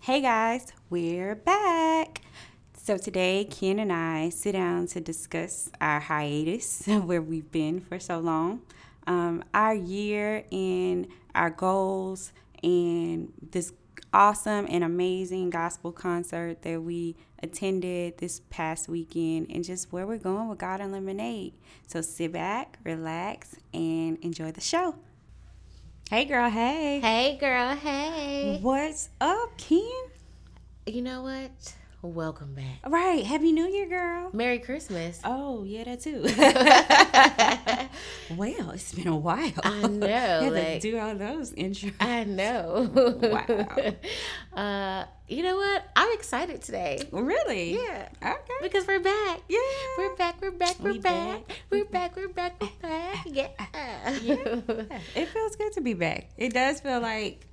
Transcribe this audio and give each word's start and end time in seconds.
Hey 0.00 0.22
guys, 0.22 0.72
we're 0.88 1.34
back. 1.34 2.22
So 2.72 2.96
today, 2.96 3.44
Ken 3.44 3.78
and 3.78 3.92
I 3.92 4.30
sit 4.30 4.52
down 4.52 4.86
to 4.86 5.00
discuss 5.00 5.70
our 5.82 6.00
hiatus, 6.00 6.86
where 6.86 7.20
we've 7.20 7.50
been 7.50 7.80
for 7.80 7.98
so 7.98 8.18
long, 8.18 8.62
um, 9.06 9.44
our 9.52 9.74
year, 9.74 10.44
and 10.50 11.08
our 11.34 11.50
goals, 11.50 12.32
and 12.62 13.32
this 13.50 13.72
awesome 14.14 14.66
and 14.70 14.82
amazing 14.82 15.50
gospel 15.50 15.92
concert 15.92 16.62
that 16.62 16.80
we 16.80 17.16
attended 17.42 18.16
this 18.18 18.40
past 18.48 18.88
weekend, 18.88 19.48
and 19.50 19.62
just 19.64 19.92
where 19.92 20.06
we're 20.06 20.16
going 20.16 20.48
with 20.48 20.58
God 20.58 20.80
and 20.80 20.92
Lemonade. 20.92 21.52
So 21.86 22.00
sit 22.00 22.32
back, 22.32 22.78
relax, 22.84 23.56
and 23.74 24.16
enjoy 24.24 24.52
the 24.52 24.62
show. 24.62 24.94
Hey 26.10 26.24
girl, 26.24 26.48
hey. 26.48 27.00
Hey, 27.00 27.36
girl. 27.38 27.76
Hey. 27.76 28.60
What's 28.62 29.10
up, 29.20 29.58
Ken? 29.58 29.82
You 30.86 31.02
know 31.02 31.20
what? 31.20 31.74
Welcome 32.00 32.54
back. 32.54 32.78
Right. 32.86 33.26
Happy 33.26 33.50
New 33.50 33.66
Year, 33.66 33.88
girl. 33.88 34.30
Merry 34.32 34.60
Christmas. 34.60 35.20
Oh, 35.24 35.64
yeah, 35.64 35.82
that 35.82 36.00
too. 36.00 36.22
well, 38.36 38.70
it's 38.70 38.94
been 38.94 39.08
a 39.08 39.16
while. 39.16 39.50
I 39.64 39.82
know, 39.88 40.06
had 40.54 40.80
to 40.80 40.90
do 40.92 40.96
all 40.96 41.16
those 41.16 41.52
intros. 41.54 41.94
I 42.00 42.22
know. 42.22 42.88
Wow. 43.18 43.66
uh, 44.62 45.04
you 45.26 45.42
know 45.42 45.56
what? 45.56 45.88
I'm 45.96 46.12
excited 46.12 46.62
today. 46.62 47.00
Really? 47.10 47.74
Yeah. 47.74 48.08
Okay. 48.22 48.36
Because 48.62 48.86
we're 48.86 49.00
back. 49.00 49.40
Yeah. 49.48 49.58
We're 49.98 50.14
back. 50.14 50.36
We're 50.40 50.52
back. 50.52 50.76
We're 50.80 50.92
We 50.92 50.98
back. 51.00 51.48
back. 51.48 51.58
We're 51.70 51.84
back. 51.84 52.16
We're 52.16 52.28
back. 52.28 52.62
We're 52.62 52.68
back. 52.80 53.26
Yeah. 53.26 53.48
It 55.16 55.26
feels 55.28 55.56
good 55.56 55.72
to 55.72 55.80
be 55.80 55.94
back. 55.94 56.28
It 56.36 56.54
does 56.54 56.80
feel 56.80 57.00
like 57.00 57.44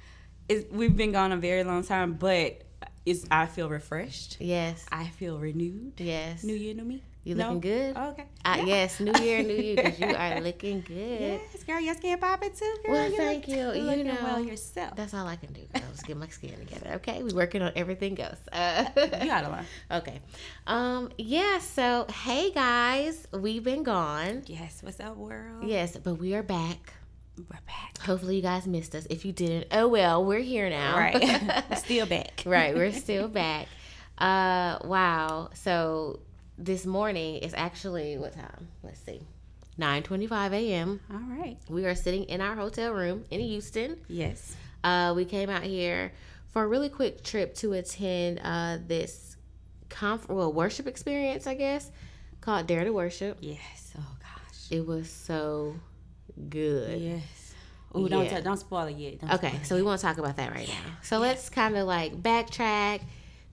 it's, 0.47 0.71
we've 0.71 0.95
been 0.95 1.13
gone 1.13 1.31
a 1.31 1.37
very 1.37 1.63
long 1.63 1.83
time, 1.83 2.13
but 2.13 2.61
it's, 3.05 3.25
I 3.31 3.45
feel 3.45 3.69
refreshed. 3.69 4.37
yes. 4.39 4.85
I 4.91 5.05
feel 5.07 5.37
renewed. 5.39 5.93
Yes. 5.97 6.43
New 6.43 6.55
year, 6.55 6.73
new 6.73 6.83
me. 6.83 7.03
You 7.23 7.33
No? 7.33 7.45
looking 7.53 7.59
good? 7.61 7.97
Okay. 7.97 8.25
Uh, 8.45 8.55
Yeah. 8.59 8.65
Yes. 8.65 8.99
New 8.99 9.11
year, 9.23 9.41
new 9.41 9.55
you, 9.55 9.75
because 9.75 9.99
you 9.99 10.13
are 10.13 10.39
looking 10.47 10.81
good. 10.81 11.19
Yes, 11.19 11.63
girl. 11.63 11.79
Your 11.79 11.95
skin 11.95 12.19
popping 12.19 12.51
too, 12.51 12.75
girl. 12.85 12.93
Well, 12.93 13.09
You 13.09 13.17
thank 13.17 13.47
you. 13.47 13.55
You 13.73 13.81
looking 13.81 14.05
know, 14.05 14.17
well 14.21 14.39
yourself. 14.39 14.95
That's 14.95 15.13
all 15.15 15.25
I 15.25 15.35
can 15.35 15.51
do. 15.51 15.61
girl. 15.73 15.81
Let's 15.89 16.03
get 16.03 16.17
my 16.17 16.27
skin 16.27 16.51
together. 16.59 16.91
Okay. 16.97 17.23
we 17.23 17.33
working 17.33 17.63
on 17.63 17.71
everything 17.75 18.19
else. 18.21 18.37
Uh, 18.53 18.85
You 18.95 19.25
gotta 19.25 19.49
learn. 19.49 19.65
Okay. 19.91 20.19
Um, 20.67 21.09
yeah, 21.17 21.57
so 21.59 22.05
hey 22.25 22.51
guys, 22.51 23.27
we've 23.31 23.63
been 23.63 23.81
gone. 23.81 24.43
Yes. 24.45 24.81
What's 24.83 24.99
up, 24.99 25.17
world? 25.17 25.63
Yes, 25.67 25.97
but 25.97 26.15
we 26.15 26.35
are 26.35 26.43
back. 26.43 26.93
We're 27.37 27.59
back. 27.67 27.97
Hopefully 27.99 28.37
you 28.37 28.41
guys 28.41 28.65
missed 28.65 28.95
us. 28.95 29.05
If 29.09 29.25
you 29.25 29.31
didn't, 29.33 29.67
oh 29.71 29.87
well, 29.87 30.23
we're 30.23 30.39
here 30.39 30.69
now. 30.69 30.97
Right. 30.97 31.63
Still 31.77 32.05
back. 32.05 32.43
right, 32.45 32.73
we're 32.75 32.91
still 32.93 33.27
back. 33.27 33.67
Uh 34.17 34.79
wow. 34.85 35.49
So 35.53 36.19
this 36.57 36.85
morning 36.85 37.37
is 37.37 37.53
actually 37.53 38.17
what 38.17 38.33
time? 38.33 38.69
Let's 38.83 39.01
see. 39.01 39.21
9:25 39.79 40.53
a.m. 40.53 41.01
All 41.11 41.19
right. 41.37 41.57
We 41.69 41.85
are 41.85 41.95
sitting 41.95 42.23
in 42.25 42.39
our 42.39 42.55
hotel 42.55 42.93
room 42.93 43.25
in 43.29 43.41
Houston. 43.41 43.97
Yes. 44.07 44.55
Uh, 44.83 45.13
we 45.15 45.25
came 45.25 45.49
out 45.49 45.63
here 45.63 46.13
for 46.49 46.63
a 46.63 46.67
really 46.67 46.87
quick 46.89 47.23
trip 47.23 47.55
to 47.55 47.73
attend 47.73 48.39
uh, 48.41 48.77
this 48.87 49.35
conf- 49.89 50.29
well, 50.29 50.53
worship 50.53 50.87
experience, 50.87 51.47
I 51.47 51.55
guess, 51.55 51.91
called 52.39 52.67
Dare 52.67 52.85
to 52.85 52.91
Worship. 52.91 53.37
Yes. 53.41 53.93
Oh 53.99 54.15
gosh. 54.21 54.71
It 54.71 54.85
was 54.85 55.09
so 55.09 55.75
good. 56.49 56.99
Yes. 57.01 57.53
Oh, 57.93 58.07
don't 58.07 58.25
Yeah. 58.25 58.37
t- 58.37 58.43
don't 58.43 58.57
spoil 58.57 58.85
it 58.87 58.97
yet. 58.97 59.21
Don't 59.21 59.33
Okay, 59.35 59.53
so 59.63 59.75
we 59.75 59.81
won't 59.81 60.01
talk 60.01 60.17
about 60.17 60.35
that 60.37 60.51
right 60.51 60.67
now. 60.67 60.91
So 61.01 61.19
let's 61.19 61.49
kind 61.49 61.77
of 61.77 61.87
like 61.87 62.21
backtrack, 62.21 63.01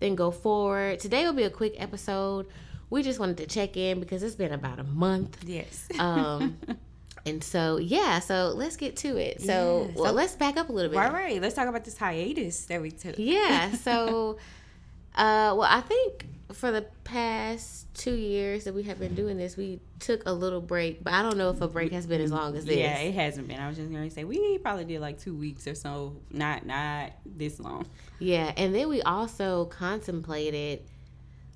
then 0.00 0.14
go 0.16 0.30
forward. 0.32 0.98
Today 0.98 1.24
will 1.24 1.32
be 1.32 1.44
a 1.44 1.50
quick 1.50 1.74
episode. 1.78 2.46
We 2.90 3.02
just 3.02 3.20
wanted 3.20 3.36
to 3.38 3.46
check 3.46 3.76
in 3.76 4.00
because 4.00 4.22
it's 4.22 4.34
been 4.34 4.52
about 4.52 4.78
a 4.80 4.84
month. 4.84 5.38
Yes. 5.46 5.86
Um, 5.98 6.58
and 7.26 7.42
so, 7.42 7.76
yeah, 7.78 8.18
so 8.18 8.52
let's 8.56 8.76
get 8.76 8.96
to 8.96 9.16
it. 9.16 9.40
So, 9.40 9.86
Yeah, 9.90 9.94
well, 9.94 10.06
so- 10.06 10.12
let's 10.12 10.34
back 10.34 10.56
up 10.56 10.68
a 10.68 10.72
little 10.72 10.90
bit. 10.90 10.98
All 10.98 11.10
right. 11.12 11.40
Let's 11.40 11.54
talk 11.54 11.68
about 11.68 11.84
this 11.84 11.96
hiatus 11.96 12.64
that 12.66 12.82
we 12.82 12.90
took. 12.90 13.14
Yeah. 13.18 13.70
So, 13.76 14.38
uh, 15.14 15.54
well, 15.56 15.62
I 15.70 15.80
think 15.82 16.26
for 16.52 16.70
the 16.70 16.82
past 17.04 17.86
two 17.94 18.14
years 18.14 18.64
that 18.64 18.74
we 18.74 18.82
have 18.84 18.98
been 18.98 19.14
doing 19.14 19.36
this, 19.36 19.56
we 19.56 19.80
took 19.98 20.22
a 20.26 20.32
little 20.32 20.60
break, 20.60 21.02
but 21.04 21.12
I 21.12 21.22
don't 21.22 21.36
know 21.38 21.50
if 21.50 21.60
a 21.60 21.68
break 21.68 21.92
has 21.92 22.06
been 22.06 22.20
as 22.20 22.30
long 22.32 22.56
as 22.56 22.64
this. 22.64 22.76
Yeah, 22.76 22.98
it 22.98 23.14
hasn't 23.14 23.48
been. 23.48 23.58
I 23.60 23.68
was 23.68 23.76
just 23.76 23.90
gonna 23.90 24.10
say 24.10 24.24
we 24.24 24.58
probably 24.58 24.84
did 24.84 25.00
like 25.00 25.18
two 25.20 25.34
weeks 25.34 25.66
or 25.66 25.74
so. 25.74 26.16
Not 26.30 26.66
not 26.66 27.12
this 27.24 27.58
long. 27.60 27.86
Yeah, 28.18 28.52
and 28.56 28.74
then 28.74 28.88
we 28.88 29.02
also 29.02 29.66
contemplated 29.66 30.82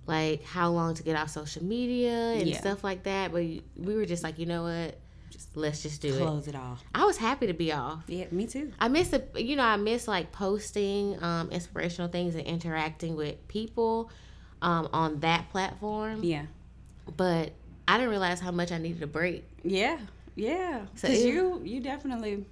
like 0.07 0.45
how 0.45 0.71
long 0.71 0.95
to 0.95 1.03
get 1.03 1.17
off 1.17 1.31
social 1.31 1.65
media 1.65 2.13
and 2.35 2.47
Yeah. 2.49 2.61
stuff 2.61 2.85
like 2.85 3.03
that, 3.05 3.33
but 3.33 3.43
we 3.43 3.63
were 3.77 4.07
just 4.07 4.23
like, 4.23 4.39
you 4.39 4.47
know 4.47 4.63
what? 4.63 4.99
Just 5.31 5.57
let's 5.57 5.83
just 5.83 6.01
do 6.01 6.15
it. 6.15 6.19
Close 6.19 6.47
it 6.47 6.55
off. 6.55 6.85
I 6.95 7.05
was 7.05 7.17
happy 7.17 7.49
to 7.49 7.53
be 7.55 7.73
off. 7.73 8.05
Yeah, 8.07 8.27
me 8.31 8.47
too. 8.47 8.73
I 8.79 8.87
miss 8.89 9.13
a, 9.13 9.23
you 9.35 9.57
know, 9.57 9.65
I 9.65 9.77
miss 9.77 10.07
like 10.07 10.31
posting 10.31 11.21
um, 11.23 11.51
inspirational 11.51 12.09
things 12.09 12.37
and 12.37 12.45
interacting 12.47 13.17
with 13.17 13.47
people 13.49 14.11
um, 14.63 14.89
on 14.93 15.21
that 15.21 15.51
platform. 15.51 16.23
Yeah. 16.23 16.47
but 17.17 17.53
I 17.89 17.99
didn't 17.99 18.11
realize 18.11 18.41
how 18.41 18.51
much 18.51 18.73
I 18.73 18.79
needed 18.79 19.03
a 19.03 19.07
break. 19.07 19.45
Yeah. 19.63 19.99
Yeah. 20.35 20.87
So 20.97 21.09
it- 21.09 21.27
you 21.27 21.61
you 21.65 21.81
definitely. 21.81 22.45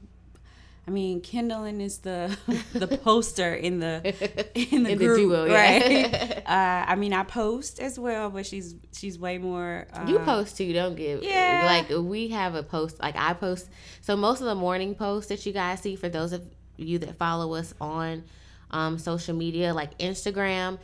I 0.86 0.90
mean, 0.90 1.22
Kendallin 1.22 1.80
is 1.80 1.98
the 1.98 2.36
the 2.74 2.86
poster 2.98 3.54
in 3.54 3.80
the 3.80 4.02
in 4.54 4.82
the 4.84 4.90
In 4.92 4.98
the 4.98 5.04
group, 5.06 5.16
duo, 5.18 5.44
yeah. 5.46 5.54
right? 5.54 6.42
uh, 6.46 6.84
I 6.92 6.94
mean, 6.94 7.14
I 7.14 7.22
post 7.24 7.80
as 7.80 7.98
well, 7.98 8.28
but 8.28 8.44
she's 8.44 8.74
she's 8.92 9.18
way 9.18 9.38
more. 9.38 9.86
Uh, 9.94 10.04
You 10.06 10.18
post 10.20 10.58
too, 10.58 10.72
don't 10.74 10.94
give. 10.94 11.22
yeah. 11.22 11.62
Like 11.64 11.88
we 12.04 12.28
have 12.28 12.54
a 12.54 12.62
post, 12.62 13.00
like 13.00 13.16
I 13.16 13.32
post. 13.32 13.70
So 14.02 14.14
most 14.14 14.40
of 14.40 14.46
the 14.46 14.54
morning 14.54 14.94
posts 14.94 15.30
that 15.30 15.46
you 15.46 15.52
guys 15.54 15.80
see, 15.80 15.96
for 15.96 16.10
those 16.10 16.32
of 16.34 16.42
you 16.76 16.98
that 16.98 17.16
follow 17.16 17.54
us 17.54 17.72
on 17.80 18.22
um, 18.70 18.98
social 18.98 19.34
media, 19.34 19.72
like 19.72 19.96
Instagram, 19.98 20.78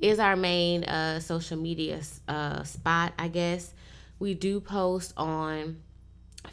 is 0.00 0.18
our 0.18 0.36
main 0.36 0.84
uh, 0.84 1.20
social 1.20 1.56
media 1.58 2.00
uh, 2.28 2.62
spot, 2.64 3.12
I 3.18 3.28
guess. 3.28 3.72
We 4.18 4.34
do 4.34 4.60
post 4.60 5.12
on 5.16 5.80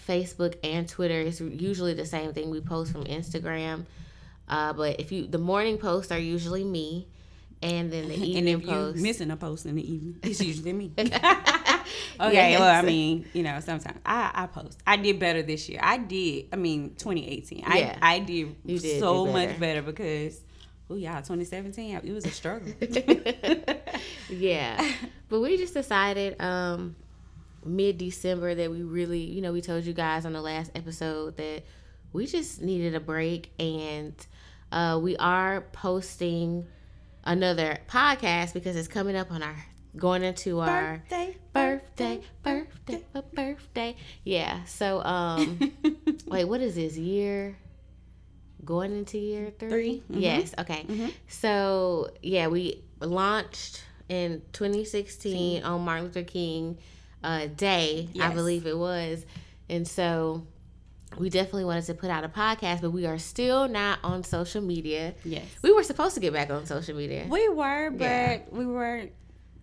Facebook 0.08 0.56
and 0.64 0.88
Twitter. 0.88 1.20
It's 1.20 1.40
usually 1.42 1.94
the 1.94 2.06
same 2.06 2.34
thing. 2.34 2.50
We 2.50 2.62
post 2.62 2.92
from 2.92 3.06
Instagram. 3.06 3.86
Uh, 4.48 4.74
but 4.74 5.00
if 5.00 5.12
you, 5.12 5.28
the 5.28 5.38
morning 5.38 5.78
posts 5.78 6.12
are 6.12 6.20
usually 6.20 6.64
me, 6.64 7.08
and 7.62 7.92
then 7.92 8.08
the 8.08 8.14
And 8.14 8.24
evening 8.24 8.60
if 8.62 8.66
posts. 8.66 9.02
missing 9.02 9.32
a 9.32 9.38
post 9.38 9.66
in 9.66 9.76
the 9.76 9.94
evening, 9.94 10.18
it's 10.24 10.42
usually 10.42 10.74
me. 10.74 10.92
okay, 10.98 12.58
well, 12.58 12.64
I 12.76 12.82
mean, 12.82 13.26
you 13.34 13.44
know, 13.44 13.60
sometimes 13.60 13.98
I, 14.06 14.32
I 14.34 14.48
post. 14.48 14.80
I 14.86 14.98
did 14.98 15.20
better 15.20 15.42
this 15.44 15.68
year. 15.68 15.80
I 15.84 15.98
did. 15.98 16.48
I 16.54 16.56
mean, 16.56 16.92
2018. 16.96 17.60
Yeah. 17.60 17.98
I 18.02 18.16
I 18.16 18.20
did, 18.20 18.56
did 18.66 19.00
so 19.00 19.26
do 19.26 19.32
much 19.32 19.48
better. 19.50 19.60
better 19.60 19.82
because, 19.82 20.40
oh 20.90 20.96
yeah, 20.96 21.18
2017. 21.18 22.02
It 22.04 22.12
was 22.14 22.26
a 22.26 22.32
struggle. 22.32 22.74
yeah 24.30 24.92
but 25.30 25.40
we 25.40 25.58
just 25.58 25.74
decided 25.74 26.40
um 26.42 26.96
mid-december 27.66 28.56
that 28.56 28.72
we 28.72 28.84
really 28.84 29.20
you 29.20 29.42
know 29.42 29.52
we 29.52 29.62
told 29.62 29.84
you 29.84 29.94
guys 29.94 30.26
on 30.26 30.34
the 30.34 30.42
last 30.42 30.72
episode 30.76 31.36
that 31.38 31.64
we 32.14 32.26
just 32.26 32.62
needed 32.62 32.96
a 32.96 33.00
break 33.00 33.52
and 33.60 34.14
uh 34.72 35.00
we 35.02 35.18
are 35.18 35.62
posting 35.74 36.66
another 37.26 37.78
podcast 37.90 38.54
because 38.54 38.76
it's 38.76 38.88
coming 38.88 39.16
up 39.16 39.32
on 39.32 39.44
our 39.44 39.66
going 39.98 40.24
into 40.24 40.60
our 40.60 41.04
Birthday, 41.10 41.38
birthday 41.54 42.22
birthday 42.44 43.04
a 43.16 43.22
birthday 43.22 43.96
yeah 44.24 44.64
so 44.66 45.04
um 45.04 45.74
wait 46.28 46.46
what 46.46 46.62
is 46.62 46.76
this 46.76 46.96
year 46.98 47.58
going 48.66 48.92
into 48.92 49.18
year 49.18 49.52
three, 49.60 49.70
Three, 49.70 50.04
mhm. 50.12 50.22
yes 50.22 50.54
okay 50.60 50.86
so 51.28 52.10
yeah 52.22 52.48
we 52.48 52.84
launched 53.00 53.84
in 54.10 54.42
2016 54.54 55.64
on 55.64 55.82
martin 55.86 56.06
luther 56.06 56.24
king 56.24 56.78
uh, 57.24 57.48
day 57.48 58.10
i 58.22 58.30
believe 58.34 58.66
it 58.66 58.78
was 58.78 59.26
and 59.70 59.88
so 59.88 60.46
we 61.18 61.30
definitely 61.30 61.66
wanted 61.66 61.86
to 61.86 61.94
put 61.94 62.10
out 62.10 62.24
a 62.24 62.30
podcast 62.30 62.82
but 62.82 62.92
we 62.92 63.06
are 63.06 63.18
still 63.18 63.68
not 63.68 64.00
on 64.04 64.24
social 64.24 64.62
media 64.62 65.14
Yes. 65.24 65.46
we 65.62 65.72
were 65.72 65.84
supposed 65.84 66.16
to 66.16 66.20
get 66.22 66.34
back 66.34 66.50
on 66.50 66.66
social 66.66 66.96
media 66.96 67.26
We 67.30 67.48
were, 67.50 67.92
but 67.92 68.04
Yeah. 68.04 68.40
we 68.52 68.66
weren't. 68.66 69.12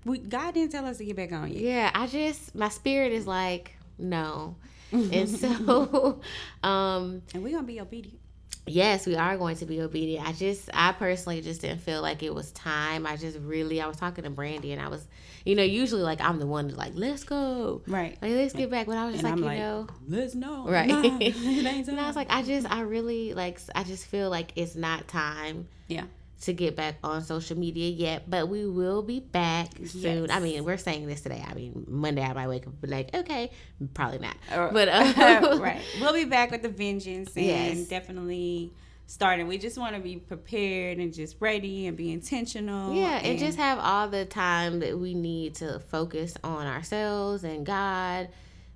We 0.06 0.18
God 0.18 0.54
didn't 0.54 0.72
tell 0.72 0.84
us 0.86 0.98
to 0.98 1.04
get 1.04 1.16
back 1.16 1.32
on 1.32 1.50
yet. 1.52 1.60
Yeah, 1.62 1.90
I 1.94 2.06
just 2.06 2.54
my 2.54 2.68
spirit 2.70 3.12
is 3.12 3.26
like 3.26 3.76
no. 3.98 4.56
and 4.92 5.28
so 5.28 6.20
um 6.62 7.22
And 7.34 7.42
we're 7.42 7.52
gonna 7.52 7.66
be 7.66 7.80
obedient. 7.80 8.18
Yes, 8.66 9.06
we 9.06 9.16
are 9.16 9.36
going 9.36 9.56
to 9.56 9.66
be 9.66 9.80
obedient. 9.80 10.26
I 10.26 10.32
just 10.32 10.70
I 10.72 10.92
personally 10.92 11.40
just 11.40 11.60
didn't 11.60 11.80
feel 11.80 12.02
like 12.02 12.22
it 12.22 12.34
was 12.34 12.52
time. 12.52 13.06
I 13.06 13.16
just 13.16 13.38
really 13.38 13.80
I 13.80 13.86
was 13.86 13.96
talking 13.96 14.24
to 14.24 14.30
Brandy 14.30 14.72
and 14.72 14.80
I 14.80 14.88
was 14.88 15.06
you 15.44 15.54
know, 15.54 15.62
usually 15.62 16.02
like 16.02 16.22
I'm 16.22 16.38
the 16.38 16.46
one 16.46 16.70
to 16.70 16.74
like, 16.74 16.92
let's 16.94 17.24
go. 17.24 17.82
Right. 17.86 18.16
Like 18.22 18.32
let's 18.32 18.54
get 18.54 18.70
back. 18.70 18.86
But 18.86 18.96
I 18.96 19.06
was 19.06 19.16
just 19.16 19.24
And 19.24 19.30
like, 19.30 19.32
I'm 19.32 19.38
you 19.38 19.44
like, 19.44 19.58
know 19.58 19.86
let's 20.08 20.34
know. 20.34 20.66
Right. 20.66 20.88
Nah, 20.88 20.96
and 21.18 22.00
I 22.00 22.06
was 22.06 22.16
like, 22.16 22.30
I 22.30 22.42
just 22.42 22.70
I 22.70 22.80
really 22.80 23.34
like 23.34 23.60
I 23.74 23.84
just 23.84 24.06
feel 24.06 24.30
like 24.30 24.52
it's 24.56 24.74
not 24.74 25.06
time 25.08 25.68
yeah. 25.88 26.04
To 26.44 26.52
get 26.52 26.76
back 26.76 26.96
on 27.02 27.22
social 27.22 27.58
media 27.58 27.90
yet, 27.90 28.28
but 28.28 28.48
we 28.48 28.66
will 28.66 29.02
be 29.02 29.20
back 29.20 29.68
soon. 29.86 30.24
Yes. 30.24 30.30
I 30.30 30.40
mean, 30.40 30.64
we're 30.64 30.76
saying 30.76 31.06
this 31.06 31.20
today. 31.22 31.44
I 31.46 31.54
mean, 31.54 31.84
Monday 31.88 32.22
I 32.22 32.32
might 32.32 32.48
wake 32.48 32.66
up 32.66 32.72
and 32.72 32.80
be 32.80 32.88
like, 32.88 33.14
okay, 33.14 33.50
probably 33.94 34.18
not. 34.18 34.36
But 34.72 34.88
uh, 34.88 35.58
right, 35.60 35.80
we'll 36.00 36.12
be 36.12 36.24
back 36.24 36.50
with 36.50 36.62
the 36.62 36.68
vengeance 36.68 37.36
and 37.36 37.44
Yes. 37.46 37.88
definitely 37.88 38.72
starting. 39.06 39.46
We 39.46 39.58
just 39.58 39.76
want 39.76 39.94
to 39.96 40.00
be 40.00 40.16
prepared 40.16 40.98
and 40.98 41.12
just 41.12 41.36
ready 41.40 41.86
and 41.86 41.96
be 41.96 42.10
intentional. 42.12 42.94
Yeah, 42.94 43.20
and 43.22 43.38
just 43.38 43.58
have 43.58 43.78
all 43.78 44.08
the 44.08 44.24
time 44.24 44.80
that 44.80 44.98
we 44.98 45.14
need 45.14 45.56
to 45.56 45.78
focus 45.90 46.34
on 46.42 46.66
ourselves 46.66 47.44
and 47.44 47.66
God 47.66 48.28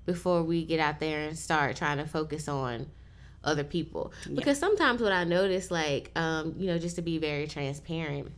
before 0.04 0.42
we 0.42 0.64
get 0.64 0.80
out 0.80 1.00
there 1.00 1.28
and 1.28 1.38
start 1.38 1.76
trying 1.76 1.98
to 1.98 2.06
focus 2.06 2.48
on 2.48 2.86
other 3.48 3.64
people. 3.64 4.12
Because 4.32 4.58
sometimes 4.58 5.00
what 5.00 5.12
I 5.12 5.24
notice, 5.24 5.70
like, 5.70 6.10
um, 6.16 6.54
you 6.58 6.66
know, 6.68 6.78
just 6.78 6.96
to 6.96 7.02
be 7.02 7.18
very 7.18 7.46
transparent, 7.46 8.30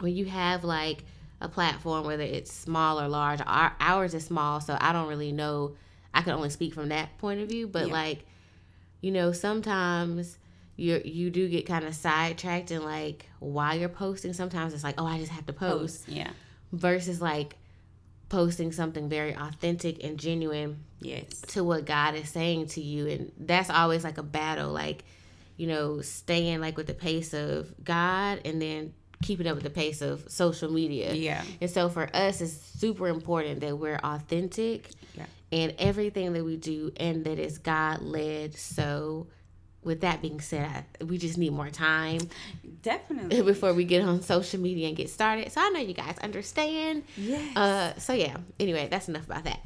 when 0.00 0.14
you 0.14 0.24
have 0.26 0.64
like 0.64 1.04
a 1.40 1.48
platform, 1.48 2.04
whether 2.04 2.22
it's 2.22 2.52
small 2.52 3.00
or 3.00 3.08
large, 3.08 3.40
our, 3.46 3.74
ours 3.80 4.12
is 4.14 4.24
small, 4.24 4.60
so 4.60 4.76
I 4.80 4.92
don't 4.92 5.08
really 5.08 5.32
know. 5.32 5.76
I 6.12 6.22
can 6.22 6.32
only 6.34 6.50
speak 6.50 6.74
from 6.74 6.88
that 6.90 7.16
point 7.18 7.40
of 7.40 7.48
view, 7.48 7.66
but 7.66 7.86
Yeah. 7.88 7.92
like, 7.92 8.24
you 9.00 9.10
know, 9.10 9.32
sometimes 9.32 10.38
you 10.76 11.00
you 11.04 11.30
do 11.30 11.48
get 11.48 11.66
kind 11.66 11.84
of 11.84 11.94
sidetracked 11.94 12.70
and 12.70 12.84
like 12.84 13.26
while 13.38 13.76
you're 13.78 13.88
posting, 13.88 14.32
sometimes 14.32 14.74
it's 14.74 14.84
like, 14.84 14.94
oh, 14.98 15.06
I 15.06 15.18
just 15.18 15.32
have 15.32 15.46
to 15.46 15.52
post, 15.52 16.06
post. 16.06 16.08
Yeah. 16.08 16.30
versus 16.72 17.20
like 17.20 17.56
posting 18.28 18.72
something 18.72 19.08
very 19.08 19.34
authentic 19.34 20.02
and 20.04 20.18
genuine 20.18 20.84
Yes. 21.00 21.40
to 21.48 21.64
what 21.64 21.84
God 21.86 22.14
is 22.14 22.28
saying 22.28 22.66
to 22.68 22.80
you. 22.80 23.06
And 23.08 23.32
that's 23.38 23.70
always 23.70 24.04
like 24.04 24.18
a 24.18 24.22
battle, 24.22 24.70
like, 24.70 25.04
you 25.56 25.66
know, 25.66 26.00
staying 26.00 26.60
like 26.60 26.76
with 26.76 26.86
the 26.86 26.94
pace 26.94 27.32
of 27.34 27.72
God 27.84 28.40
and 28.44 28.60
then 28.60 28.92
keeping 29.22 29.46
up 29.46 29.54
with 29.54 29.64
the 29.64 29.70
pace 29.70 30.00
of 30.02 30.24
social 30.30 30.70
media. 30.72 31.12
Yeah. 31.12 31.42
And 31.60 31.70
so 31.70 31.88
for 31.90 32.08
us, 32.14 32.40
it's 32.40 32.52
super 32.54 33.08
important 33.08 33.60
that 33.60 33.76
we're 33.78 34.00
authentic 34.02 34.88
Yeah. 35.14 35.26
in 35.50 35.74
everything 35.78 36.32
that 36.32 36.44
we 36.44 36.56
do 36.56 36.90
and 36.96 37.24
that 37.24 37.38
it's 37.38 37.58
God 37.58 38.00
led. 38.02 38.54
So, 38.56 39.26
with 39.82 40.02
that 40.02 40.20
being 40.20 40.40
said, 40.42 40.68
I, 41.00 41.04
we 41.04 41.16
just 41.16 41.38
need 41.38 41.52
more 41.54 41.70
time 41.70 42.20
Definitely. 42.82 43.40
before 43.52 43.72
we 43.72 43.84
get 43.84 44.02
on 44.02 44.22
social 44.22 44.60
media 44.60 44.88
and 44.88 44.96
get 44.96 45.08
started. 45.10 45.50
So, 45.52 45.60
I 45.62 45.70
know 45.70 45.80
you 45.80 45.94
guys 45.94 46.16
understand. 46.22 47.02
Yes. 47.16 47.56
Uh, 47.56 47.98
so 47.98 48.12
yeah. 48.12 48.36
Anyway, 48.58 48.88
that's 48.90 49.08
enough 49.08 49.24
about 49.26 49.44
that. 49.44 49.60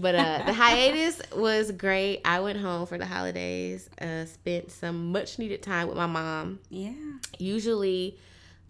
But 0.00 0.14
uh, 0.14 0.42
the 0.46 0.52
hiatus 0.62 1.20
was 1.34 1.72
great. 1.72 2.20
I 2.24 2.38
went 2.40 2.58
home 2.58 2.86
for 2.86 2.96
the 2.98 3.04
holidays. 3.06 3.90
Uh, 4.00 4.24
spent 4.26 4.70
some 4.70 5.10
much 5.12 5.38
needed 5.38 5.60
time 5.62 5.88
with 5.88 5.96
my 5.96 6.06
mom. 6.06 6.60
yeah. 6.70 6.92
Usually, 7.38 8.16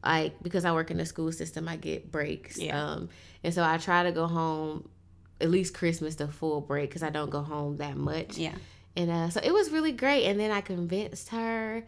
like 0.04 0.42
because 0.42 0.64
I 0.64 0.72
work 0.72 0.90
in 0.90 0.96
the 0.96 1.06
school 1.06 1.30
system, 1.32 1.68
I 1.68 1.76
get 1.76 2.10
breaks. 2.10 2.58
Yeah. 2.58 2.82
Um, 2.82 3.08
and 3.44 3.52
so 3.52 3.62
I 3.62 3.76
try 3.78 4.04
to 4.04 4.12
go 4.12 4.26
home 4.26 4.88
at 5.40 5.50
least 5.50 5.74
Christmas 5.74 6.14
the 6.16 6.28
full 6.28 6.60
break 6.60 6.88
because 6.90 7.02
I 7.02 7.10
don't 7.10 7.30
go 7.30 7.42
home 7.42 7.76
that 7.76 7.96
much. 7.96 8.36
Yeah. 8.38 8.54
And 8.96 9.10
uh, 9.10 9.28
so 9.30 9.40
it 9.44 9.52
was 9.52 9.70
really 9.70 9.92
great. 9.92 10.24
And 10.24 10.40
then 10.40 10.50
I 10.50 10.60
convinced 10.60 11.28
her 11.28 11.84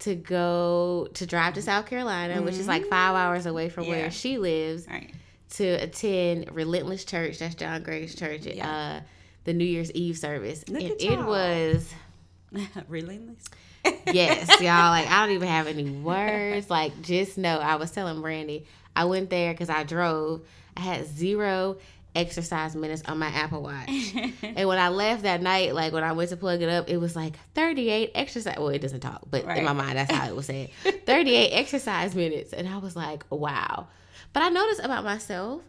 to 0.00 0.14
go 0.14 1.08
to 1.14 1.26
drive 1.26 1.54
to 1.54 1.62
South 1.62 1.86
Carolina, 1.86 2.42
which 2.42 2.54
is 2.56 2.66
like 2.66 2.86
five 2.86 3.14
hours 3.14 3.46
away 3.46 3.68
from 3.68 3.84
Mm-hmm. 3.84 3.92
Yeah. 3.92 4.00
where 4.00 4.10
she 4.10 4.38
lives 4.38 4.86
All 4.88 4.94
right. 4.94 5.10
To 5.50 5.64
attend 5.64 6.50
Relentless 6.54 7.04
Church. 7.04 7.38
That's 7.38 7.54
John 7.54 7.82
Gray's 7.82 8.14
church. 8.14 8.46
Yeah. 8.46 8.70
Uh, 8.70 9.00
the 9.44 9.54
New 9.54 9.64
Year's 9.64 9.90
Eve 9.92 10.18
service, 10.18 10.64
Look 10.68 10.82
and 10.82 10.92
it 11.00 11.18
was 11.18 11.92
Relentless. 12.88 13.42
yes, 14.12 14.48
y'all. 14.60 14.90
Like 14.90 15.08
I 15.08 15.24
don't 15.24 15.34
even 15.34 15.48
have 15.48 15.66
any 15.66 15.88
words. 15.88 16.68
Like 16.68 17.00
just 17.02 17.38
know, 17.38 17.58
I 17.58 17.76
was 17.76 17.90
telling 17.90 18.20
Brandy, 18.20 18.66
I 18.94 19.06
went 19.06 19.30
there 19.30 19.52
because 19.52 19.70
I 19.70 19.82
drove. 19.84 20.42
I 20.76 20.80
had 20.80 21.06
zero 21.06 21.78
exercise 22.14 22.74
minutes 22.74 23.02
on 23.06 23.18
my 23.18 23.28
Apple 23.28 23.62
Watch, 23.62 23.88
and 24.42 24.68
when 24.68 24.78
I 24.78 24.88
left 24.88 25.22
that 25.22 25.40
night, 25.42 25.74
like 25.74 25.92
when 25.92 26.04
I 26.04 26.12
went 26.12 26.30
to 26.30 26.36
plug 26.36 26.60
it 26.60 26.68
up, 26.68 26.88
it 26.90 26.98
was 26.98 27.16
like 27.16 27.34
38 27.54 28.10
exercise. 28.14 28.56
Well, 28.58 28.68
it 28.68 28.80
doesn't 28.80 29.00
talk, 29.00 29.22
but 29.30 29.44
in 29.44 29.64
my 29.64 29.72
mind, 29.72 29.96
that's 29.96 30.12
how 30.12 30.28
it 30.28 30.36
was 30.36 30.46
said. 30.46 30.70
38 31.06 31.50
exercise 31.50 32.14
minutes, 32.14 32.52
and 32.52 32.68
I 32.68 32.76
was 32.78 32.94
like, 32.94 33.24
wow. 33.30 33.88
But 34.32 34.42
I 34.42 34.48
noticed 34.48 34.80
about 34.80 35.04
myself, 35.04 35.62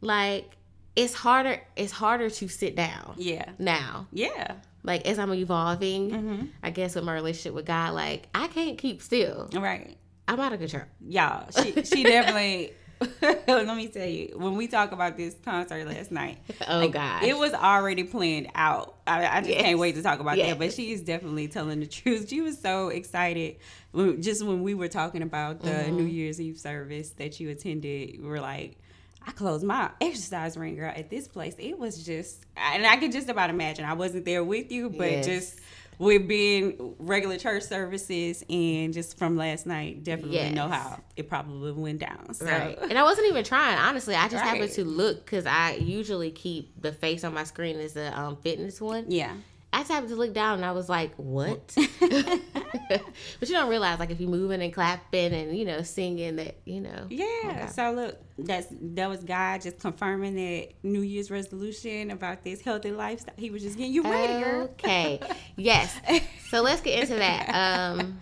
like 0.00 0.56
it's 0.94 1.12
harder. 1.14 1.60
It's 1.76 1.92
harder 1.92 2.30
to 2.30 2.48
sit 2.48 2.74
down 2.76 3.14
Yeah. 3.18 3.50
now 3.58 4.06
Yeah. 4.12 4.54
like 4.82 5.06
as 5.06 5.18
I'm 5.18 5.32
evolving, 5.34 6.10
Mm-hmm. 6.10 6.44
I 6.62 6.70
guess 6.70 6.94
with 6.94 7.04
my 7.04 7.12
relationship 7.14 7.54
with 7.54 7.66
God, 7.66 7.94
like 7.94 8.28
I 8.34 8.46
can't 8.48 8.78
keep 8.78 9.02
still. 9.02 9.48
Right. 9.52 9.96
I'm 10.28 10.40
out 10.40 10.52
of 10.52 10.58
control. 10.60 10.84
Y'all, 11.06 11.48
she 11.62 11.72
she 11.84 12.02
definitely. 12.14 12.72
let 13.20 13.76
me 13.76 13.88
tell 13.88 14.06
you, 14.08 14.34
when 14.36 14.56
we 14.56 14.66
talk 14.66 14.92
about 14.92 15.16
this 15.16 15.36
concert 15.44 15.86
last 15.86 16.10
night, 16.10 16.38
Oh 16.68 16.78
like, 16.80 16.92
gosh. 16.92 17.24
it 17.24 17.36
was 17.36 17.52
already 17.52 18.04
planned 18.04 18.48
out. 18.54 18.96
I, 19.06 19.26
I 19.26 19.38
just 19.40 19.50
Yes. 19.50 19.62
can't 19.62 19.78
wait 19.78 19.94
to 19.96 20.02
talk 20.02 20.20
about 20.20 20.38
Yes. 20.38 20.50
that. 20.50 20.58
But 20.58 20.72
she 20.72 20.92
is 20.92 21.02
definitely 21.02 21.48
telling 21.48 21.80
the 21.80 21.86
truth. 21.86 22.28
She 22.28 22.40
was 22.40 22.58
so 22.58 22.88
excited 22.88 23.56
when, 23.92 24.22
just 24.22 24.44
when 24.44 24.62
we 24.62 24.74
were 24.74 24.88
talking 24.88 25.22
about 25.22 25.60
the 25.62 25.70
Mm-hmm. 25.70 25.96
New 25.96 26.04
Year's 26.04 26.40
Eve 26.40 26.58
service 26.58 27.10
that 27.10 27.38
you 27.38 27.50
attended. 27.50 28.20
We 28.20 28.26
were 28.28 28.40
like, 28.40 28.78
I 29.26 29.32
closed 29.32 29.64
my 29.64 29.90
exercise 30.00 30.56
ring, 30.56 30.76
girl, 30.76 30.92
at 30.94 31.10
this 31.10 31.26
place. 31.28 31.54
It 31.58 31.78
was 31.78 32.04
just, 32.04 32.44
and 32.56 32.86
I 32.86 32.96
could 32.96 33.12
just 33.12 33.28
about 33.28 33.50
imagine. 33.50 33.84
I 33.84 33.92
wasn't 33.94 34.24
there 34.24 34.44
with 34.44 34.70
you, 34.72 34.88
but 34.88 35.10
Yes. 35.10 35.26
just 35.26 35.60
with 35.98 36.28
being 36.28 36.94
regular 36.98 37.38
church 37.38 37.62
services 37.62 38.44
and 38.48 38.92
just 38.92 39.18
from 39.18 39.36
last 39.36 39.66
night, 39.66 40.04
definitely 40.04 40.50
know 40.50 40.68
how 40.68 41.00
it 41.16 41.28
probably 41.28 41.72
went 41.72 42.00
down. 42.00 42.34
So, 42.34 42.46
Right. 42.46 42.78
And 42.80 42.98
I 42.98 43.02
wasn't 43.02 43.28
even 43.28 43.44
trying, 43.44 43.78
honestly. 43.78 44.14
I 44.14 44.28
just 44.28 44.44
happened 44.44 44.72
to 44.72 44.84
look 44.84 45.24
because 45.24 45.46
I 45.46 45.72
usually 45.72 46.30
keep 46.30 46.80
the 46.80 46.92
face 46.92 47.24
on 47.24 47.34
my 47.34 47.44
screen 47.44 47.78
as 47.80 47.94
the 47.94 48.18
um, 48.18 48.36
fitness 48.36 48.80
one. 48.80 49.06
yeah. 49.08 49.32
I 49.72 49.80
just 49.80 49.90
happened 49.90 50.10
to 50.10 50.16
look 50.16 50.32
down 50.32 50.54
and 50.54 50.64
I 50.64 50.72
was 50.72 50.88
like, 50.88 51.12
what? 51.16 51.76
but 52.00 53.48
you 53.48 53.54
don't 53.54 53.68
realize, 53.68 53.98
like, 53.98 54.10
if 54.10 54.20
you're 54.20 54.30
moving 54.30 54.62
and 54.62 54.72
clapping 54.72 55.34
and, 55.34 55.56
you 55.56 55.64
know, 55.64 55.82
singing 55.82 56.36
that, 56.36 56.56
you 56.64 56.80
know. 56.80 57.06
Yeah. 57.10 57.26
Okay. 57.44 57.66
So 57.72 57.92
look, 57.92 58.16
that's 58.38 58.68
that 58.70 59.08
was 59.08 59.22
God 59.24 59.60
just 59.62 59.78
confirming 59.78 60.34
that 60.36 60.68
New 60.82 61.00
Year's 61.00 61.30
resolution 61.30 62.10
about 62.10 62.42
this 62.44 62.60
healthy 62.62 62.92
lifestyle. 62.92 63.34
He 63.36 63.50
was 63.50 63.62
just 63.62 63.76
getting 63.76 63.92
you 63.92 64.02
ready, 64.02 64.42
girl. 64.42 64.62
Okay. 64.64 65.20
Yes. 65.56 65.94
So 66.48 66.62
let's 66.62 66.80
get 66.80 67.00
into 67.02 67.16
that. 67.16 67.50
Um, 67.52 68.20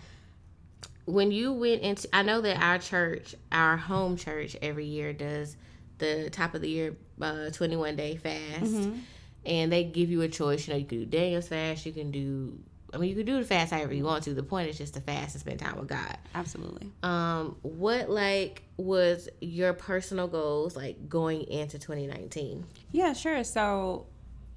when 1.05 1.31
you 1.31 1.52
went 1.52 1.82
into, 1.82 2.08
I 2.11 2.23
know 2.23 2.41
that 2.41 2.56
our 2.62 2.79
church, 2.79 3.35
our 3.52 3.76
home 3.76 4.17
church, 4.17 4.56
every 4.62 4.86
year 4.86 5.13
does 5.13 5.58
the 5.98 6.31
top 6.31 6.55
of 6.55 6.63
the 6.63 6.69
year 6.70 6.96
uh, 7.20 7.51
21 7.51 7.96
day 7.96 8.17
fast, 8.17 8.65
Mm-hmm. 8.65 8.98
And 9.46 9.72
they 9.72 9.84
give 9.84 10.10
you 10.10 10.22
a 10.22 10.29
choice. 10.29 10.67
You 10.67 10.74
know, 10.74 10.79
you 10.79 10.86
can 10.86 10.98
do 11.01 11.06
Daniel's 11.06 11.48
fast. 11.48 11.84
You 11.86 11.93
can 11.93 12.10
do. 12.10 12.58
I 12.93 12.96
mean, 12.96 13.10
you 13.10 13.17
can 13.17 13.27
do 13.27 13.39
the 13.39 13.44
fast 13.44 13.72
however 13.72 13.93
you 13.93 14.05
want 14.05 14.22
to. 14.24 14.34
The 14.34 14.43
point 14.44 14.69
is 14.69 14.79
just 14.79 14.94
to 14.94 15.01
fast 15.01 15.34
and 15.34 15.41
spend 15.41 15.58
time 15.58 15.77
with 15.79 15.89
God. 15.89 16.17
Absolutely. 16.34 16.93
Um, 17.03 17.56
what 17.63 18.08
like 18.08 18.63
was 18.77 19.29
your 19.41 19.72
personal 19.72 20.29
goals 20.29 20.77
like 20.77 21.08
going 21.08 21.43
into 21.43 21.79
2019? 21.79 22.65
Yeah, 22.93 23.13
sure. 23.13 23.43
So 23.43 24.06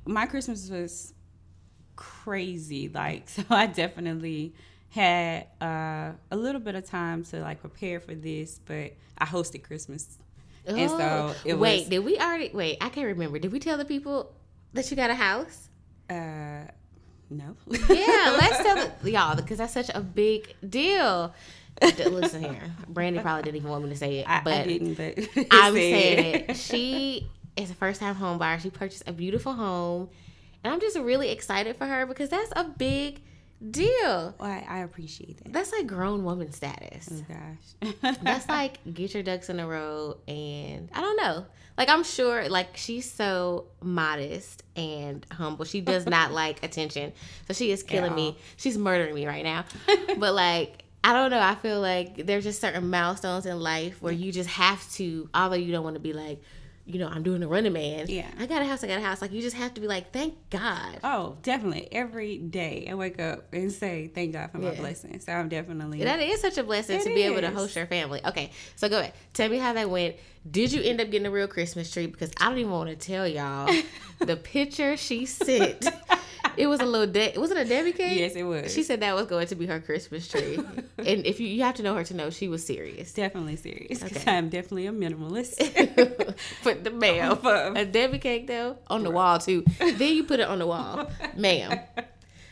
my 0.06 0.28
Christmas 0.28 0.70
was 0.70 1.14
crazy. 1.96 2.90
Like, 2.90 3.28
so 3.30 3.44
I 3.50 3.68
definitely 3.68 4.54
had 4.90 5.48
uh, 5.62 6.12
a 6.32 6.38
little 6.38 6.62
bit 6.62 6.76
of 6.76 6.86
time 6.86 7.24
to 7.26 7.40
like 7.42 7.60
prepare 7.62 8.00
for 8.00 8.16
this, 8.16 8.60
but 8.66 8.94
I 9.18 9.26
hosted 9.26 9.64
Christmas. 9.64 10.18
And 10.66 10.90
so 10.90 11.34
it 11.46 11.54
Oh, 11.54 11.58
wait, 11.58 11.80
was- 11.82 11.90
did 11.90 12.00
we 12.00 12.18
already 12.20 12.52
wait? 12.54 12.78
I 12.82 12.90
can't 12.90 13.08
remember. 13.08 13.40
Did 13.40 13.52
we 13.52 13.60
tell 13.60 13.78
the 13.78 13.86
people 13.86 14.34
that 14.74 14.90
you 14.90 14.98
got 14.98 15.10
a 15.10 15.16
house? 15.16 15.70
Uh, 16.10 16.64
no. 17.30 17.56
Yeah, 17.68 18.38
let's 18.40 18.64
tell 18.64 18.92
the, 19.02 19.12
y'all 19.12 19.36
because 19.36 19.58
that's 19.58 19.74
such 19.74 19.90
a 19.94 20.02
big 20.02 20.56
deal. 20.68 21.34
Listen 21.82 22.42
here, 22.42 22.64
Brandy 22.88 23.20
probably 23.20 23.44
didn't 23.44 23.58
even 23.58 23.70
want 23.70 23.84
me 23.84 23.90
to 23.92 23.96
say 23.96 24.20
it, 24.20 24.28
I, 24.28 24.42
but 24.44 24.54
I 24.54 24.64
didn't, 24.64 24.96
but 24.96 25.48
I'm 25.52 25.74
saying 25.74 26.46
it. 26.50 26.58
She 26.58 27.30
is 27.56 27.70
a 27.70 27.76
first 27.76 28.00
time 28.00 28.16
home 28.16 28.40
buyer. 28.40 28.60
She 28.60 28.72
purchased 28.72 29.04
a 29.06 29.14
beautiful 29.14 29.54
home, 29.54 30.10
and 30.64 30.74
I'm 30.74 30.80
just 30.80 30.98
really 30.98 31.30
excited 31.30 31.76
for 31.76 31.86
her 31.86 32.08
because 32.08 32.30
that's 32.30 32.52
a 32.56 32.64
big 32.64 33.22
deal. 33.72 34.36
Well, 34.40 34.50
I, 34.50 34.66
I 34.68 34.80
appreciate 34.80 35.44
that. 35.44 35.54
That's 35.54 35.72
like 35.72 35.88
grown 35.88 36.24
woman 36.24 36.52
status. 36.52 37.10
Oh 37.12 37.26
gosh. 37.28 38.16
That's 38.22 38.48
like 38.50 38.80
get 38.94 39.14
your 39.14 39.24
ducks 39.24 39.50
in 39.50 39.60
a 39.60 39.68
row 39.68 40.18
and 40.28 40.90
I 40.94 41.02
don't 41.02 41.18
know. 41.18 41.46
Like 41.78 41.90
I'm 41.90 42.04
sure 42.04 42.50
like 42.50 42.76
she's 42.76 43.10
so 43.10 43.66
modest 43.82 44.64
and 44.76 45.26
humble. 45.32 45.66
She 45.66 45.82
does 45.82 46.06
not 46.08 46.32
like 46.32 46.64
attention. 46.64 47.14
So 47.48 47.54
she 47.54 47.72
is 47.72 47.84
killing 47.84 48.16
me. 48.16 48.38
She's 48.56 48.78
murdering 48.78 49.14
me 49.14 49.28
right 49.28 49.44
now. 49.44 49.66
but 50.18 50.34
like 50.34 50.84
I 51.04 51.14
don't 51.14 51.32
know. 51.32 51.40
I 51.40 51.56
feel 51.56 51.80
like 51.80 52.26
there's 52.26 52.44
just 52.44 52.60
certain 52.60 52.90
milestones 52.90 53.46
in 53.46 53.60
life 53.60 54.02
where 54.02 54.12
you 54.12 54.32
just 54.32 54.50
have 54.50 54.92
to, 54.94 55.30
although 55.34 55.56
you 55.56 55.72
don't 55.72 55.84
want 55.84 55.96
to 55.96 56.02
be 56.02 56.12
like, 56.12 56.42
you 56.88 57.00
know, 57.00 57.08
I'm 57.10 57.22
doing 57.22 57.44
a 57.44 57.48
running 57.48 57.74
man. 57.74 58.06
Yeah. 58.08 58.28
I 58.40 58.46
got 58.46 58.62
a 58.62 58.66
house, 58.66 58.84
I 58.84 58.88
got 58.88 58.98
a 59.00 59.02
house. 59.02 59.22
Like 59.22 59.34
you 59.34 59.42
just 59.42 59.58
have 59.58 59.74
to 59.74 59.82
be 59.82 59.88
like, 59.88 60.14
thank 60.14 60.36
God. 60.50 61.00
Oh, 61.04 61.38
definitely. 61.44 61.90
Every 61.92 62.38
day 62.38 62.88
I 62.90 62.96
wake 62.96 63.20
up 63.20 63.54
and 63.54 63.72
say, 63.72 64.08
thank 64.08 64.34
God 64.34 64.52
for 64.52 64.60
my 64.60 64.72
Yeah. 64.72 64.80
blessings. 64.80 65.26
So 65.26 65.34
I'm 65.34 65.50
definitely. 65.50 66.04
That 66.04 66.20
is 66.22 66.40
such 66.42 66.58
a 66.58 66.64
blessing 66.64 67.00
It 67.00 67.04
to 67.04 67.10
be 67.14 67.24
able 67.24 67.42
to 67.42 67.52
host 67.52 67.76
your 67.76 67.88
family. 67.88 68.22
Okay, 68.26 68.52
so 68.78 68.88
go 68.88 69.00
ahead. 69.00 69.14
Tell 69.34 69.50
me 69.50 69.58
how 69.58 69.74
that 69.74 69.90
went. 69.90 70.16
Did 70.50 70.72
you 70.72 70.82
end 70.82 71.02
up 71.02 71.12
getting 71.12 71.28
a 71.28 71.32
real 71.32 71.48
Christmas 71.48 71.92
tree? 71.92 72.08
Because 72.08 72.32
I 72.40 72.48
don't 72.48 72.58
even 72.58 72.72
want 72.72 72.90
to 72.90 72.96
tell 72.96 73.28
y'all 73.28 73.70
the 74.20 74.38
picture 74.38 74.96
she 74.96 75.26
sent. 75.26 75.86
It 76.58 76.68
was 76.68 76.80
a 76.82 76.86
little 76.86 77.08
de- 77.08 77.38
was 77.38 77.52
it 77.52 77.58
a 77.58 77.66
Debbie 77.66 77.92
cake? 77.94 78.18
Yes, 78.18 78.34
it 78.36 78.44
was. 78.44 78.74
She 78.74 78.84
said 78.84 79.00
that 79.02 79.16
was 79.16 79.28
going 79.28 79.48
to 79.48 79.56
be 79.56 79.68
her 79.68 79.80
Christmas 79.80 80.28
tree, 80.28 80.56
and 80.98 81.26
if 81.26 81.40
you 81.40 81.48
you 81.48 81.64
have 81.64 81.76
to 81.76 81.84
know 81.84 81.94
her 81.96 82.04
to 82.04 82.14
know 82.16 82.30
she 82.32 82.48
was 82.48 82.66
serious. 82.66 83.14
definitely 83.14 83.56
serious 83.56 84.00
because 84.02 84.18
Okay. 84.18 84.32
I'm 84.36 84.50
definitely 84.50 84.88
a 84.88 84.92
minimalist. 84.92 85.58
Put 86.64 86.84
the 86.84 86.92
ma'am 86.92 87.38
For- 87.42 87.74
a 87.76 87.86
Debbie 87.86 88.20
cake 88.20 88.48
though 88.48 88.78
on 88.88 89.04
the 89.04 89.12
wall 89.12 89.40
too. 89.40 89.64
Then 89.80 90.14
you 90.16 90.24
put 90.24 90.40
it 90.40 90.48
on 90.48 90.60
the 90.60 90.68
wall, 90.68 91.10
ma'am. 91.36 91.80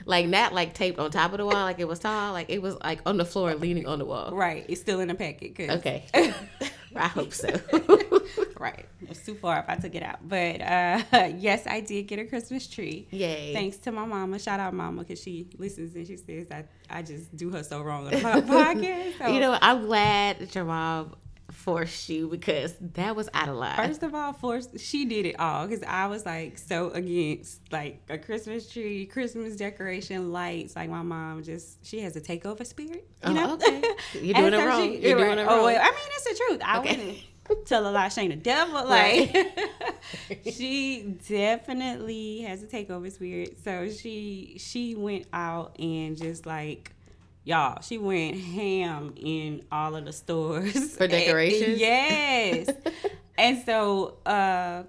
Like 0.08 0.28
not 0.28 0.54
like 0.54 0.76
taped 0.76 1.00
on 1.00 1.10
top 1.10 1.32
of 1.32 1.40
the 1.40 1.46
wall, 1.46 1.64
like 1.64 1.80
it 1.80 1.88
was 1.88 1.98
tall. 1.98 2.32
Like 2.34 2.52
it 2.52 2.62
was 2.62 2.76
like 2.84 3.00
on 3.08 3.18
the 3.18 3.26
floor, 3.26 3.56
leaning 3.56 3.88
on 3.88 3.98
the 3.98 4.06
wall. 4.06 4.30
right. 4.36 4.64
It's 4.70 4.80
still 4.82 5.00
in 5.00 5.08
the 5.08 5.16
packet. 5.16 5.56
'cause- 5.56 5.78
Okay, 5.80 6.06
I 7.00 7.08
hope 7.08 7.34
so. 7.34 7.50
right. 8.60 8.86
It's 9.10 9.26
too 9.26 9.36
far 9.36 9.60
if 9.60 9.66
I 9.68 9.76
took 9.76 9.96
it 9.96 10.04
out. 10.04 10.28
But 10.28 10.62
uh, 10.62 11.02
yes, 11.38 11.68
I 11.68 11.82
did 11.82 12.04
get 12.04 12.20
a 12.20 12.26
Christmas 12.26 12.68
tree. 12.68 13.08
Yay! 13.12 13.54
Thanks 13.54 13.78
to 13.78 13.92
my 13.92 14.06
mama. 14.06 14.40
Shout 14.40 14.60
out 14.60 14.74
mama 14.74 15.04
because 15.04 15.22
she 15.22 15.50
listens 15.58 15.96
and 15.96 16.08
she 16.08 16.18
says 16.18 16.48
I, 16.52 16.66
I 16.90 17.02
just 17.02 17.36
do 17.36 17.50
her 17.52 17.64
so 17.64 17.82
wrong 17.82 18.06
on 18.06 18.12
the 18.12 18.18
podcast. 18.18 19.18
So 19.18 19.28
You 19.28 19.40
know. 19.40 19.58
I'm 19.62 19.86
glad 19.86 20.40
that 20.40 20.56
your 20.56 20.66
mom 20.66 21.16
forced 21.66 22.08
you 22.10 22.28
because 22.30 22.76
that 22.94 23.16
was 23.16 23.28
out 23.34 23.50
of 23.50 23.56
line. 23.56 23.76
First 23.76 24.04
of 24.04 24.14
all, 24.14 24.32
forced 24.34 24.80
she 24.80 25.06
did 25.06 25.26
it 25.26 25.40
all 25.40 25.68
because 25.68 25.84
I 25.84 26.08
was 26.08 26.26
like 26.26 26.58
so 26.60 26.92
against 26.92 27.60
like 27.72 28.02
a 28.10 28.18
Christmas 28.18 28.70
tree, 28.72 29.06
Christmas 29.08 29.56
decoration, 29.56 30.32
lights. 30.32 30.76
Like 30.76 30.90
my 30.90 31.02
mom 31.02 31.44
just 31.44 31.84
she 31.86 32.00
has 32.02 32.16
a 32.16 32.22
takeover 32.22 32.66
spirit. 32.66 33.08
You 33.26 33.32
Oh, 33.32 33.34
know, 33.34 33.54
okay. 33.56 33.84
You're 34.22 34.36
doing 34.36 34.54
it 34.54 34.58
wrong. 34.66 34.82
she- 34.84 34.98
You're 35.00 35.18
doing 35.18 35.30
right. 35.30 35.38
it 35.40 35.48
Oh, 35.50 35.56
wrong. 35.58 35.64
well, 35.66 35.82
I 35.82 35.86
mean, 35.90 36.10
it's 36.16 36.24
the 36.40 36.44
truth. 36.48 36.62
I 36.64 36.80
Okay. 36.80 37.18
wouldn't 37.50 37.66
tell 37.68 37.88
a 37.88 37.92
lie. 37.92 38.10
She 38.10 38.22
ain't 38.22 38.34
a 38.34 38.38
devil. 38.38 38.86
Like 38.88 39.36
she 40.52 41.16
definitely 41.28 42.42
has 42.42 42.64
a 42.64 42.68
takeover 42.68 43.12
spirit. 43.12 43.58
So 43.64 43.90
she 43.90 44.56
she 44.60 44.96
went 44.96 45.26
out 45.34 45.76
and 45.80 46.16
just 46.18 46.46
like. 46.46 46.92
Y'all, 47.46 47.80
she 47.82 47.98
went 48.00 48.36
ham 48.36 49.14
in 49.16 49.64
all 49.72 49.96
of 49.96 50.04
the 50.06 50.12
stores 50.12 50.98
For 50.98 51.08
decorations? 51.08 51.80
yes, 51.80 52.70
and 53.38 53.64
so 53.66 54.18
uh 54.26 54.84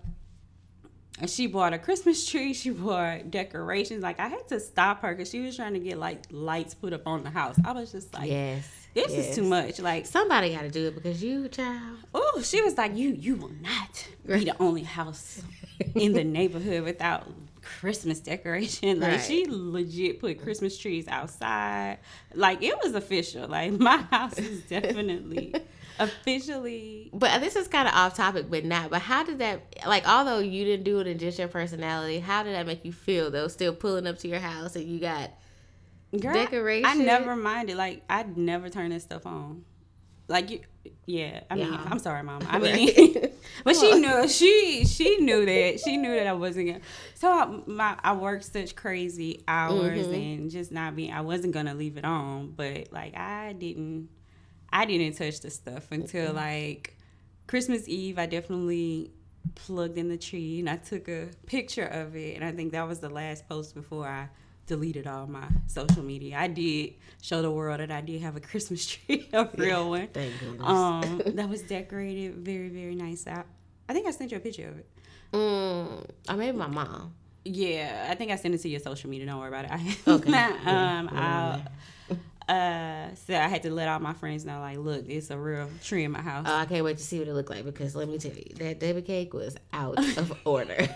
she 1.26 1.46
bought 1.46 1.72
a 1.72 1.78
Christmas 1.78 2.26
tree. 2.28 2.52
She 2.52 2.70
bought 2.70 3.30
decorations. 3.30 4.02
Like 4.02 4.20
I 4.20 4.28
had 4.28 4.48
to 4.48 4.60
stop 4.60 5.00
her 5.02 5.14
because 5.14 5.30
she 5.30 5.40
was 5.40 5.56
trying 5.56 5.72
to 5.74 5.78
get 5.80 5.98
like 5.98 6.24
lights 6.30 6.74
put 6.74 6.92
up 6.92 7.06
on 7.06 7.22
the 7.24 7.30
house. 7.30 7.56
I 7.64 7.72
was 7.72 7.92
just 7.92 8.12
like, 8.12 8.30
yes. 8.30 8.68
this 8.92 9.12
yes. 9.12 9.28
is 9.28 9.36
too 9.36 9.44
much. 9.44 9.78
Like, 9.78 10.04
Somebody 10.04 10.54
got 10.54 10.62
to 10.62 10.70
do 10.70 10.88
it 10.88 10.94
because 10.94 11.22
you, 11.22 11.48
child. 11.48 11.98
oh, 12.14 12.42
she 12.42 12.60
was 12.62 12.76
like, 12.76 12.96
you 12.96 13.10
you 13.10 13.36
will 13.36 13.52
not 13.62 14.08
be 14.26 14.44
the 14.44 14.54
only 14.60 14.82
house 14.82 15.42
in 15.94 16.12
the 16.12 16.24
neighborhood 16.24 16.82
without 16.84 17.26
Christmas 17.80 18.20
decoration. 18.20 19.00
Like 19.00 19.12
Right. 19.12 19.20
she 19.20 19.46
legit 19.48 20.20
put 20.20 20.40
Christmas 20.42 20.78
trees 20.78 21.06
outside. 21.08 21.98
Like 22.34 22.62
it 22.62 22.76
was 22.82 22.94
official. 22.94 23.48
Like 23.48 23.72
my 23.78 23.96
house 23.98 24.38
is 24.38 24.62
definitely 24.62 25.54
officially 25.98 27.10
But 27.12 27.40
this 27.40 27.56
is 27.56 27.68
kind 27.68 27.88
of 27.88 27.94
off 27.94 28.16
topic, 28.16 28.46
but 28.50 28.64
not. 28.64 28.90
But 28.90 29.02
how 29.02 29.24
did 29.24 29.38
that, 29.38 29.62
like, 29.86 30.06
although 30.08 30.38
you 30.38 30.64
didn't 30.64 30.84
do 30.84 31.00
it 31.00 31.06
in 31.06 31.18
just 31.18 31.38
your 31.38 31.48
personality, 31.48 32.20
how 32.20 32.42
did 32.42 32.54
that 32.54 32.66
make 32.66 32.84
you 32.84 32.92
feel 32.92 33.30
though? 33.30 33.48
Still 33.48 33.74
pulling 33.74 34.06
up 34.06 34.18
to 34.18 34.28
your 34.28 34.40
house 34.40 34.76
and 34.76 34.84
you 34.86 34.98
got 35.00 35.30
Girl, 36.18 36.32
Decoration? 36.34 36.86
I 36.88 36.94
never 36.94 37.34
minded. 37.36 37.76
Like 37.76 38.02
I'd 38.08 38.36
never 38.36 38.68
turn 38.68 38.90
this 38.90 39.02
stuff 39.02 39.26
on. 39.26 39.64
Like 40.28 40.50
you, 40.50 40.60
yeah. 41.06 41.40
I 41.50 41.54
mean, 41.54 41.72
Yeah. 41.72 41.86
I'm 41.88 41.98
sorry, 41.98 42.22
mom. 42.22 42.42
I 42.48 42.58
mean, 42.60 43.14
but 43.64 43.76
she 43.76 43.94
knew. 43.94 44.28
She 44.28 44.84
she 44.84 45.18
knew 45.18 45.46
that. 45.46 45.80
She 45.80 45.96
knew 45.96 46.14
that 46.16 46.26
I 46.26 46.32
wasn't 46.32 46.66
gonna. 46.68 46.80
So 47.14 47.30
I, 47.30 47.60
my 47.66 47.96
I 48.02 48.12
worked 48.14 48.44
such 48.44 48.74
crazy 48.74 49.44
hours 49.46 50.06
Mhm. 50.06 50.14
and 50.40 50.50
just 50.50 50.72
not 50.72 50.96
being. 50.96 51.12
I 51.12 51.20
wasn't 51.20 51.52
gonna 51.54 51.74
leave 51.74 51.96
it 51.96 52.04
on, 52.04 52.52
but 52.56 52.92
like 52.92 53.16
I 53.16 53.52
didn't. 53.52 54.08
I 54.72 54.84
didn't 54.84 55.16
touch 55.16 55.40
the 55.40 55.50
stuff 55.50 55.92
until 55.92 56.32
like 56.32 56.96
Christmas 57.46 57.88
Eve. 57.88 58.18
I 58.18 58.26
definitely 58.26 59.12
plugged 59.54 59.96
in 59.96 60.08
the 60.08 60.16
tree 60.18 60.58
and 60.58 60.68
I 60.68 60.76
took 60.76 61.08
a 61.08 61.28
picture 61.46 61.84
of 61.86 62.16
it. 62.16 62.34
And 62.34 62.44
I 62.44 62.50
think 62.50 62.72
that 62.72 62.86
was 62.88 62.98
the 62.98 63.08
last 63.08 63.48
post 63.48 63.76
before 63.76 64.06
I 64.08 64.28
deleted 64.66 65.06
all 65.06 65.26
my 65.26 65.46
social 65.66 66.02
media. 66.02 66.36
I 66.38 66.48
did 66.48 66.94
show 67.22 67.40
the 67.42 67.50
world 67.50 67.80
that 67.80 67.90
I 67.90 68.00
did 68.00 68.20
have 68.22 68.36
a 68.36 68.40
Christmas 68.40 68.84
tree, 68.92 69.28
a 69.32 69.48
real 69.56 69.90
one. 69.90 70.08
Thank 70.08 70.38
goodness. 70.40 70.66
Um, 70.68 71.22
that 71.34 71.48
was 71.48 71.62
decorated 71.62 72.34
very, 72.36 72.68
very 72.68 72.94
nice. 72.94 73.26
I, 73.26 73.44
I 73.88 73.92
think 73.92 74.06
I 74.06 74.10
sent 74.10 74.30
you 74.32 74.36
a 74.38 74.40
picture 74.40 74.68
of 74.68 74.78
it. 74.78 74.86
mm, 75.32 76.04
or 76.28 76.36
maybe 76.36 76.56
my 76.56 76.66
mom. 76.66 77.14
Yeah, 77.44 78.08
I 78.10 78.16
think 78.16 78.32
I 78.32 78.36
sent 78.36 78.54
it 78.54 78.58
to 78.62 78.68
your 78.68 78.80
social 78.80 79.08
media. 79.08 79.26
Don't 79.26 79.38
worry 79.38 79.48
about 79.48 79.66
it. 79.66 79.70
I, 79.72 79.96
Okay. 80.10 80.32
um, 80.32 81.08
Yeah. 81.12 81.62
I'll, 81.68 82.16
uh, 82.48 83.14
so 83.26 83.34
I 83.34 83.48
had 83.48 83.62
to 83.64 83.70
let 83.72 83.88
all 83.88 83.98
my 84.00 84.12
friends 84.14 84.44
know, 84.44 84.60
like, 84.60 84.78
look, 84.78 85.08
it's 85.08 85.30
a 85.30 85.38
real 85.38 85.68
tree 85.82 86.04
in 86.04 86.12
my 86.12 86.20
house. 86.22 86.46
Oh, 86.48 86.54
I 86.56 86.64
can't 86.66 86.84
wait 86.84 86.96
to 86.98 87.02
see 87.04 87.18
what 87.18 87.26
it 87.28 87.34
looked 87.34 87.50
like 87.50 87.64
because 87.64 87.94
let 87.96 88.08
me 88.08 88.18
tell 88.18 88.32
you, 88.32 88.54
that 88.58 88.78
Debbie 88.80 89.02
cake 89.02 89.32
was 89.34 89.56
out 89.72 89.98
of 90.18 90.32
order. 90.44 90.88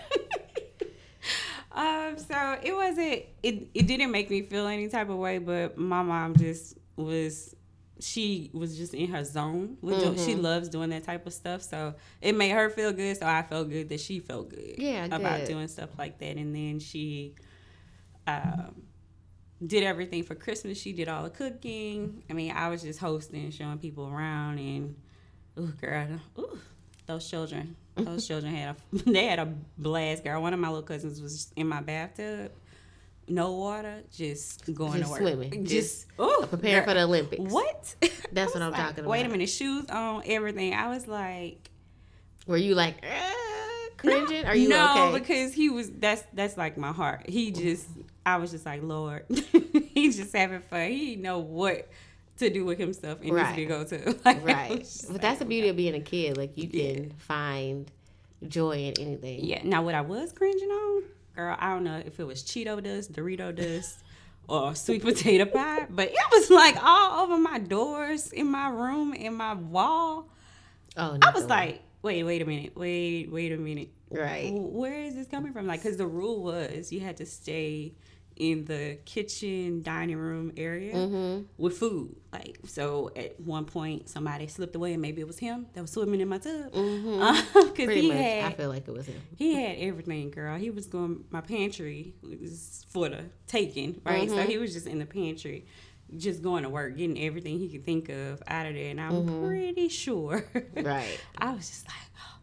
Um, 1.72 2.18
so 2.18 2.58
it 2.62 2.74
wasn't 2.74 3.22
it 3.42 3.68
it 3.74 3.86
didn't 3.86 4.10
make 4.10 4.28
me 4.30 4.42
feel 4.42 4.66
any 4.66 4.88
type 4.88 5.08
of 5.08 5.16
way, 5.16 5.38
but 5.38 5.78
my 5.78 6.02
mom 6.02 6.36
just 6.36 6.76
was 6.96 7.54
she 8.00 8.50
was 8.52 8.76
just 8.76 8.94
in 8.94 9.10
her 9.10 9.24
zone. 9.24 9.76
With 9.80 10.00
do- 10.00 10.22
she 10.22 10.34
loves 10.34 10.68
doing 10.68 10.90
that 10.90 11.04
type 11.04 11.26
of 11.26 11.32
stuff, 11.32 11.62
so 11.62 11.94
it 12.20 12.34
made 12.34 12.50
her 12.50 12.70
feel 12.70 12.92
good. 12.92 13.16
So 13.16 13.26
I 13.26 13.42
felt 13.42 13.70
good 13.70 13.88
that 13.90 14.00
she 14.00 14.18
felt 14.20 14.50
good. 14.50 14.74
Yeah, 14.78 15.06
about 15.06 15.40
good. 15.40 15.48
doing 15.48 15.68
stuff 15.68 15.90
like 15.98 16.18
that. 16.18 16.36
And 16.36 16.54
then 16.54 16.80
she 16.80 17.34
um, 18.26 18.82
did 19.64 19.82
everything 19.84 20.22
for 20.22 20.34
Christmas. 20.34 20.80
She 20.80 20.92
did 20.92 21.08
all 21.08 21.24
the 21.24 21.30
cooking. 21.30 22.22
I 22.28 22.32
mean, 22.32 22.52
I 22.52 22.68
was 22.68 22.82
just 22.82 22.98
hosting, 22.98 23.50
showing 23.50 23.78
people 23.78 24.08
around, 24.08 24.58
and 24.58 24.96
ooh, 25.58 25.72
girl, 25.80 26.20
ooh, 26.38 26.58
those 27.06 27.28
children, 27.28 27.76
those 27.96 28.26
children 28.26 28.54
had 28.54 28.76
a 28.94 28.96
they 29.10 29.26
had 29.26 29.38
a 29.38 29.52
blast, 29.78 30.24
girl. 30.24 30.40
One 30.42 30.54
of 30.54 30.60
my 30.60 30.68
little 30.68 30.82
cousins 30.82 31.20
was 31.20 31.52
in 31.56 31.68
my 31.68 31.80
bathtub, 31.80 32.52
no 33.28 33.52
water, 33.52 34.02
just 34.14 34.72
going 34.74 35.00
Just 35.00 35.04
to 35.04 35.10
work, 35.10 35.20
swimming. 35.20 35.64
just 35.64 36.06
ooh, 36.20 36.46
Preparing 36.48 36.84
for 36.84 36.94
the 36.94 37.02
Olympics. 37.02 37.52
what? 37.52 37.94
That's 38.32 38.54
what 38.54 38.62
I'm 38.62 38.70
was 38.70 38.78
talking 38.80 39.00
about. 39.00 39.10
Wait 39.10 39.26
a 39.26 39.28
minute, 39.28 39.48
shoes 39.48 39.86
on, 39.90 40.22
everything. 40.26 40.74
I 40.74 40.88
was 40.88 41.06
like. 41.06 41.70
Were 42.46 42.56
you 42.56 42.74
like 42.74 42.96
"Ah," 43.04 43.88
cringing? 43.98 44.44
Are 44.46 44.56
you 44.56 44.68
no, 44.70 45.08
okay? 45.10 45.18
because 45.18 45.52
he 45.52 45.68
was 45.68 45.90
that's 45.90 46.22
that's 46.32 46.56
like 46.56 46.76
my 46.78 46.90
heart. 46.92 47.28
He 47.28 47.50
just 47.52 47.86
I 48.26 48.36
was 48.38 48.50
just 48.50 48.64
like, 48.66 48.82
Lord, 48.82 49.24
he's 49.94 50.16
just 50.16 50.34
having 50.34 50.60
fun. 50.62 50.88
He 50.90 51.10
didn't 51.10 51.22
know 51.22 51.38
what 51.40 51.88
to 52.40 52.50
do 52.50 52.64
with 52.64 52.78
himself 52.78 53.20
and 53.22 53.32
Right. 53.32 53.56
needs 53.56 53.68
to 53.68 53.96
go 53.98 54.12
to. 54.12 54.18
Like, 54.24 54.44
right. 54.44 54.68
But 54.70 55.10
like, 55.12 55.20
that's 55.22 55.38
the 55.38 55.44
beauty 55.44 55.68
of 55.68 55.76
being 55.76 55.94
a 55.94 56.00
kid. 56.00 56.36
Like 56.36 56.56
you 56.58 56.68
can 56.68 57.12
find 57.18 57.90
joy 58.46 58.72
in 58.72 58.94
anything. 59.00 59.44
Yeah. 59.44 59.60
Now 59.64 59.82
what 59.82 59.94
I 59.94 60.00
was 60.02 60.32
cringing 60.32 60.68
on, 60.68 61.02
girl, 61.36 61.56
I 61.58 61.72
don't 61.72 61.84
know 61.84 62.02
if 62.04 62.18
it 62.20 62.24
was 62.24 62.42
Cheeto 62.42 62.82
dust, 62.82 63.12
Dorito 63.12 63.54
dust, 63.54 63.98
or 64.48 64.74
sweet 64.74 65.02
potato 65.02 65.44
pie, 65.46 65.86
but 65.88 66.08
it 66.08 66.16
was 66.32 66.50
like 66.50 66.76
all 66.82 67.22
over 67.24 67.38
my 67.38 67.58
doors, 67.58 68.32
in 68.32 68.50
my 68.50 68.68
room, 68.68 69.12
in 69.14 69.34
my 69.34 69.54
wall. 69.54 70.28
Oh, 70.96 71.16
I 71.22 71.30
was 71.30 71.46
like, 71.46 71.82
wait, 72.02 72.24
wait 72.24 72.42
a 72.42 72.44
minute, 72.44 72.72
wait, 72.76 73.30
wait 73.30 73.52
a 73.52 73.56
minute. 73.56 73.90
right. 74.10 74.50
where 74.52 75.02
is 75.02 75.14
this 75.14 75.28
coming 75.28 75.52
from? 75.52 75.66
Like, 75.68 75.82
because 75.82 75.96
the 75.98 76.06
rule 76.06 76.42
was 76.42 76.90
you 76.90 76.98
had 77.00 77.16
to 77.18 77.26
stay 77.26 77.92
in 78.40 78.64
the 78.64 78.98
kitchen, 79.04 79.82
dining 79.82 80.16
room 80.16 80.50
area 80.56 80.94
Mm-hmm. 80.94 81.42
with 81.58 81.76
food. 81.76 82.16
Like, 82.32 82.58
so 82.66 83.10
at 83.14 83.38
one 83.40 83.66
point, 83.66 84.08
somebody 84.08 84.46
slipped 84.46 84.74
away, 84.74 84.92
and 84.94 85.02
maybe 85.02 85.20
it 85.20 85.26
was 85.26 85.38
him 85.38 85.66
that 85.74 85.80
was 85.82 85.90
swimming 85.90 86.20
in 86.20 86.28
my 86.28 86.38
tub. 86.38 86.72
Mm-hmm. 86.72 87.68
Pretty 87.74 88.00
he 88.02 88.08
much. 88.08 88.16
I 88.16 88.52
feel 88.56 88.68
like 88.70 88.88
it 88.88 88.92
was 88.94 89.06
him. 89.06 89.20
he 89.36 89.54
had 89.54 89.76
everything, 89.78 90.30
girl. 90.30 90.56
He 90.56 90.70
was 90.70 90.86
going. 90.86 91.24
My 91.30 91.42
pantry 91.42 92.14
was 92.22 92.86
for 92.88 93.08
the 93.10 93.24
taking, 93.46 94.00
right? 94.04 94.28
So 94.28 94.36
Mhm. 94.36 94.46
he 94.46 94.58
was 94.58 94.72
just 94.72 94.86
in 94.86 94.98
the 94.98 95.06
pantry. 95.06 95.66
Just 96.16 96.42
going 96.42 96.62
to 96.64 96.68
work, 96.70 96.96
getting 96.96 97.20
everything 97.20 97.58
he 97.58 97.68
could 97.68 97.84
think 97.84 98.08
of 98.08 98.42
out 98.48 98.66
of 98.66 98.74
there, 98.74 98.90
and 98.90 99.00
I'm 99.00 99.12
Mhm. 99.26 99.46
pretty 99.46 99.88
sure. 99.88 100.44
Right. 100.74 101.20
I 101.38 101.52
was 101.54 101.68
just 101.68 101.86
like, 101.86 101.96
oh. 102.18 102.39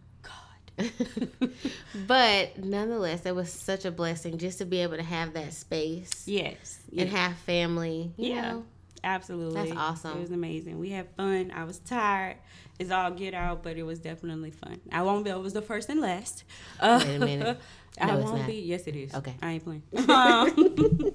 but 2.07 2.57
nonetheless, 2.63 3.25
it 3.25 3.35
was 3.35 3.51
such 3.51 3.85
a 3.85 3.91
blessing 3.91 4.37
just 4.37 4.57
to 4.59 4.65
be 4.65 4.79
able 4.81 4.97
to 4.97 5.03
have 5.03 5.33
that 5.33 5.53
space 5.53 6.23
Yes. 6.27 6.79
and 6.95 7.09
have 7.09 7.35
family. 7.37 8.11
You 8.17 8.33
Yeah. 8.33 8.41
know? 8.53 8.63
Absolutely. 9.03 9.53
That's 9.69 9.77
awesome. 9.79 10.17
It 10.17 10.21
was 10.21 10.31
amazing. 10.31 10.79
We 10.79 10.89
had 10.89 11.07
fun. 11.15 11.51
I 11.55 11.63
was 11.63 11.79
tired. 11.79 12.37
It's 12.79 12.91
all 12.91 13.11
get 13.11 13.33
out, 13.33 13.63
but 13.63 13.77
it 13.77 13.83
was 13.83 13.99
definitely 13.99 14.51
fun. 14.51 14.79
I 14.91 15.01
won't 15.03 15.23
be 15.23 15.29
It 15.31 15.39
was 15.39 15.53
the 15.53 15.61
first 15.61 15.89
and 15.89 16.01
last. 16.01 16.43
Uh, 16.79 17.01
Wait 17.05 17.15
a 17.15 17.19
minute. 17.19 17.59
I 18.01 18.05
No, 18.07 18.19
it's 18.19 18.29
won't 18.31 18.45
be. 18.45 18.53
Yes, 18.61 18.85
it 18.87 18.95
is. 18.95 19.13
Okay. 19.15 19.33
I 19.41 19.51
ain't 19.53 19.63
playing. 19.63 19.83
Um, 20.09 21.11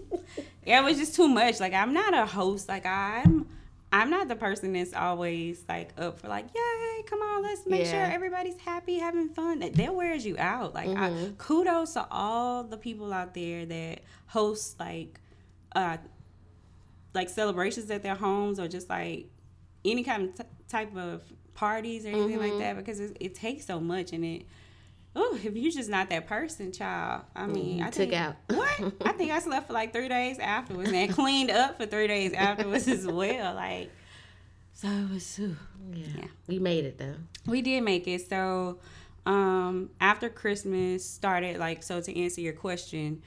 yeah, 0.67 0.81
it 0.81 0.85
was 0.85 0.97
just 0.99 1.15
too 1.15 1.29
much. 1.29 1.61
Like 1.61 1.73
I'm 1.75 1.93
not 1.93 2.15
a 2.15 2.25
host. 2.27 2.69
Like 2.69 2.87
I'm. 2.87 3.47
I'm 3.93 4.09
not 4.09 4.29
the 4.29 4.37
person 4.37 4.73
that's 4.73 4.95
always 4.95 5.63
like 5.69 5.91
up 6.01 6.19
for 6.19 6.29
like, 6.29 6.47
yay, 6.55 7.03
come 7.07 7.21
on, 7.21 7.43
let's 7.43 7.67
make 7.67 7.85
sure 7.87 8.01
everybody's 8.01 8.57
happy, 8.59 8.99
having 8.99 9.29
fun. 9.29 9.59
That 9.59 9.75
that 9.75 9.95
wears 9.95 10.25
you 10.25 10.37
out. 10.39 10.75
Like, 10.75 10.89
Mm-hmm. 10.89 11.35
kudos 11.35 11.93
to 11.95 12.07
all 12.11 12.65
the 12.65 12.79
people 12.79 13.13
out 13.13 13.35
there 13.35 13.67
that 13.67 14.01
host 14.29 14.81
like, 14.81 15.21
uh, 15.77 15.99
like 17.15 17.29
celebrations 17.29 17.91
at 17.91 18.03
their 18.03 18.15
homes 18.15 18.59
or 18.59 18.67
just 18.69 18.89
like 18.89 19.27
any 19.85 20.03
kind 20.03 20.29
of 20.31 20.35
t- 20.37 20.45
type 20.69 20.97
of 20.97 21.23
parties 21.55 22.07
or 22.07 22.09
anything 22.09 22.39
Mm-hmm. 22.39 22.51
like 22.51 22.59
that 22.61 22.77
because 22.77 22.99
it, 22.99 23.17
it 23.21 23.35
takes 23.35 23.67
so 23.67 23.79
much 23.79 24.13
and 24.13 24.25
it. 24.25 24.47
Oh, 25.15 25.39
if 25.43 25.55
you're 25.55 25.71
just 25.73 25.91
not 25.91 26.09
that 26.11 26.27
person, 26.27 26.73
child. 26.73 27.23
I 27.37 27.47
mean, 27.47 27.79
You 27.79 27.85
I 27.85 27.91
took 27.91 28.13
out. 28.13 28.37
what? 28.49 28.93
I 29.05 29.13
think 29.13 29.31
I 29.31 29.41
slept 29.41 29.67
for 29.67 29.73
like 29.75 29.93
three 29.93 30.09
days 30.09 30.39
afterwards 30.39 30.91
and 30.93 31.13
cleaned 31.15 31.51
up 31.51 31.77
for 31.77 31.85
three 31.87 32.07
days 32.07 32.33
afterwards 32.33 32.89
as 32.89 33.07
well. 33.07 33.55
Like, 33.55 33.91
so 34.73 34.89
it 34.89 35.11
was. 35.11 35.39
ooh. 35.39 35.57
Yeah. 35.93 36.07
Yeah. 36.17 36.25
We 36.47 36.59
made 36.59 36.85
it 36.87 36.97
though. 36.99 37.17
We 37.47 37.61
did 37.61 37.83
make 37.83 38.09
it. 38.09 38.27
So 38.29 38.79
um, 39.27 39.91
after 40.01 40.29
Christmas 40.31 41.05
started, 41.09 41.59
like, 41.59 41.83
so 41.83 42.01
to 42.01 42.19
answer 42.21 42.41
your 42.41 42.55
question, 42.55 43.21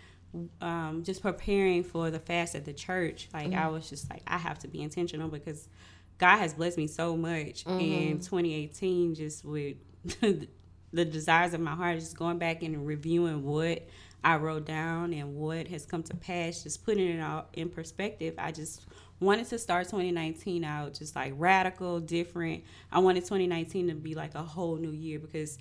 um, 0.62 1.04
just 1.04 1.22
preparing 1.22 1.84
for 1.84 2.10
the 2.10 2.20
fast 2.20 2.56
at 2.56 2.66
the 2.66 2.74
church, 2.74 3.30
like, 3.34 3.54
I 3.54 3.68
was 3.68 3.90
just 3.90 4.10
like, 4.10 4.24
I 4.26 4.38
have 4.38 4.58
to 4.60 4.68
be 4.68 4.82
intentional 4.82 5.30
because 5.30 5.70
God 6.18 6.38
has 6.38 6.54
blessed 6.54 6.78
me 6.78 6.88
so 6.88 7.16
much 7.16 7.66
in 7.68 8.20
2018, 8.20 9.16
just 9.16 9.46
with 9.46 9.76
the 10.96 11.06
desires 11.06 11.54
of 11.54 11.60
my 11.60 11.76
heart, 11.76 12.00
just 12.00 12.18
going 12.18 12.38
back 12.38 12.64
and 12.64 12.88
reviewing 12.88 13.44
what 13.44 13.88
I 14.24 14.38
wrote 14.38 14.66
down 14.66 15.14
and 15.14 15.36
what 15.36 15.68
has 15.68 15.86
come 15.86 16.02
to 16.04 16.16
pass, 16.16 16.64
just 16.64 16.84
putting 16.86 17.08
it 17.08 17.22
all 17.22 17.48
in 17.54 17.70
perspective. 17.70 18.34
I 18.38 18.52
just 18.52 18.82
wanted 19.20 19.48
to 19.50 19.60
start 19.60 19.86
2019 19.86 20.64
out 20.64 20.94
just 20.94 21.16
like 21.16 21.34
radical, 21.36 22.00
different. 22.00 22.64
I 22.92 23.00
wanted 23.00 23.26
2019 23.26 23.90
to 23.90 23.96
be 23.96 24.16
like 24.16 24.36
a 24.36 24.42
whole 24.42 24.78
new 24.78 24.92
year 24.92 25.20
because 25.20 25.58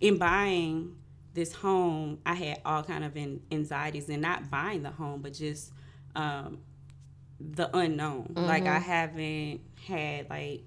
in 0.00 0.16
buying 0.16 0.96
this 1.34 1.52
home, 1.52 2.18
I 2.24 2.34
had 2.34 2.60
all 2.64 2.82
kind 2.82 3.04
of 3.04 3.14
an 3.16 3.40
anxieties 3.52 4.08
and 4.08 4.22
not 4.22 4.50
buying 4.50 4.82
the 4.82 4.90
home, 4.90 5.20
but 5.20 5.34
just 5.34 5.72
um, 6.16 6.58
the 7.38 7.74
unknown. 7.76 8.32
Like 8.34 8.64
I 8.66 8.78
haven't 8.78 9.60
had 9.86 10.30
like 10.30 10.64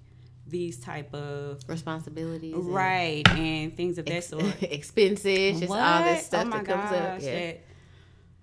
these 0.47 0.79
type 0.79 1.13
of 1.13 1.61
Responsibilities. 1.67 2.53
right 2.55 3.27
and 3.29 3.75
things 3.77 3.97
of 3.97 4.05
that 4.05 4.15
ex- 4.15 4.27
sort. 4.27 4.43
expenses, 4.63 5.59
just 5.59 5.71
all 5.71 6.03
this 6.03 6.25
stuff 6.25 6.47
oh 6.47 6.49
that 6.51 6.65
comes 6.65 6.91
up. 6.91 6.91
gosh, 6.91 7.23
Yeah. 7.23 7.39
That, 7.51 7.61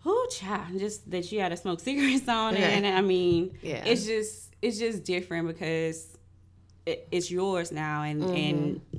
oh, 0.07 0.29
child, 0.31 0.79
just 0.79 1.11
that 1.11 1.31
you 1.33 1.41
had 1.41 1.51
to 1.51 1.57
smoke 1.57 1.81
cigarettes 1.89 2.29
on 2.29 2.55
it, 2.55 2.61
Yeah. 2.61 2.69
and 2.69 2.87
I 2.87 3.01
mean, 3.03 3.59
Yeah. 3.63 3.85
it's 3.85 4.07
just 4.07 4.55
it's 4.63 4.79
just 4.79 5.05
different 5.05 5.49
because 5.49 6.17
it, 6.87 7.07
it's 7.11 7.31
yours 7.31 7.71
now, 7.73 8.03
and 8.03 8.23
and 8.25 8.77
Mm-hmm. 8.77 8.97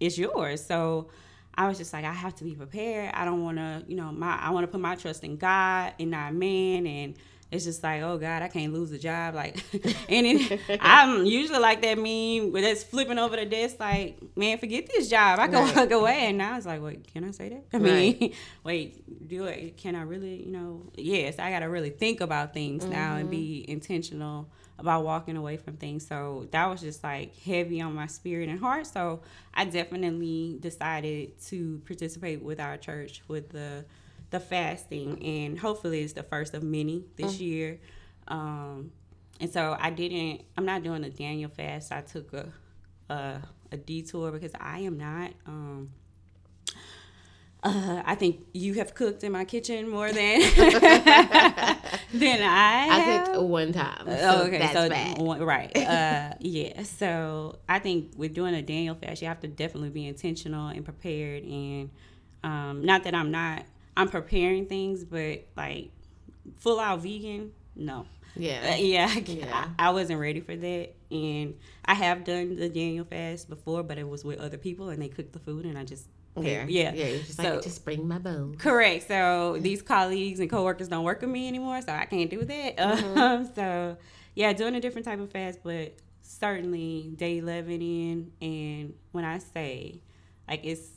it's 0.00 0.16
yours. 0.18 0.64
So 0.64 1.08
I 1.56 1.68
was 1.68 1.78
just 1.78 1.92
like, 1.92 2.04
I 2.04 2.12
have 2.12 2.34
to 2.36 2.44
be 2.44 2.54
prepared. 2.54 3.12
I 3.14 3.24
don't 3.24 3.42
want 3.42 3.58
to, 3.58 3.84
you 3.88 3.96
know, 3.96 4.12
my 4.12 4.36
I 4.36 4.50
want 4.50 4.64
to 4.64 4.70
put 4.70 4.80
my 4.80 4.94
trust 4.96 5.24
in 5.24 5.36
God 5.36 5.94
and 5.98 6.10
not 6.12 6.34
man, 6.34 6.86
and. 6.86 7.14
It's 7.54 7.64
just 7.64 7.82
like, 7.82 8.02
oh 8.02 8.18
God, 8.18 8.42
I 8.42 8.48
can't 8.48 8.72
lose 8.72 8.90
a 8.92 8.98
job. 8.98 9.34
Like, 9.34 9.62
and 10.08 10.26
it, 10.26 10.60
I'm 10.80 11.24
usually 11.24 11.60
like 11.60 11.82
that 11.82 11.96
meme 11.96 12.52
where 12.52 12.62
that's 12.62 12.82
flipping 12.82 13.18
over 13.18 13.36
the 13.36 13.46
desk. 13.46 13.76
Like, 13.78 14.18
man, 14.36 14.58
forget 14.58 14.88
this 14.92 15.08
job. 15.08 15.38
I 15.38 15.46
can 15.46 15.54
Right. 15.54 15.76
walk 15.76 15.90
away. 15.92 16.26
And 16.26 16.38
now 16.38 16.56
it's 16.56 16.66
like, 16.66 16.82
wait, 16.82 17.06
can 17.12 17.24
I 17.24 17.30
say 17.30 17.48
that? 17.50 17.64
I 17.72 17.78
mean, 17.78 18.34
wait, 18.64 19.28
do 19.28 19.44
it? 19.44 19.76
Can 19.76 19.94
I 19.94 20.02
really? 20.02 20.44
You 20.44 20.52
know, 20.52 20.82
yes, 20.96 21.38
I 21.38 21.50
got 21.50 21.60
to 21.60 21.66
really 21.66 21.90
think 21.90 22.20
about 22.20 22.52
things 22.52 22.84
now 22.84 23.16
and 23.16 23.30
be 23.30 23.62
mm-hmm. 23.62 23.72
intentional 23.72 24.48
about 24.78 25.04
walking 25.04 25.36
away 25.36 25.56
from 25.56 25.76
things. 25.76 26.06
So 26.06 26.48
that 26.50 26.68
was 26.68 26.80
just 26.80 27.04
like 27.04 27.36
heavy 27.38 27.80
on 27.80 27.94
my 27.94 28.06
spirit 28.06 28.48
and 28.48 28.58
heart. 28.58 28.86
So 28.86 29.20
I 29.52 29.64
definitely 29.64 30.58
decided 30.60 31.40
to 31.46 31.80
participate 31.86 32.42
with 32.42 32.58
our 32.58 32.76
church 32.76 33.22
with 33.28 33.50
the 33.50 33.84
the 34.34 34.40
fasting, 34.40 35.22
and 35.24 35.58
hopefully 35.58 36.00
it's 36.02 36.12
the 36.14 36.22
first 36.24 36.54
of 36.54 36.62
many 36.62 37.04
this 37.16 37.38
year. 37.40 37.78
Um, 38.28 38.90
and 39.40 39.50
so 39.50 39.76
I 39.78 39.90
didn't. 39.90 40.42
I'm 40.56 40.64
not 40.64 40.82
doing 40.82 41.04
a 41.04 41.10
Daniel 41.10 41.50
fast. 41.50 41.92
I 41.92 42.00
took 42.02 42.32
a 42.32 42.52
a, 43.08 43.40
a 43.72 43.76
detour 43.76 44.32
because 44.32 44.52
I 44.60 44.80
am 44.80 44.98
not. 44.98 45.30
Um, 45.46 45.90
uh, 47.62 48.02
I 48.04 48.14
think 48.14 48.40
you 48.52 48.74
have 48.74 48.94
cooked 48.94 49.24
in 49.24 49.32
my 49.32 49.44
kitchen 49.46 49.88
more 49.88 50.12
than 50.12 50.40
than 52.12 52.42
I 52.42 52.88
I 52.90 52.98
have. 52.98 53.26
cooked 53.28 53.42
one 53.42 53.72
time. 53.72 54.04
So 54.06 54.18
Oh, 54.20 54.42
okay, 54.46 54.58
that's 54.58 54.72
so 54.74 54.88
bad. 54.88 55.18
one- 55.18 55.42
right, 55.42 55.74
uh, 55.76 56.34
yeah. 56.40 56.82
So 56.82 57.58
I 57.68 57.78
think 57.78 58.12
with 58.16 58.34
doing 58.34 58.54
a 58.54 58.62
Daniel 58.62 58.94
fast, 58.94 59.22
you 59.22 59.28
have 59.28 59.40
to 59.40 59.48
definitely 59.48 59.90
be 59.90 60.06
intentional 60.06 60.68
and 60.68 60.84
prepared. 60.84 61.44
And 61.44 61.90
um, 62.42 62.84
not 62.84 63.04
that 63.04 63.14
I'm 63.14 63.30
not, 63.30 63.64
I'm 63.96 64.08
preparing 64.08 64.66
things, 64.66 65.04
but 65.04 65.46
like 65.56 65.90
full 66.56 66.80
out 66.80 67.00
vegan, 67.00 67.52
no. 67.76 68.06
Yeah. 68.36 68.72
Uh, 68.72 68.76
yeah, 68.76 69.06
I, 69.10 69.18
Yeah. 69.26 69.66
I, 69.78 69.88
I 69.88 69.90
wasn't 69.90 70.18
ready 70.20 70.40
for 70.40 70.56
that, 70.56 70.94
and 71.10 71.54
I 71.84 71.94
have 71.94 72.24
done 72.24 72.56
the 72.56 72.68
Daniel 72.68 73.04
fast 73.04 73.48
before, 73.48 73.82
but 73.84 73.96
it 73.96 74.08
was 74.08 74.24
with 74.24 74.40
other 74.40 74.58
people, 74.58 74.88
and 74.88 75.00
they 75.00 75.08
cooked 75.08 75.32
the 75.32 75.38
food, 75.38 75.64
and 75.66 75.78
I 75.78 75.84
just 75.84 76.08
yeah. 76.36 76.64
yeah, 76.68 76.92
Yeah. 76.92 77.18
Just 77.18 77.36
So- 77.36 77.42
like, 77.54 77.62
just 77.62 77.84
bring 77.84 78.08
my 78.08 78.18
bowl. 78.18 78.54
Correct. 78.58 79.06
So 79.06 79.56
these 79.60 79.82
colleagues 79.82 80.40
and 80.40 80.50
coworkers 80.50 80.88
don't 80.88 81.04
work 81.04 81.20
with 81.20 81.30
me 81.30 81.46
anymore, 81.46 81.80
so 81.82 81.92
I 81.92 82.06
can't 82.06 82.28
do 82.28 82.44
that. 82.44 82.76
Mm-hmm. 82.78 83.18
Um, 83.18 83.50
so 83.54 83.96
yeah, 84.34 84.52
doing 84.52 84.74
a 84.74 84.80
different 84.80 85.04
type 85.04 85.20
of 85.20 85.30
fast, 85.30 85.60
but 85.62 85.94
certainly 86.22 87.12
day 87.16 87.38
eleven 87.38 87.80
in, 87.80 88.32
and 88.42 88.94
when 89.12 89.24
I 89.24 89.38
say 89.38 90.00
like 90.48 90.64
it's 90.64 90.88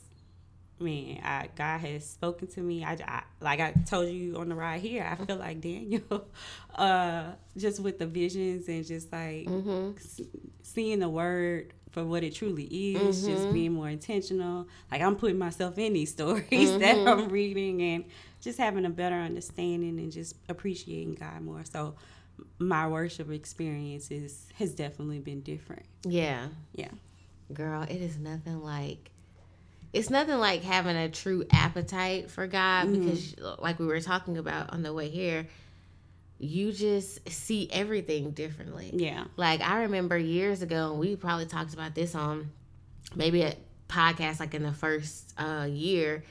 man, 0.80 1.20
I, 1.24 1.48
God 1.56 1.78
has 1.80 2.08
spoken 2.08 2.46
to 2.48 2.60
me. 2.60 2.84
I, 2.84 2.92
I 3.06 3.22
like 3.40 3.60
I 3.60 3.72
told 3.86 4.08
you 4.10 4.36
on 4.36 4.48
the 4.48 4.54
ride 4.54 4.80
here. 4.80 5.04
I 5.10 5.22
feel 5.24 5.36
like 5.36 5.60
Daniel, 5.60 6.28
uh, 6.74 7.32
just 7.56 7.80
with 7.80 7.98
the 7.98 8.06
visions 8.06 8.68
and 8.68 8.84
just 8.86 9.12
like 9.12 9.46
Mm-hmm. 9.46 9.96
s- 9.96 10.20
seeing 10.62 10.98
the 11.00 11.08
word 11.08 11.72
for 11.92 12.04
what 12.04 12.22
it 12.22 12.34
truly 12.34 12.64
is, 12.94 13.22
Mm-hmm. 13.24 13.32
just 13.34 13.52
being 13.52 13.72
more 13.72 13.88
intentional. 13.88 14.68
Like 14.90 15.00
I'm 15.02 15.16
putting 15.16 15.38
myself 15.38 15.78
in 15.78 15.92
these 15.94 16.10
stories 16.16 16.48
that 16.78 16.96
Mm-hmm. 16.96 17.08
I'm 17.08 17.28
reading 17.28 17.80
and 17.82 18.04
just 18.40 18.58
having 18.58 18.84
a 18.84 18.90
better 18.90 19.16
understanding 19.16 19.98
and 19.98 20.12
just 20.12 20.36
appreciating 20.48 21.14
God 21.14 21.40
more. 21.42 21.64
So 21.64 21.96
my 22.58 22.86
worship 22.86 23.30
experience 23.32 24.10
is, 24.12 24.46
has 24.54 24.74
definitely 24.74 25.18
been 25.18 25.40
different. 25.40 25.86
Yeah. 26.04 26.46
Yeah. 26.72 26.90
Girl, 27.52 27.82
it 27.82 28.00
is 28.00 28.16
nothing 28.18 28.62
like 28.62 29.10
it's 29.92 30.10
nothing 30.10 30.38
like 30.38 30.62
having 30.62 30.96
a 30.96 31.08
true 31.08 31.44
appetite 31.50 32.30
for 32.30 32.46
God 32.46 32.86
Mm-hmm. 32.88 33.04
because 33.04 33.34
like 33.60 33.78
we 33.78 33.86
were 33.86 34.00
talking 34.00 34.36
about 34.38 34.72
on 34.72 34.82
the 34.82 34.92
way 34.92 35.08
here, 35.08 35.46
you 36.38 36.72
just 36.72 37.28
see 37.30 37.68
everything 37.72 38.30
differently. 38.32 38.90
Yeah. 38.92 39.24
Like 39.36 39.60
I 39.60 39.82
remember 39.82 40.16
years 40.16 40.62
ago, 40.62 40.90
and 40.90 41.00
we 41.00 41.16
probably 41.16 41.46
talked 41.46 41.74
about 41.74 41.94
this 41.94 42.14
on 42.14 42.50
maybe 43.16 43.42
a 43.42 43.54
podcast 43.88 44.38
like 44.40 44.54
in 44.54 44.62
the 44.62 44.72
first 44.72 45.32
uh, 45.38 45.66
year, 45.68 46.22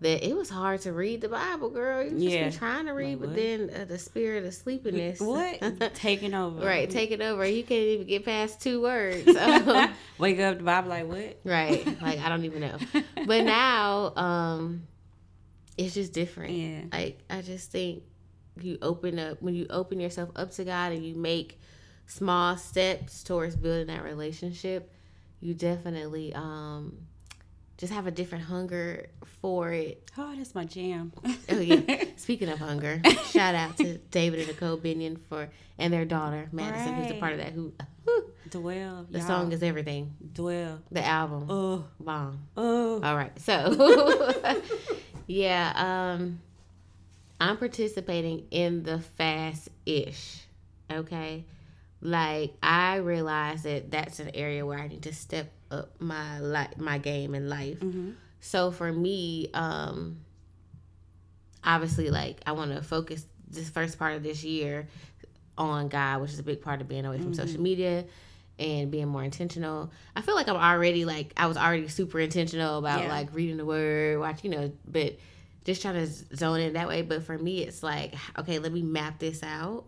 that 0.00 0.26
it 0.26 0.34
was 0.34 0.48
hard 0.48 0.80
to 0.82 0.92
read 0.92 1.20
the 1.20 1.28
Bible, 1.28 1.68
girl. 1.70 2.02
You 2.02 2.10
just 2.10 2.22
Yeah. 2.22 2.48
be 2.48 2.56
trying 2.56 2.86
to 2.86 2.92
read, 2.92 3.20
Like, 3.20 3.28
but 3.30 3.36
then 3.36 3.70
uh, 3.78 3.84
the 3.84 3.98
spirit 3.98 4.44
of 4.44 4.54
sleepiness, 4.54 5.20
What? 5.20 5.60
Taking 5.94 6.32
over. 6.34 6.64
right, 6.64 6.88
taking 6.88 7.20
over. 7.20 7.44
You 7.44 7.62
can't 7.62 7.86
even 7.86 8.06
get 8.06 8.24
past 8.24 8.60
two 8.62 8.80
words. 8.80 9.26
Wake 10.18 10.40
up, 10.40 10.56
the 10.58 10.64
Bible 10.64 10.88
like 10.88 11.06
what? 11.06 11.38
right, 11.44 11.84
like 12.00 12.18
I 12.18 12.28
don't 12.30 12.44
even 12.46 12.60
know. 12.62 12.78
But 13.26 13.44
now, 13.44 14.14
um, 14.16 14.86
it's 15.76 15.94
just 15.94 16.12
different. 16.14 16.52
Yeah. 16.54 16.80
Like 16.92 17.20
I 17.28 17.42
just 17.42 17.70
think 17.70 18.02
you 18.60 18.78
open 18.82 19.18
up 19.18 19.40
when 19.42 19.54
you 19.54 19.66
open 19.70 20.00
yourself 20.00 20.30
up 20.36 20.50
to 20.52 20.64
God 20.64 20.92
and 20.92 21.04
you 21.04 21.14
make 21.14 21.58
small 22.06 22.56
steps 22.56 23.22
towards 23.22 23.54
building 23.54 23.86
that 23.88 24.02
relationship, 24.02 24.90
you 25.40 25.52
definitely 25.54 26.32
um 26.34 26.96
just 27.80 27.92
have 27.92 28.06
a 28.06 28.10
different 28.10 28.44
hunger 28.44 29.08
for 29.40 29.72
it. 29.72 30.08
Oh, 30.18 30.34
that's 30.36 30.54
my 30.54 30.64
jam. 30.66 31.12
Oh 31.48 31.58
yeah. 31.58 32.04
Speaking 32.16 32.48
of 32.50 32.58
hunger, 32.58 33.00
shout 33.30 33.54
out 33.54 33.76
to 33.78 33.96
David 34.10 34.40
and 34.40 34.48
Nicole 34.48 34.76
Binion 34.76 35.18
for 35.28 35.48
and 35.78 35.92
their 35.92 36.04
daughter 36.04 36.48
Madison, 36.52 36.94
who's 36.94 37.10
a 37.10 37.14
part 37.14 37.32
of 37.32 37.38
that. 37.38 37.52
Who 37.52 37.72
whew, 38.04 38.30
Dwell. 38.50 39.06
the 39.10 39.18
y'all. 39.18 39.26
song 39.26 39.52
is 39.52 39.62
everything. 39.62 40.14
Dwell. 40.34 40.80
The 40.92 41.04
album 41.04 41.46
Oh, 41.48 41.84
bomb. 41.98 42.46
oh. 42.56 43.00
All 43.02 43.16
right. 43.16 43.32
So, 43.40 44.60
yeah, 45.26 45.72
um 46.14 46.40
I'm 47.40 47.56
participating 47.56 48.46
in 48.50 48.82
the 48.82 48.98
fast 49.00 49.70
ish. 49.86 50.42
Okay? 50.92 51.44
Like 52.00 52.54
I 52.62 52.96
realized 52.96 53.64
that 53.64 53.90
that's 53.90 54.20
an 54.20 54.30
area 54.34 54.64
where 54.64 54.78
I 54.78 54.88
need 54.88 55.02
to 55.02 55.14
step 55.14 55.50
up 55.70 55.90
my 56.00 56.40
li- 56.40 56.76
my 56.78 56.98
game 56.98 57.34
in 57.34 57.48
life. 57.48 57.80
Mm-hmm. 57.80 58.10
So 58.40 58.70
for 58.70 58.90
me, 58.92 59.50
um, 59.54 60.18
obviously, 61.64 62.10
like 62.10 62.40
I 62.46 62.52
want 62.52 62.74
to 62.74 62.82
focus 62.82 63.24
this 63.48 63.68
first 63.68 63.98
part 63.98 64.14
of 64.14 64.22
this 64.22 64.44
year 64.44 64.88
on 65.58 65.88
God, 65.88 66.20
which 66.22 66.32
is 66.32 66.38
a 66.38 66.42
big 66.42 66.62
part 66.62 66.80
of 66.80 66.88
being 66.88 67.04
away 67.04 67.18
from 67.18 67.32
Mm-hmm. 67.32 67.46
social 67.46 67.60
media 67.60 68.04
and 68.58 68.90
being 68.90 69.08
more 69.08 69.24
intentional. 69.24 69.90
I 70.14 70.22
feel 70.22 70.34
like 70.34 70.48
I'm 70.48 70.56
already 70.56 71.04
like 71.04 71.32
I 71.36 71.46
was 71.46 71.56
already 71.56 71.88
super 71.88 72.18
intentional 72.20 72.78
about 72.78 73.02
Yeah. 73.02 73.08
like 73.08 73.34
reading 73.34 73.56
the 73.56 73.64
word, 73.64 74.20
watch, 74.20 74.42
you 74.44 74.50
know, 74.50 74.72
but 74.86 75.16
just 75.70 75.82
trying 75.82 75.94
to 75.94 76.06
zone 76.36 76.60
in 76.60 76.72
that 76.74 76.88
way. 76.88 77.02
But 77.02 77.22
for 77.24 77.36
me, 77.38 77.62
it's 77.62 77.82
like, 77.82 78.14
okay, 78.38 78.58
let 78.58 78.72
me 78.72 78.82
map 78.82 79.18
this 79.18 79.42
out 79.42 79.84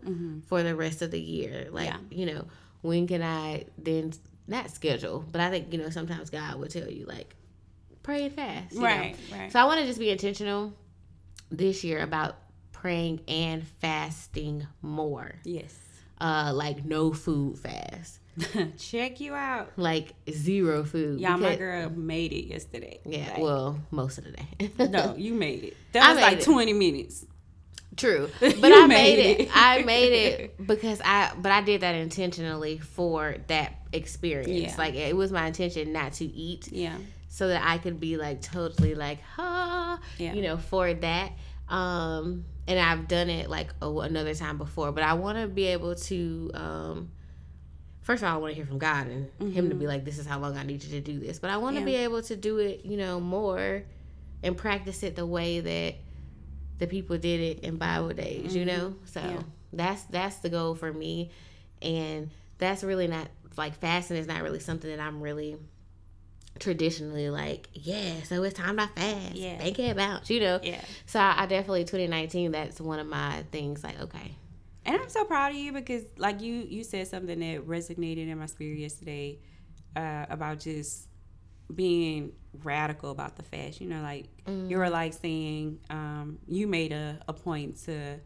for 0.47 0.63
the 0.63 0.75
rest 0.75 1.01
of 1.01 1.11
the 1.11 1.19
year. 1.21 1.67
Like, 1.71 1.89
Mm-hmm. 1.89 2.05
Yeah. 2.11 2.17
you 2.19 2.25
know, 2.33 2.45
when 2.81 3.07
can 3.07 3.21
I 3.23 3.65
then 3.77 4.13
not 4.47 4.69
schedule? 4.71 5.23
But 5.31 5.41
I 5.41 5.49
think 5.49 5.71
you 5.71 5.79
know 5.79 5.89
sometimes 5.89 6.29
God 6.29 6.55
will 6.59 6.67
tell 6.67 6.89
you 6.89 7.05
like 7.05 7.35
pray 8.03 8.25
and 8.25 8.33
fast, 8.33 8.73
you 8.73 8.81
know? 8.81 8.85
Right, 8.87 9.15
right. 9.31 9.51
So 9.51 9.59
I 9.59 9.65
want 9.65 9.79
to 9.79 9.85
just 9.85 9.99
be 9.99 10.09
intentional 10.09 10.73
this 11.49 11.83
year 11.83 12.01
about 12.01 12.35
praying 12.73 13.21
and 13.29 13.65
fasting 13.79 14.67
more. 14.81 15.35
Yes. 15.45 15.73
Uh, 16.19 16.51
like 16.53 16.83
no 16.85 17.11
food 17.13 17.57
fast, 17.59 18.19
Check 18.77 19.19
you 19.19 19.33
out. 19.33 19.71
like 19.77 20.13
zero 20.31 20.83
food. 20.83 21.19
Y'all, 21.19 21.37
my 21.37 21.55
girl 21.55 21.89
made 21.89 22.33
it 22.33 22.45
yesterday. 22.47 22.99
Yeah, 23.05 23.29
Like, 23.33 23.37
well, 23.39 23.79
most 23.91 24.17
of 24.17 24.23
the 24.25 24.31
day. 24.31 24.71
no, 24.89 25.15
you 25.17 25.33
made 25.33 25.63
it. 25.63 25.77
That 25.91 26.13
was 26.13 26.21
like 26.21 26.37
it. 26.39 26.43
20 26.43 26.73
minutes. 26.73 27.25
True, 27.95 28.27
but 28.39 28.55
I 28.73 28.87
made 28.87 28.87
made 28.87 29.19
it. 29.19 29.39
it. 29.41 29.49
I 29.53 29.83
made 29.83 30.13
it 30.13 30.65
because 30.65 30.99
I, 31.05 31.31
but 31.37 31.51
I 31.51 31.61
did 31.61 31.81
that 31.81 31.93
intentionally 31.93 32.79
for 32.79 33.35
that 33.47 33.75
experience. 33.93 34.71
Yeah. 34.71 34.75
Like 34.79 34.95
it 34.95 35.15
was 35.15 35.31
my 35.31 35.45
intention 35.45 35.93
not 35.93 36.13
to 36.13 36.25
eat, 36.25 36.69
Yeah. 36.71 36.97
so 37.29 37.49
that 37.49 37.61
I 37.63 37.77
could 37.77 37.99
be 37.99 38.17
like 38.17 38.41
totally 38.41 38.95
like, 38.95 39.21
ha, 39.21 39.99
Yeah. 40.17 40.33
you 40.33 40.41
know, 40.41 40.57
for 40.57 40.91
that. 40.91 41.33
Um, 41.69 42.45
and 42.67 42.79
I've 42.79 43.07
done 43.07 43.29
it 43.29 43.47
like 43.47 43.69
oh, 43.79 43.99
another 44.01 44.33
time 44.33 44.57
before, 44.57 44.91
but 44.91 45.03
I 45.03 45.13
want 45.13 45.37
to 45.37 45.47
be 45.47 45.67
able 45.67 45.93
to. 45.93 46.51
Um, 46.55 47.11
first 48.03 48.21
of 48.23 48.29
all, 48.29 48.35
I 48.35 48.37
want 48.37 48.51
to 48.51 48.55
hear 48.55 48.65
from 48.65 48.77
God 48.79 49.07
and 49.07 49.53
Him 49.53 49.69
to 49.69 49.75
be 49.75 49.87
like, 49.87 50.05
"This 50.05 50.19
is 50.19 50.25
how 50.27 50.39
long 50.39 50.57
I 50.57 50.63
need 50.63 50.83
you 50.83 50.91
to 50.91 51.01
do 51.01 51.19
this." 51.19 51.39
But 51.39 51.49
I 51.49 51.57
want 51.57 51.75
to 51.75 51.79
Mm-hmm. 51.81 51.89
Yeah. 51.89 51.97
be 51.99 52.03
able 52.03 52.21
to 52.23 52.35
do 52.35 52.57
it, 52.59 52.85
you 52.85 52.97
know, 52.97 53.19
more 53.19 53.83
and 54.43 54.55
practice 54.57 55.03
it 55.03 55.15
the 55.15 55.25
way 55.25 55.59
that 55.61 55.95
the 56.79 56.87
people 56.87 57.17
did 57.17 57.39
it 57.39 57.59
in 57.63 57.77
Bible 57.77 58.09
days. 58.09 58.55
You 58.55 58.65
know, 58.65 58.95
so 59.05 59.21
Mm-hmm. 59.21 59.29
Yeah. 59.37 59.43
that's 59.73 60.03
that's 60.03 60.35
the 60.37 60.49
goal 60.49 60.75
for 60.75 60.91
me, 60.93 61.31
and 61.81 62.29
that's 62.59 62.83
really 62.83 63.07
not 63.07 63.27
like 63.57 63.75
fasting 63.75 64.17
is 64.17 64.27
not 64.27 64.41
really 64.43 64.59
something 64.59 64.89
that 64.89 64.99
I'm 64.99 65.21
really 65.21 65.57
traditionally 66.59 67.29
like 67.31 67.67
yeah 67.73 68.21
so 68.23 68.43
it's 68.43 68.53
time 68.55 68.77
to 68.77 68.87
fast 68.87 69.33
Yeah. 69.35 69.57
thank 69.57 69.79
you 69.79 69.89
about 69.91 70.29
you 70.29 70.39
know 70.39 70.59
Yeah. 70.61 70.79
so 71.07 71.19
I, 71.19 71.43
I 71.43 71.45
definitely 71.47 71.83
2019 71.83 72.51
that's 72.51 72.79
one 72.79 72.99
of 72.99 73.07
my 73.07 73.43
things 73.51 73.83
like 73.83 73.99
okay 74.01 74.35
And 74.85 74.97
I'm 74.97 75.09
so 75.09 75.23
proud 75.23 75.51
of 75.51 75.57
you 75.57 75.71
because, 75.71 76.03
like 76.17 76.41
you, 76.41 76.65
you 76.67 76.83
said 76.83 77.07
something 77.07 77.39
that 77.39 77.67
resonated 77.67 78.27
in 78.27 78.37
my 78.37 78.47
spirit 78.47 78.79
yesterday 78.79 79.39
uh, 79.95 80.25
about 80.29 80.59
just 80.59 81.07
being 81.73 82.33
radical 82.63 83.11
about 83.11 83.35
the 83.35 83.43
fast. 83.43 83.79
You 83.79 83.87
know, 83.87 84.01
like 84.01 84.25
you 84.47 84.77
were 84.77 84.89
like 84.89 85.13
saying 85.13 85.79
um, 85.89 86.39
you 86.47 86.67
made 86.67 86.91
a, 86.91 87.19
a 87.27 87.33
point 87.33 87.77
to 87.85 88.19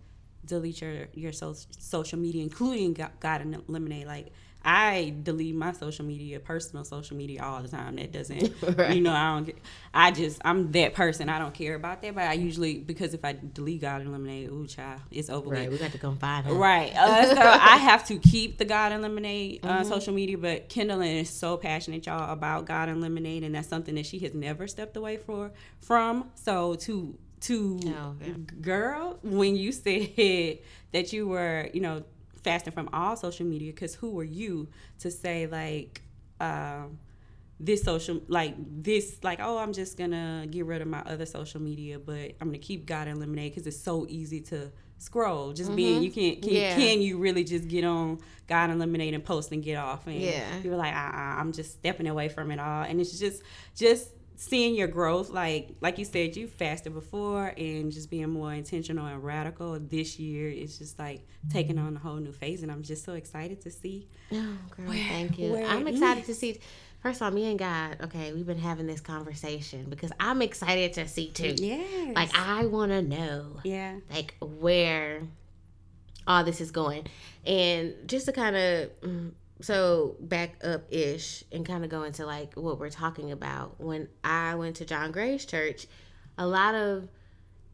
delete 0.46 0.82
your 0.82 1.08
your 1.14 1.32
so, 1.32 1.54
social 1.78 2.18
media, 2.18 2.42
including 2.42 2.94
Go- 2.94 3.10
God 3.20 3.42
and 3.42 3.64
Lemonade. 3.68 4.08
Like 4.08 4.32
I 4.66 5.14
delete 5.24 5.56
my 5.56 5.72
social 5.72 6.04
media, 6.06 6.40
personal 6.42 6.84
social 6.84 7.16
media, 7.16 7.42
all 7.44 7.62
the 7.62 7.70
time. 7.70 7.96
That 7.96 8.12
doesn't, 8.12 8.54
Right. 8.78 8.96
you 8.96 9.02
know, 9.02 9.14
I 9.14 9.34
don't. 9.36 9.46
get- 9.46 9.58
I 9.94 10.12
just 10.12 10.40
I'm 10.44 10.72
that 10.74 10.94
person. 10.94 11.30
I 11.30 11.40
don't 11.40 11.54
care 11.54 11.74
about 11.76 12.02
that. 12.02 12.14
But 12.14 12.26
I 12.26 12.34
usually 12.34 12.80
because 12.80 13.14
if 13.14 13.24
I 13.26 13.34
delete 13.54 13.82
God 13.82 14.02
and 14.02 14.12
Lemonade, 14.12 14.50
ooh, 14.50 14.68
child, 14.68 15.02
it's 15.10 15.30
over 15.30 15.50
with. 15.50 15.58
right 15.60 15.72
we 15.72 15.78
got 15.78 15.92
to 15.94 15.98
come 15.98 16.18
find 16.18 16.46
Right. 16.48 16.94
Uh, 16.96 17.34
so 17.34 17.42
I 17.42 17.78
have 17.78 18.06
to 18.08 18.18
keep 18.20 18.58
the 18.58 18.66
God 18.66 18.92
and 18.92 19.02
Lemonade 19.02 19.62
uh, 19.64 19.68
Mm-hmm. 19.68 19.90
social 19.90 20.14
media, 20.14 20.38
but 20.38 20.70
Kendallin 20.70 21.22
is 21.22 21.30
so 21.30 21.58
passionate, 21.58 22.06
y'all, 22.06 22.32
about 22.32 22.66
God 22.66 22.90
and 22.90 23.00
Lemonade, 23.02 23.44
and 23.44 23.56
that's 23.56 23.68
something 23.68 23.96
that 23.96 24.06
she 24.06 24.20
has 24.20 24.34
never 24.34 24.68
stepped 24.68 24.98
away 24.98 25.18
for 25.18 25.52
from. 25.80 26.30
So 26.36 26.76
to 26.76 27.18
to 27.42 27.80
Oh, 27.86 28.16
okay. 28.22 28.32
girl, 28.62 29.20
when 29.24 29.56
you 29.56 29.72
said 29.72 30.10
that 30.92 31.14
you 31.14 31.28
were, 31.28 31.70
you 31.74 31.82
know, 31.82 32.04
fasting 32.44 32.74
from 32.74 32.90
all 32.94 33.16
social 33.16 33.46
media, 33.46 33.72
because 33.72 33.96
who 33.96 34.18
are 34.20 34.24
you 34.24 34.68
to 35.00 35.12
say 35.12 35.48
like, 35.48 36.02
um, 36.40 37.00
this 37.60 37.82
social 37.82 38.22
like 38.28 38.54
this 38.84 39.18
like 39.24 39.40
oh 39.42 39.58
i'm 39.58 39.74
just 39.74 39.98
gonna 39.98 40.46
get 40.52 40.64
rid 40.68 40.80
of 40.80 40.88
my 40.88 41.00
other 41.08 41.26
social 41.26 41.60
media 41.60 41.98
but 41.98 42.34
i'm 42.40 42.50
gonna 42.50 42.58
keep 42.60 42.86
god 42.86 43.08
and 43.08 43.20
lemonade 43.20 43.52
because 43.52 43.66
it's 43.66 43.82
so 43.82 44.06
easy 44.10 44.40
to 44.40 44.72
scroll 45.00 45.54
just 45.54 45.76
being 45.76 46.04
you 46.04 46.12
can't 46.12 46.40
can, 46.40 46.52
Mm-hmm. 46.52 46.62
Yeah. 46.62 46.76
can 46.76 47.02
you 47.02 47.18
really 47.18 47.44
just 47.44 47.68
get 47.68 47.84
on 47.84 48.20
god 48.46 48.70
and 48.70 48.80
lemonade 48.80 49.16
and 49.16 49.26
post 49.26 49.52
and 49.52 49.64
get 49.64 49.76
off 49.76 50.06
and 50.06 50.22
Yeah. 50.22 50.60
you 50.64 50.70
were 50.70 50.76
like 50.76 50.94
uh-uh, 50.94 51.40
i'm 51.40 51.52
just 51.52 51.72
stepping 51.72 52.06
away 52.06 52.30
from 52.30 52.52
it 52.52 52.60
all 52.60 52.84
and 52.84 53.02
it's 53.02 53.18
just 53.18 53.42
just 53.76 54.08
seeing 54.40 54.76
your 54.76 54.88
growth 54.88 55.32
like 55.32 55.72
like 55.82 55.98
you 55.98 56.06
said 56.06 56.36
you 56.36 56.48
fasted 56.48 56.94
before 56.94 57.48
and 57.58 57.92
just 57.92 58.10
being 58.12 58.30
more 58.30 58.54
intentional 58.54 59.06
and 59.08 59.24
radical 59.24 59.80
this 59.80 60.20
year 60.20 60.48
it's 60.50 60.78
just 60.78 61.00
like 61.00 61.26
taking 61.52 61.80
on 61.80 61.96
a 61.96 62.00
whole 62.00 62.18
new 62.18 62.32
phase 62.32 62.62
and 62.62 62.72
i'm 62.72 62.84
just 62.84 63.04
so 63.04 63.14
excited 63.14 63.60
to 63.60 63.72
see 63.72 64.08
Oh, 64.32 64.58
girl, 64.76 64.92
thank 64.92 65.40
you. 65.40 65.56
I'm 65.66 65.88
excited 65.88 66.26
to 66.26 66.34
see. 66.36 66.60
First 67.02 67.22
of 67.22 67.26
all, 67.28 67.32
me 67.32 67.50
and 67.50 67.58
God, 67.58 67.96
okay, 68.02 68.34
we've 68.34 68.46
been 68.46 68.58
having 68.60 68.86
this 68.86 69.00
conversation 69.00 69.86
because 69.90 70.12
I'm 70.20 70.42
excited 70.42 70.92
to 70.94 71.08
see 71.08 71.30
too. 71.32 71.56
yeah 71.58 72.12
Like, 72.14 72.38
I 72.38 72.66
want 72.66 72.92
to 72.92 73.02
know, 73.02 73.62
yeah 73.64 73.96
like, 74.12 74.36
where 74.42 75.22
all 76.28 76.44
this 76.44 76.60
is 76.60 76.72
going. 76.72 77.08
And 77.46 77.94
just 78.06 78.26
to 78.26 78.34
kind 78.34 78.56
of, 78.58 79.02
mm, 79.02 79.32
so 79.62 80.16
back 80.20 80.64
up 80.64 80.84
ish 80.92 81.44
and 81.52 81.66
kind 81.66 81.84
of 81.84 81.90
go 81.90 82.04
into 82.04 82.26
like 82.26 82.54
what 82.56 82.80
we're 82.80 82.90
talking 82.90 83.32
about. 83.32 83.80
When 83.82 84.08
I 84.24 84.56
went 84.56 84.76
to 84.78 84.86
John 84.86 85.12
Gray's 85.12 85.46
church, 85.46 85.88
a 86.38 86.46
lot 86.46 86.76
of 86.76 87.10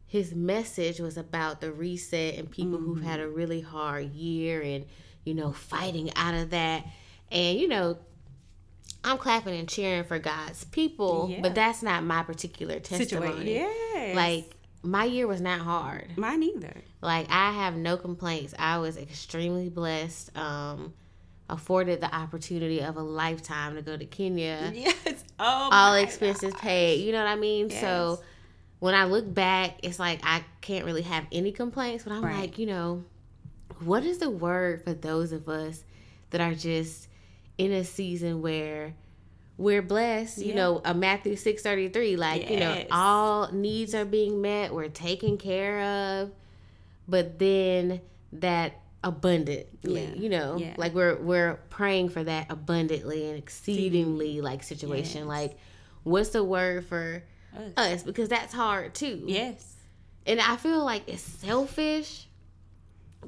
his 0.06 0.34
message 0.34 1.00
was 1.00 1.16
about 1.16 1.60
the 1.60 1.72
reset 1.72 2.36
and 2.36 2.50
people 2.50 2.78
who've 2.78 3.02
had 3.02 3.20
a 3.20 3.28
really 3.28 3.60
hard 3.60 4.12
year 4.12 4.62
and 4.62 4.84
you 5.24 5.34
know 5.34 5.52
fighting 5.52 6.10
out 6.16 6.34
of 6.34 6.50
that. 6.50 6.84
And 7.30 7.58
you 7.58 7.68
know 7.68 7.98
i'm 9.02 9.18
clapping 9.18 9.58
and 9.58 9.68
cheering 9.68 10.04
for 10.04 10.18
god's 10.18 10.64
people 10.64 11.28
Yeah. 11.30 11.40
but 11.42 11.54
that's 11.54 11.82
not 11.82 12.04
my 12.04 12.22
particular 12.22 12.80
testimony. 12.80 13.52
Yes. 13.54 14.16
Like 14.16 14.56
my 14.82 15.04
year 15.04 15.26
was 15.26 15.40
not 15.42 15.60
hard. 15.60 16.16
Mine 16.16 16.42
either. 16.42 16.74
Like 17.02 17.26
i 17.30 17.52
have 17.52 17.74
no 17.76 17.96
complaints. 17.98 18.54
I 18.58 18.78
was 18.78 18.96
extremely 18.96 19.68
blessed. 19.68 20.34
Um 20.36 20.94
afforded 21.48 22.00
the 22.00 22.14
opportunity 22.14 22.80
of 22.80 22.96
a 22.96 23.02
lifetime 23.02 23.74
to 23.76 23.82
go 23.82 23.96
to 23.96 24.06
kenya 24.06 24.72
yes 24.74 25.24
oh 25.38 25.68
all 25.70 25.94
expenses 25.94 26.54
paid. 26.54 27.00
You 27.04 27.12
know 27.12 27.18
what 27.18 27.28
I 27.28 27.36
mean? 27.36 27.68
So 27.70 28.20
when 28.78 28.94
I 28.94 29.04
look 29.04 29.32
back, 29.32 29.78
it's 29.82 29.98
like 29.98 30.20
I 30.22 30.42
can't 30.60 30.84
really 30.84 31.02
have 31.02 31.26
any 31.32 31.52
complaints, 31.52 32.04
but 32.04 32.12
I'm 32.12 32.24
Right. 32.24 32.40
like, 32.40 32.58
you 32.58 32.66
know, 32.66 33.04
what 33.80 34.04
is 34.04 34.18
the 34.18 34.30
word 34.30 34.84
for 34.84 34.92
those 34.94 35.32
of 35.32 35.48
us 35.48 35.84
that 36.30 36.40
are 36.40 36.54
just 36.54 37.08
in 37.58 37.72
a 37.72 37.84
season 37.84 38.40
where 38.42 38.94
we're 39.56 39.82
blessed, 39.82 40.38
you 40.38 40.48
Yeah. 40.48 40.54
know, 40.56 40.82
a 40.84 40.94
Matthew 40.94 41.36
633, 41.36 42.16
like, 42.16 42.50
you 42.50 42.56
know, 42.58 42.84
all 42.90 43.50
needs 43.52 43.94
are 43.94 44.04
being 44.04 44.40
met, 44.42 44.74
we're 44.74 44.88
taken 44.88 45.36
care 45.38 45.80
of, 45.82 46.32
but 47.08 47.38
then 47.38 48.00
that 48.32 48.80
abundantly, 49.04 50.04
Yeah. 50.06 50.14
you 50.14 50.28
know, 50.28 50.56
Yeah. 50.58 50.74
like 50.76 50.94
we're 50.94 51.16
we're 51.16 51.54
praying 51.70 52.08
for 52.08 52.24
that 52.24 52.46
abundantly 52.50 53.28
and 53.28 53.38
exceedingly 53.38 54.40
like 54.40 54.62
situation. 54.64 55.20
Yes. 55.20 55.28
Like, 55.28 55.58
what's 56.02 56.30
the 56.30 56.42
word 56.42 56.86
for 56.86 57.22
Us. 57.56 57.72
us? 57.76 58.02
Because 58.02 58.28
that's 58.28 58.52
hard 58.52 58.94
too. 58.94 59.22
yes 59.26 59.76
And 60.26 60.40
I 60.40 60.56
feel 60.56 60.82
like 60.84 61.02
it's 61.06 61.22
selfish 61.22 62.26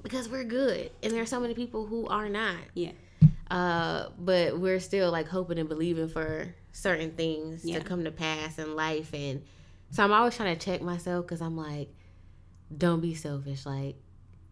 because 0.03 0.29
we're 0.29 0.45
good, 0.45 0.91
and 1.03 1.13
there 1.13 1.23
are 1.23 1.27
so 1.27 1.39
many 1.41 1.55
people 1.55 1.87
who 1.87 2.07
are 2.09 2.29
not. 2.29 2.57
yeah 2.75 2.93
Uh, 3.51 4.09
but 4.19 4.59
we're 4.59 4.81
still 4.81 5.13
like 5.13 5.29
hoping 5.29 5.59
and 5.59 5.69
believing 5.69 6.09
for 6.09 6.55
certain 6.73 7.13
things 7.13 7.65
Yeah. 7.65 7.79
to 7.79 7.85
come 7.85 8.03
to 8.05 8.11
pass 8.11 8.59
in 8.59 8.75
life, 8.75 9.15
and 9.15 9.43
so 9.91 10.03
I'm 10.03 10.13
always 10.13 10.35
trying 10.37 10.57
to 10.59 10.65
check 10.65 10.83
myself 10.83 11.25
because 11.27 11.41
I'm 11.41 11.57
like, 11.57 11.89
don't 12.77 13.01
be 13.01 13.15
selfish. 13.15 13.65
Like, 13.65 13.97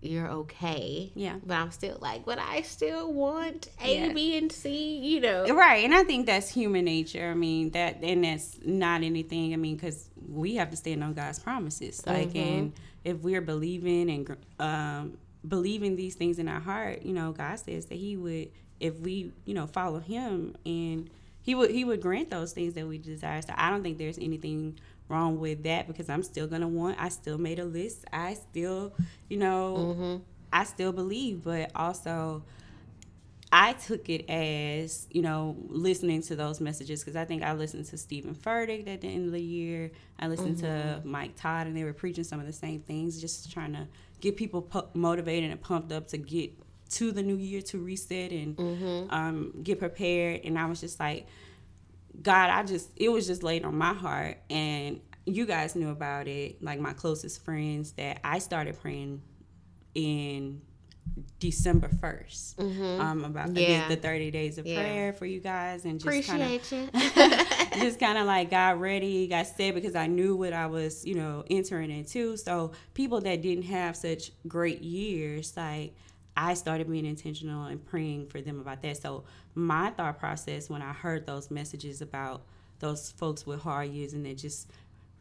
you're 0.05 0.29
okay. 0.29 1.11
Yeah. 1.15 1.37
But 1.45 1.55
I'm 1.55 1.71
still 1.71 1.99
like, 2.01 2.25
but 2.25 2.39
I 2.39 2.63
still 2.63 3.13
want 3.13 3.69
A, 3.83 3.95
Yeah. 4.09 4.13
B, 4.13 4.37
and 4.37 4.51
C. 4.53 4.99
You 4.99 5.21
know. 5.21 5.47
right 5.55 5.85
and 5.85 5.95
i 5.95 6.03
think 6.05 6.27
that's 6.27 6.49
human 6.51 6.85
nature 6.85 7.31
i 7.31 7.35
mean 7.35 7.71
that 7.71 8.03
and 8.03 8.25
that's 8.25 8.59
not 8.65 9.03
anything 9.03 9.53
i 9.53 9.57
mean 9.57 9.77
because 9.77 10.09
we 10.29 10.57
have 10.57 10.71
to 10.71 10.77
stand 10.77 11.03
on 11.05 11.15
god's 11.15 11.39
promises 11.39 12.05
like 12.07 12.33
Mhm. 12.33 12.59
and 12.59 12.73
if 13.05 13.19
we're 13.19 13.41
believing 13.41 14.11
and 14.11 14.37
um 14.59 15.19
believing 15.47 15.95
these 15.97 16.15
things 16.15 16.39
in 16.39 16.49
our 16.49 16.59
heart, 16.61 17.03
you 17.03 17.13
know, 17.13 17.33
God 17.33 17.57
says 17.59 17.85
that 17.87 17.97
He 17.97 18.17
would, 18.17 18.49
if 18.81 18.99
we, 18.99 19.31
you 19.45 19.53
know, 19.53 19.67
follow 19.67 19.99
Him, 19.99 20.57
and 20.65 21.11
He 21.43 21.55
would 21.55 21.71
He 21.71 21.85
would 21.85 22.01
grant 22.01 22.31
those 22.31 22.53
things 22.55 22.73
that 22.75 22.87
we 22.89 22.97
desire. 22.97 23.43
So 23.43 23.53
I 23.55 23.69
don't 23.69 23.83
think 23.83 23.99
there's 23.99 24.17
anything 24.17 24.79
wrong 25.09 25.39
with 25.39 25.63
that 25.65 25.87
because 25.87 26.09
I'm 26.09 26.23
still 26.23 26.47
gonna 26.47 26.69
want. 26.69 26.97
I 27.01 27.09
still 27.09 27.39
made 27.39 27.59
a 27.59 27.65
list. 27.65 28.05
I 28.13 28.35
still, 28.35 28.95
you 29.29 29.37
know, 29.37 29.97
mm-hmm. 29.97 30.23
I 30.53 30.65
still 30.65 30.93
believe, 30.93 31.45
but 31.45 31.71
also. 31.75 32.45
I 33.57 33.75
took 33.75 34.09
it 34.09 34.29
as, 34.29 35.07
you 35.13 35.23
know, 35.23 35.57
listening 35.69 36.23
to 36.23 36.35
those 36.35 36.61
messages 36.61 37.05
because 37.05 37.15
I 37.15 37.25
think 37.25 37.45
I 37.45 37.53
listened 37.53 37.85
to 37.85 37.97
Stephen 37.97 38.35
Furtick 38.35 38.89
at 38.89 39.03
the 39.03 39.07
end 39.07 39.27
of 39.27 39.33
the 39.33 39.41
year. 39.41 39.93
I 40.19 40.27
listened 40.27 40.57
mm-hmm. 40.57 41.03
to 41.03 41.07
Mike 41.07 41.37
Todd 41.37 41.69
and 41.69 41.77
they 41.77 41.85
were 41.85 41.93
preaching 41.93 42.25
some 42.25 42.41
of 42.41 42.47
the 42.47 42.53
same 42.53 42.81
things, 42.81 43.21
just 43.21 43.53
trying 43.53 43.73
to 43.75 43.87
get 44.21 44.37
people 44.37 44.61
pu- 44.61 44.89
motivated 44.95 45.53
and 45.53 45.61
pumped 45.61 45.93
up 45.93 46.09
to 46.09 46.19
get 46.19 46.53
to 46.91 47.13
the 47.13 47.23
new 47.23 47.37
year 47.37 47.63
to 47.63 47.79
reset 47.79 48.33
and 48.33 48.57
mm-hmm. 48.57 49.15
um, 49.15 49.53
get 49.63 49.79
prepared. 49.79 50.41
And 50.43 50.59
I 50.59 50.67
was 50.67 50.81
just 50.81 50.99
like, 50.99 51.29
God, 52.23 52.51
I 52.51 52.63
just, 52.63 52.91
it 52.97 53.09
was 53.09 53.27
just 53.27 53.43
laid 53.43 53.65
on 53.65 53.77
my 53.77 53.93
heart. 53.93 54.39
And 54.51 55.01
you 55.27 55.47
guys 55.47 55.75
knew 55.75 55.91
about 55.91 56.29
it, 56.29 56.63
like 56.63 56.81
my 56.81 56.93
closest 56.93 57.45
friends, 57.45 57.93
that 57.93 58.21
I 58.25 58.39
started 58.39 58.81
praying 58.81 59.23
in 59.95 60.61
December 61.39 61.89
1st 61.89 62.55
mm-hmm. 62.57 63.01
um, 63.01 63.25
about 63.25 63.55
yeah. 63.57 63.89
the 63.89 63.97
30 63.97 64.31
days 64.31 64.59
of 64.59 64.67
yeah. 64.67 64.81
prayer 64.81 65.13
for 65.13 65.27
you 65.27 65.41
guys 65.41 65.85
and 65.85 66.01
just 66.01 66.29
kind 66.29 66.43
of 66.43 66.69
just 67.75 68.01
kind 68.01 68.19
of 68.19 68.27
like 68.27 68.51
got 68.51 68.81
ready, 68.81 69.27
got 69.29 69.47
set 69.47 69.75
because 69.75 69.95
I 69.95 70.07
knew 70.07 70.35
what 70.35 70.53
I 70.53 70.67
was, 70.67 71.05
you 71.05 71.15
know, 71.15 71.45
entering 71.51 71.91
into. 71.91 72.37
So 72.37 72.73
people 72.95 73.21
that 73.21 73.43
didn't 73.43 73.65
have 73.65 73.97
such 73.97 74.33
great 74.49 74.81
years, 74.81 75.57
like 75.57 75.95
I 76.37 76.55
started 76.55 76.91
being 76.91 77.07
intentional 77.07 77.67
and 77.67 77.85
praying 77.85 78.27
for 78.27 78.41
them 78.41 78.61
about 78.61 78.83
that. 78.83 78.97
So 78.97 79.25
my 79.55 79.91
thought 79.91 80.19
process 80.19 80.69
when 80.69 80.83
I 80.83 80.93
heard 80.93 81.27
those 81.27 81.51
messages 81.51 82.01
about 82.01 82.43
those 82.81 83.13
folks 83.13 83.47
with 83.47 83.61
hard 83.61 83.91
years 83.91 84.13
and 84.13 84.27
they 84.27 84.35
just 84.35 84.71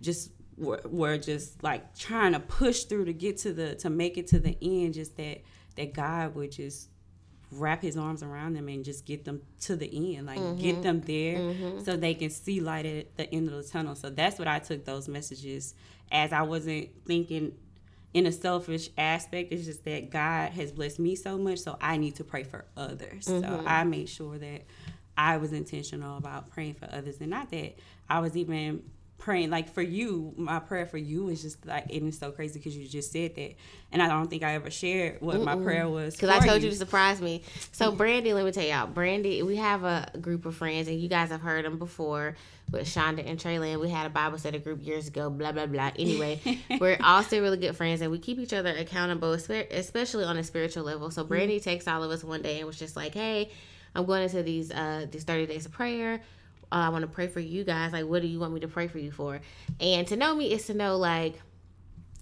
just 0.01 0.31
were, 0.57 0.81
were 0.85 1.17
just 1.17 1.63
like 1.63 1.95
trying 1.95 2.33
to 2.33 2.39
push 2.39 2.83
through 2.83 3.05
to 3.05 3.13
get 3.13 3.37
to 3.37 3.53
the 3.53 3.75
to 3.75 3.89
make 3.89 4.17
it 4.17 4.27
to 4.27 4.39
the 4.39 4.57
end 4.61 4.95
just 4.95 5.15
that 5.17 5.41
that 5.75 5.93
God 5.93 6.35
would 6.35 6.51
just 6.51 6.89
wrap 7.51 7.81
his 7.81 7.97
arms 7.97 8.23
around 8.23 8.53
them 8.53 8.67
and 8.67 8.83
just 8.83 9.05
get 9.05 9.25
them 9.25 9.41
to 9.61 9.75
the 9.75 10.15
end 10.15 10.25
like 10.25 10.39
mm-hmm. 10.39 10.59
get 10.59 10.81
them 10.81 11.01
there 11.01 11.37
mm-hmm. 11.37 11.79
so 11.83 11.95
they 11.95 12.13
can 12.13 12.29
see 12.29 12.59
light 12.59 12.85
at 12.85 13.15
the 13.15 13.31
end 13.33 13.47
of 13.47 13.53
the 13.53 13.63
tunnel 13.63 13.93
so 13.93 14.09
that's 14.09 14.39
what 14.39 14.47
i 14.47 14.57
took 14.57 14.83
those 14.85 15.07
messages 15.07 15.75
as 16.11 16.33
i 16.33 16.41
wasn't 16.41 16.89
thinking 17.05 17.53
in 18.13 18.25
a 18.25 18.31
selfish 18.31 18.89
aspect 18.97 19.51
it's 19.51 19.65
just 19.65 19.83
that 19.85 20.09
god 20.09 20.51
has 20.51 20.71
blessed 20.71 20.99
me 20.99 21.15
so 21.15 21.37
much 21.37 21.59
so 21.59 21.77
i 21.81 21.97
need 21.97 22.15
to 22.15 22.23
pray 22.23 22.43
for 22.43 22.65
others 22.77 23.25
mm-hmm. 23.25 23.41
so 23.41 23.63
i 23.65 23.83
made 23.83 24.07
sure 24.07 24.37
that 24.37 24.61
i 25.17 25.37
was 25.37 25.53
intentional 25.53 26.17
about 26.17 26.49
praying 26.49 26.73
for 26.73 26.87
others 26.91 27.19
and 27.19 27.29
not 27.29 27.49
that 27.49 27.75
i 28.09 28.19
was 28.19 28.37
even 28.37 28.83
praying 29.23 29.49
like 29.49 29.69
for 29.69 29.81
you 29.81 30.33
my 30.35 30.59
prayer 30.59 30.85
for 30.85 30.97
you 30.97 31.29
is 31.29 31.41
just 31.41 31.65
like 31.65 31.85
it 31.89 32.03
is 32.03 32.17
so 32.19 32.29
crazy 32.29 32.59
because 32.59 32.75
you 32.75 32.85
just 32.85 33.09
said 33.09 33.33
that 33.35 33.55
and 33.93 34.01
i 34.01 34.07
don't 34.09 34.29
think 34.29 34.43
i 34.43 34.53
ever 34.53 34.69
shared 34.69 35.21
what 35.21 35.37
Mm-mm. 35.37 35.45
my 35.45 35.55
prayer 35.55 35.87
was 35.87 36.13
because 36.13 36.27
i 36.27 36.45
told 36.45 36.61
you. 36.61 36.65
you 36.65 36.71
to 36.71 36.77
surprise 36.77 37.21
me 37.21 37.41
so 37.71 37.89
brandy 37.89 38.33
let 38.33 38.43
me 38.43 38.51
tell 38.51 38.65
y'all 38.65 38.85
brandy 38.85 39.41
we 39.41 39.55
have 39.55 39.85
a 39.85 40.11
group 40.19 40.45
of 40.45 40.57
friends 40.57 40.89
and 40.89 40.99
you 40.99 41.07
guys 41.07 41.29
have 41.29 41.39
heard 41.39 41.63
them 41.63 41.79
before 41.79 42.35
with 42.69 42.85
shonda 42.85 43.25
and 43.25 43.39
Traylon. 43.39 43.79
we 43.79 43.89
had 43.89 44.05
a 44.05 44.09
bible 44.09 44.37
study 44.37 44.59
group 44.59 44.85
years 44.85 45.07
ago 45.07 45.29
blah 45.29 45.53
blah 45.53 45.67
blah 45.67 45.91
anyway 45.97 46.41
we're 46.81 46.97
all 47.01 47.23
still 47.23 47.41
really 47.41 47.55
good 47.55 47.77
friends 47.77 48.01
and 48.01 48.11
we 48.11 48.19
keep 48.19 48.39
each 48.39 48.51
other 48.51 48.75
accountable 48.75 49.31
especially 49.31 50.25
on 50.25 50.35
a 50.35 50.43
spiritual 50.43 50.83
level 50.83 51.09
so 51.09 51.23
brandy 51.23 51.59
mm-hmm. 51.59 51.63
takes 51.63 51.87
all 51.87 52.03
of 52.03 52.11
us 52.11 52.25
one 52.25 52.41
day 52.41 52.57
and 52.57 52.67
was 52.67 52.77
just 52.77 52.97
like 52.97 53.13
hey 53.13 53.49
i'm 53.95 54.05
going 54.05 54.23
into 54.23 54.43
these 54.43 54.69
uh 54.69 55.05
these 55.09 55.23
30 55.23 55.45
days 55.45 55.65
of 55.65 55.71
prayer 55.71 56.19
uh, 56.73 56.87
I 56.87 56.89
want 56.89 57.03
to 57.03 57.07
pray 57.07 57.27
for 57.27 57.39
you 57.39 57.63
guys. 57.63 57.93
Like, 57.93 58.05
what 58.05 58.21
do 58.21 58.27
you 58.27 58.39
want 58.39 58.53
me 58.53 58.61
to 58.61 58.67
pray 58.67 58.87
for 58.87 58.97
you 58.97 59.11
for? 59.11 59.39
And 59.79 60.07
to 60.07 60.15
know 60.15 60.33
me 60.35 60.51
is 60.51 60.65
to 60.65 60.73
know, 60.73 60.97
like, 60.97 61.39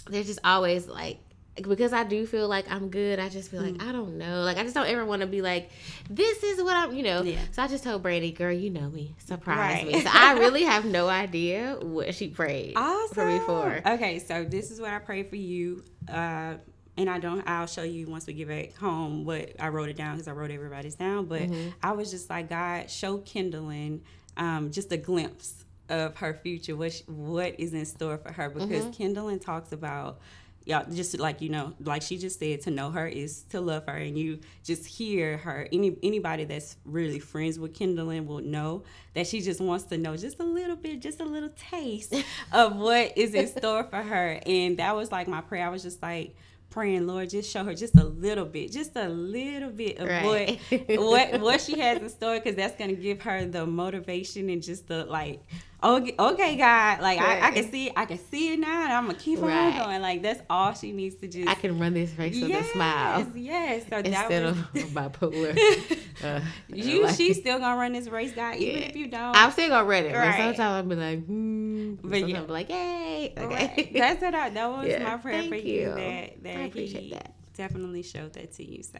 there's 0.09 0.27
just 0.27 0.39
always, 0.43 0.87
like, 0.87 1.19
because 1.55 1.93
I 1.93 2.03
do 2.03 2.25
feel 2.25 2.47
like 2.47 2.69
I'm 2.71 2.89
good, 2.89 3.19
I 3.19 3.29
just 3.29 3.51
feel 3.51 3.61
like 3.61 3.73
mm. 3.75 3.87
I 3.87 3.91
don't 3.91 4.17
know. 4.17 4.41
Like 4.41 4.57
I 4.57 4.63
just 4.63 4.73
don't 4.73 4.87
ever 4.87 5.05
want 5.05 5.21
to 5.21 5.27
be 5.27 5.41
like, 5.41 5.69
this 6.09 6.43
is 6.43 6.63
what 6.63 6.75
I'm, 6.75 6.95
you 6.95 7.03
know. 7.03 7.21
Yeah. 7.23 7.39
So 7.51 7.61
I 7.61 7.67
just 7.67 7.83
told 7.83 8.01
Brandy, 8.01 8.31
girl, 8.31 8.53
you 8.53 8.69
know 8.69 8.89
me, 8.89 9.15
surprise 9.19 9.83
right. 9.83 9.87
me. 9.87 10.01
So 10.01 10.09
I 10.11 10.33
really 10.39 10.63
have 10.63 10.85
no 10.85 11.09
idea 11.09 11.77
what 11.81 12.15
she 12.15 12.29
prayed 12.29 12.73
awesome. 12.77 13.13
for 13.13 13.25
me 13.25 13.39
for. 13.39 13.81
Okay, 13.85 14.19
so 14.19 14.45
this 14.45 14.71
is 14.71 14.79
what 14.79 14.91
I 14.91 14.99
prayed 14.99 15.27
for 15.27 15.35
you. 15.35 15.83
Uh, 16.07 16.55
and 16.97 17.09
I 17.09 17.19
don't. 17.19 17.47
I'll 17.47 17.67
show 17.67 17.83
you 17.83 18.07
once 18.07 18.27
we 18.27 18.33
get 18.33 18.47
back 18.47 18.75
home 18.75 19.25
what 19.25 19.51
I 19.59 19.69
wrote 19.69 19.89
it 19.89 19.97
down 19.97 20.15
because 20.15 20.27
I 20.27 20.31
wrote 20.31 20.51
everybody's 20.51 20.95
down. 20.95 21.25
But 21.25 21.43
mm-hmm. 21.43 21.69
I 21.81 21.93
was 21.93 22.11
just 22.11 22.29
like, 22.29 22.49
God, 22.49 22.89
show 22.89 23.19
Kendallin 23.19 24.01
um, 24.38 24.72
just 24.72 24.91
a 24.91 24.98
glimpse 24.98 25.65
of 25.89 26.15
her 26.17 26.34
future, 26.34 26.76
what 26.76 26.94
she, 26.94 27.04
what 27.04 27.60
is 27.60 27.74
in 27.74 27.86
store 27.86 28.17
for 28.17 28.32
her. 28.32 28.50
Because 28.50 28.86
mm-hmm. 28.86 29.04
Kendallin 29.04 29.44
talks 29.44 29.72
about 29.72 30.20
y'all 30.65 30.86
just 30.91 31.17
like 31.17 31.41
you 31.41 31.50
know 31.50 31.74
like 31.84 32.02
she 32.02 32.17
just 32.17 32.38
said 32.38 32.62
to 32.62 32.70
know 32.70 32.91
her 32.91 33.08
is 33.08 33.44
to 33.44 33.60
love 33.60 33.86
her 33.88 33.96
and 33.96 34.17
you 34.17 34.39
just 34.63 34.86
hear 34.86 35.38
her 35.38 35.67
any 35.72 35.98
anybody 36.04 36.46
that's 36.46 36.78
really 36.86 37.20
friends 37.20 37.58
with 37.58 37.74
Kendallin 37.74 38.28
will 38.28 38.41
know 38.41 38.84
that 39.15 39.26
she 39.26 39.41
just 39.41 39.60
wants 39.60 39.86
to 39.86 39.98
know 39.98 40.15
just 40.15 40.39
a 40.39 40.44
little 40.44 40.76
bit 40.76 41.02
just 41.02 41.20
a 41.20 41.26
little 41.26 41.50
taste 41.58 42.13
of 42.52 42.76
what 42.76 43.17
is 43.17 43.34
in 43.34 43.48
store 43.48 43.84
for 43.84 44.04
her 44.04 44.39
and 44.46 44.78
that 44.78 44.96
was 44.96 45.12
like 45.12 45.28
my 45.28 45.41
prayer 45.41 45.65
i 45.65 45.70
was 45.70 45.82
just 45.82 46.02
like 46.02 46.36
praying, 46.71 47.05
Lord, 47.05 47.29
just 47.29 47.51
show 47.51 47.63
her 47.63 47.75
just 47.75 47.95
a 47.95 48.03
little 48.03 48.45
bit, 48.45 48.71
just 48.71 48.95
a 48.95 49.07
little 49.07 49.69
bit 49.69 49.99
of 49.99 50.07
right. 50.07 50.60
what 50.69 50.99
what 50.99 51.41
what 51.41 51.62
she 51.62 51.79
has 51.79 52.01
in 52.01 52.10
store, 52.10 52.39
because 52.39 52.55
that's 52.55 52.75
gonna 52.75 52.93
give 52.93 53.21
her 53.21 53.45
the 53.45 53.65
motivation 53.67 54.49
and 54.49 54.63
just 54.63 54.88
the 54.88 55.05
like 55.05 55.43
okay, 55.84 56.15
okay, 56.17 56.56
God, 56.58 57.02
like 57.02 57.20
right. 57.20 57.44
I, 57.44 57.48
I, 57.48 57.52
can 57.52 57.72
see, 57.72 57.91
I 57.96 58.06
can 58.06 58.20
see 58.30 58.54
it 58.54 58.60
now, 58.60 58.84
and 58.84 58.94
I'm 58.94 59.08
gonna 59.08 59.17
keep 59.17 59.41
right. 59.41 59.74
on 59.74 59.78
going. 59.78 60.02
Like 60.02 60.22
that's 60.22 60.41
all 60.50 60.74
she 60.74 60.91
needs 60.91 61.15
to 61.15 61.28
do. 61.28 61.46
I 61.48 61.56
can 61.56 61.80
run 61.80 61.94
this 61.94 62.17
race 62.17 62.39
with 62.39 62.52
a 62.52 62.63
smile. 62.65 63.28
Yes, 63.36 63.86
so 63.89 63.98
instead 63.98 64.46
was, 64.46 64.58
of 64.58 64.89
bipolar. 64.91 66.00
uh, 66.24 66.41
you, 66.67 67.04
like, 67.04 67.15
she's 67.15 67.38
still 67.38 67.60
gonna 67.60 67.80
run 67.80 67.94
this 67.94 68.08
race, 68.08 68.32
God, 68.32 68.56
even 68.56 68.82
yeah. 68.82 68.88
if 68.88 68.96
you 68.96 69.08
don't. 69.08 69.36
I'm 69.36 69.52
still 69.52 69.70
gonna 69.70 69.86
run 69.86 70.06
it, 70.06 70.15
right. 70.15 70.28
but 70.28 70.38
sometimes 70.38 70.60
I'll 70.60 70.84
be 70.84 70.96
like, 70.96 71.26
hmm. 71.26 71.96
But 71.96 72.20
sometimes 72.20 72.32
yeah. 72.32 72.41
Be 72.41 72.52
like, 72.52 72.70
hey, 72.70 73.34
okay. 73.38 73.74
Right. 73.78 73.94
That's 73.94 74.22
what 74.22 74.36
I. 74.36 74.50
That 74.50 74.72
was 74.72 74.88
yeah. 74.88 75.04
my 75.04 75.17
prayer 75.17 75.39
Thank 75.39 75.50
for 75.50 75.56
you. 75.56 75.82
you. 75.82 75.96
That 75.96 76.44
that 76.44 76.58
I 76.58 76.62
appreciate 76.62 77.04
he 77.04 77.10
that. 77.12 77.34
Definitely 77.62 78.02
showed 78.02 78.34
that 78.34 78.54
to 78.54 78.63
you. 78.63 78.82
So. 78.82 79.00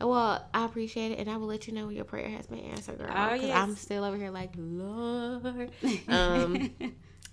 Well, 0.00 0.44
I 0.52 0.64
appreciate 0.64 1.12
it, 1.12 1.18
and 1.18 1.30
I 1.30 1.36
will 1.36 1.46
let 1.46 1.66
you 1.66 1.72
know 1.72 1.86
when 1.86 1.94
your 1.94 2.04
prayer 2.04 2.28
has 2.28 2.46
been 2.46 2.58
answered, 2.58 2.98
girl. 2.98 3.12
Oh, 3.14 3.34
yes. 3.34 3.56
I'm 3.56 3.76
still 3.76 4.04
over 4.04 4.16
here 4.16 4.30
like, 4.30 4.52
Lord. 4.56 5.70
Um, 6.08 6.70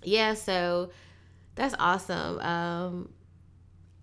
yeah, 0.02 0.34
so 0.34 0.90
that's 1.54 1.74
awesome. 1.78 2.38
Um, 2.40 3.08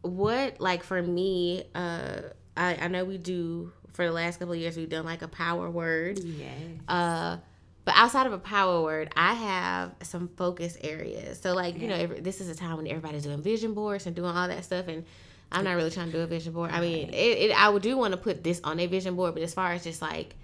what, 0.01 0.59
like, 0.59 0.83
for 0.83 1.01
me, 1.01 1.63
uh, 1.73 2.21
I, 2.55 2.75
I 2.75 2.87
know 2.87 3.05
we 3.05 3.17
do, 3.17 3.71
for 3.93 4.05
the 4.05 4.11
last 4.11 4.39
couple 4.39 4.53
of 4.53 4.59
years, 4.59 4.75
we've 4.75 4.89
done, 4.89 5.05
like, 5.05 5.21
a 5.21 5.27
power 5.27 5.69
word. 5.69 6.19
Yes. 6.19 6.51
Uh, 6.87 7.37
but 7.85 7.95
outside 7.95 8.27
of 8.27 8.33
a 8.33 8.39
power 8.39 8.81
word, 8.83 9.11
I 9.15 9.33
have 9.33 9.95
some 10.03 10.29
focus 10.35 10.77
areas. 10.81 11.39
So, 11.39 11.53
like, 11.53 11.75
yeah. 11.75 11.81
you 11.81 11.87
know, 11.87 11.95
every, 11.95 12.19
this 12.19 12.41
is 12.41 12.49
a 12.49 12.55
time 12.55 12.77
when 12.77 12.87
everybody's 12.87 13.23
doing 13.23 13.41
vision 13.41 13.73
boards 13.73 14.05
and 14.05 14.15
doing 14.15 14.35
all 14.35 14.47
that 14.47 14.63
stuff. 14.65 14.87
And 14.87 15.05
I'm 15.51 15.63
not 15.63 15.75
really 15.75 15.89
trying 15.89 16.07
to 16.07 16.11
do 16.11 16.19
a 16.21 16.27
vision 16.27 16.53
board. 16.53 16.71
I 16.71 16.79
mean, 16.79 17.09
it, 17.09 17.13
it 17.13 17.59
I 17.59 17.75
do 17.79 17.97
want 17.97 18.11
to 18.11 18.17
put 18.17 18.43
this 18.43 18.61
on 18.63 18.79
a 18.79 18.87
vision 18.87 19.15
board, 19.15 19.33
but 19.33 19.43
as 19.43 19.53
far 19.53 19.71
as 19.71 19.83
just 19.83 20.01
like 20.01 20.35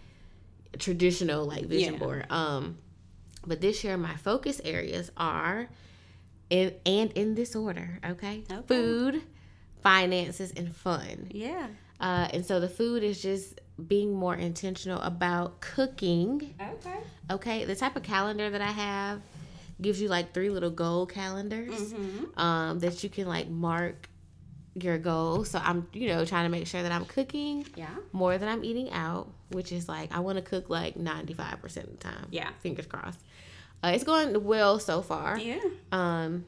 traditional 0.80 1.46
like 1.46 1.66
vision 1.66 1.94
yeah. 1.94 2.00
board, 2.00 2.26
um, 2.30 2.78
but 3.46 3.62
this 3.62 3.84
year 3.84 3.98
my 3.98 4.16
focus 4.16 4.60
areas 4.64 5.12
are 5.16 5.70
in 6.50 6.74
and 6.86 7.12
in 7.12 7.36
this 7.36 7.56
order. 7.56 8.00
Okay, 8.04 8.44
okay. 8.52 8.68
food, 8.68 9.22
finances, 9.82 10.52
and 10.56 10.76
fun. 10.76 11.28
Yeah. 11.32 11.68
Uh, 12.00 12.28
and 12.34 12.46
so 12.46 12.60
the 12.60 12.68
food 12.68 13.04
is 13.04 13.22
just 13.22 13.60
being 13.88 14.14
more 14.14 14.36
intentional 14.36 15.02
about 15.02 15.62
cooking. 15.62 16.54
Okay. 16.60 17.00
Okay. 17.32 17.66
The 17.66 17.76
type 17.76 17.96
of 17.96 18.04
calendar 18.04 18.50
that 18.50 18.62
I 18.62 18.72
have 18.72 19.22
gives 19.82 20.02
you 20.02 20.08
like 20.08 20.34
three 20.34 20.50
little 20.50 20.70
goal 20.70 21.06
calendars 21.06 21.94
mm-hmm. 21.94 22.40
um, 22.40 22.80
that 22.80 23.04
you 23.04 23.10
can 23.10 23.28
like 23.28 23.50
mark 23.50 24.10
your 24.76 24.98
goal. 24.98 25.46
So 25.46 25.60
I'm, 25.64 25.88
you 25.94 26.10
know, 26.10 26.26
trying 26.26 26.46
to 26.46 26.50
make 26.50 26.68
sure 26.68 26.84
that 26.84 26.92
I'm 26.92 27.06
cooking 27.06 27.66
yeah. 27.76 27.90
more 28.12 28.38
than 28.38 28.50
I'm 28.50 28.64
eating 28.64 28.92
out, 28.92 29.30
which 29.50 29.72
is 29.72 29.88
like 29.88 30.14
I 30.14 30.20
want 30.20 30.38
to 30.38 30.42
cook 30.44 30.70
like 30.70 30.96
95% 30.96 31.64
of 31.64 31.92
the 31.92 31.98
time. 31.98 32.28
Yeah. 32.30 32.50
Fingers 32.60 32.86
crossed. 32.86 33.20
Uh, 33.84 33.92
it's 33.94 34.04
going 34.04 34.44
well 34.44 34.80
so 34.80 35.02
far. 35.02 35.40
Yeah. 35.40 35.60
Um 35.92 36.46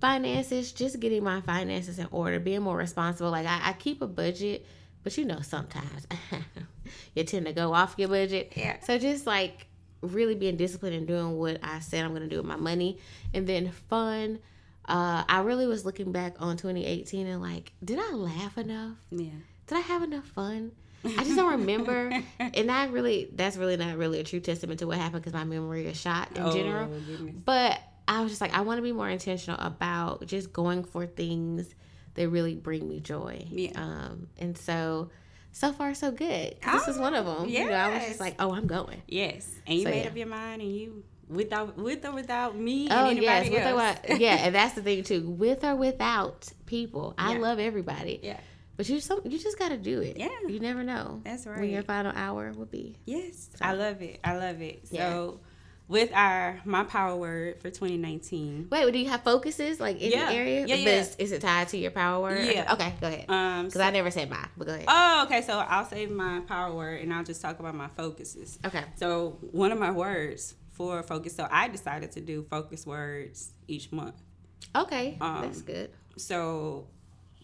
finances, 0.00 0.72
just 0.72 1.00
getting 1.00 1.24
my 1.24 1.40
finances 1.40 1.98
in 1.98 2.06
order, 2.10 2.38
being 2.38 2.62
more 2.62 2.76
responsible. 2.76 3.30
Like 3.30 3.46
I, 3.46 3.70
I 3.70 3.72
keep 3.72 4.02
a 4.02 4.06
budget, 4.06 4.66
but 5.02 5.16
you 5.16 5.24
know 5.24 5.40
sometimes 5.40 6.06
you 7.14 7.24
tend 7.24 7.46
to 7.46 7.52
go 7.52 7.72
off 7.72 7.94
your 7.98 8.08
budget. 8.08 8.52
Yeah. 8.56 8.80
So 8.80 8.98
just 8.98 9.26
like 9.26 9.66
really 10.00 10.34
being 10.34 10.56
disciplined 10.56 10.94
and 10.94 11.06
doing 11.06 11.36
what 11.36 11.58
I 11.62 11.80
said 11.80 12.04
I'm 12.04 12.12
gonna 12.12 12.26
do 12.26 12.38
with 12.38 12.46
my 12.46 12.56
money. 12.56 12.98
And 13.32 13.46
then 13.46 13.70
fun 13.70 14.40
uh, 14.88 15.22
I 15.28 15.40
really 15.40 15.66
was 15.66 15.84
looking 15.84 16.10
back 16.12 16.36
on 16.40 16.56
2018 16.56 17.26
and 17.26 17.40
like, 17.42 17.72
did 17.84 17.98
I 17.98 18.12
laugh 18.12 18.56
enough? 18.58 18.96
Yeah. 19.10 19.30
Did 19.66 19.76
I 19.78 19.80
have 19.82 20.02
enough 20.02 20.24
fun? 20.26 20.72
I 21.04 21.22
just 21.22 21.36
don't 21.36 21.60
remember, 21.60 22.10
and 22.40 22.70
I 22.72 22.86
really 22.86 23.28
that's 23.32 23.56
really 23.56 23.76
not 23.76 23.96
really 23.96 24.18
a 24.18 24.24
true 24.24 24.40
testament 24.40 24.80
to 24.80 24.86
what 24.88 24.98
happened 24.98 25.22
because 25.22 25.32
my 25.32 25.44
memory 25.44 25.86
is 25.86 25.96
shot 26.00 26.36
in 26.36 26.42
Oh, 26.42 26.52
general. 26.52 26.88
goodness. 26.88 27.36
But 27.44 27.80
I 28.08 28.22
was 28.22 28.32
just 28.32 28.40
like, 28.40 28.52
I 28.52 28.62
want 28.62 28.78
to 28.78 28.82
be 28.82 28.90
more 28.92 29.08
intentional 29.08 29.60
about 29.60 30.26
just 30.26 30.52
going 30.52 30.82
for 30.82 31.06
things 31.06 31.72
that 32.14 32.28
really 32.30 32.56
bring 32.56 32.88
me 32.88 32.98
joy. 32.98 33.46
Yeah. 33.48 33.70
Um, 33.76 34.26
and 34.38 34.58
so, 34.58 35.10
so 35.52 35.72
far 35.72 35.94
so 35.94 36.10
good. 36.10 36.60
'Cause 36.60 36.86
this 36.86 36.94
is 36.96 37.00
one 37.00 37.14
of 37.14 37.26
oh, 37.26 37.40
them. 37.40 37.48
You 37.48 37.66
know, 37.68 37.72
I 37.74 37.94
was 37.94 38.04
just 38.06 38.20
like, 38.20 38.36
oh, 38.38 38.52
I'm 38.54 38.66
going. 38.66 39.02
Yes, 39.08 39.50
and 39.66 39.76
you 39.78 39.84
So, 39.84 39.90
made 39.90 40.02
yeah. 40.02 40.08
up 40.10 40.16
your 40.16 40.26
mind, 40.26 40.62
and 40.62 40.72
you 40.74 41.04
without 41.28 41.76
with 41.76 42.04
or 42.06 42.12
without 42.12 42.56
me 42.56 42.88
Oh 42.90 43.08
and 43.10 43.20
yes, 43.22 43.46
anybody 43.46 43.50
with 43.50 43.66
or 43.72 43.74
without, 43.76 44.20
yeah, 44.20 44.36
and 44.46 44.54
that's 44.54 44.74
the 44.74 44.82
thing 44.82 45.02
too. 45.02 45.28
With 45.38 45.62
or 45.64 45.76
without 45.76 46.48
people, 46.66 47.14
I 47.18 47.34
Yeah. 47.34 47.38
love 47.40 47.58
everybody. 47.58 48.20
yeah. 48.22 48.40
But 48.76 48.88
you 48.88 49.00
some 49.00 49.20
you 49.24 49.38
just 49.38 49.58
got 49.58 49.70
to 49.70 49.76
do 49.76 50.00
it. 50.00 50.16
Yeah. 50.18 50.28
you 50.46 50.60
never 50.60 50.84
know. 50.84 51.20
That's 51.24 51.46
right. 51.46 51.58
When 51.60 51.68
your 51.70 51.82
final 51.82 52.12
hour 52.14 52.52
will 52.52 52.64
be. 52.66 52.96
Yes, 53.06 53.50
I 53.60 53.72
love 53.72 54.00
it. 54.02 54.20
I 54.22 54.36
love 54.36 54.62
it. 54.62 54.84
Yeah. 54.90 55.10
So, 55.10 55.40
with 55.88 56.12
our 56.12 56.60
my 56.64 56.84
power 56.84 57.16
word 57.16 57.58
for 57.58 57.70
2019. 57.70 58.68
Wait, 58.70 58.92
do 58.92 58.98
you 58.98 59.08
have 59.08 59.22
focuses 59.22 59.80
like 59.80 60.00
in 60.00 60.12
Yeah. 60.12 60.26
the 60.30 60.34
area? 60.34 60.66
Yeah, 60.66 60.74
yeah. 60.76 60.88
Is, 61.00 61.16
is 61.16 61.32
it 61.32 61.40
tied 61.40 61.68
to 61.68 61.78
your 61.78 61.90
power 61.90 62.20
word? 62.20 62.44
Yeah. 62.44 62.72
Okay, 62.74 62.94
go 63.00 63.06
ahead. 63.08 63.24
Um. 63.28 63.66
Because 63.66 63.80
I 63.80 63.90
never 63.90 64.10
said 64.10 64.28
mine, 64.30 64.48
but 64.56 64.66
go 64.66 64.74
ahead. 64.74 64.84
oh, 64.86 65.24
okay. 65.26 65.42
So 65.42 65.58
I'll 65.58 65.84
save 65.86 66.10
my 66.10 66.40
power 66.46 66.74
word, 66.74 67.00
and 67.00 67.12
I'll 67.12 67.24
just 67.24 67.40
talk 67.40 67.58
about 67.58 67.74
my 67.74 67.88
focuses. 67.88 68.58
okay. 68.64 68.84
So 68.96 69.38
one 69.52 69.72
of 69.72 69.78
my 69.78 69.90
words 69.90 70.54
for 70.72 71.02
focus. 71.02 71.34
So 71.34 71.48
I 71.50 71.68
decided 71.68 72.12
to 72.12 72.20
do 72.20 72.44
focus 72.50 72.86
words 72.86 73.50
each 73.66 73.90
month. 73.90 74.14
Okay, 74.76 75.16
Um, 75.20 75.42
that's 75.42 75.62
good. 75.62 75.90
So 76.16 76.86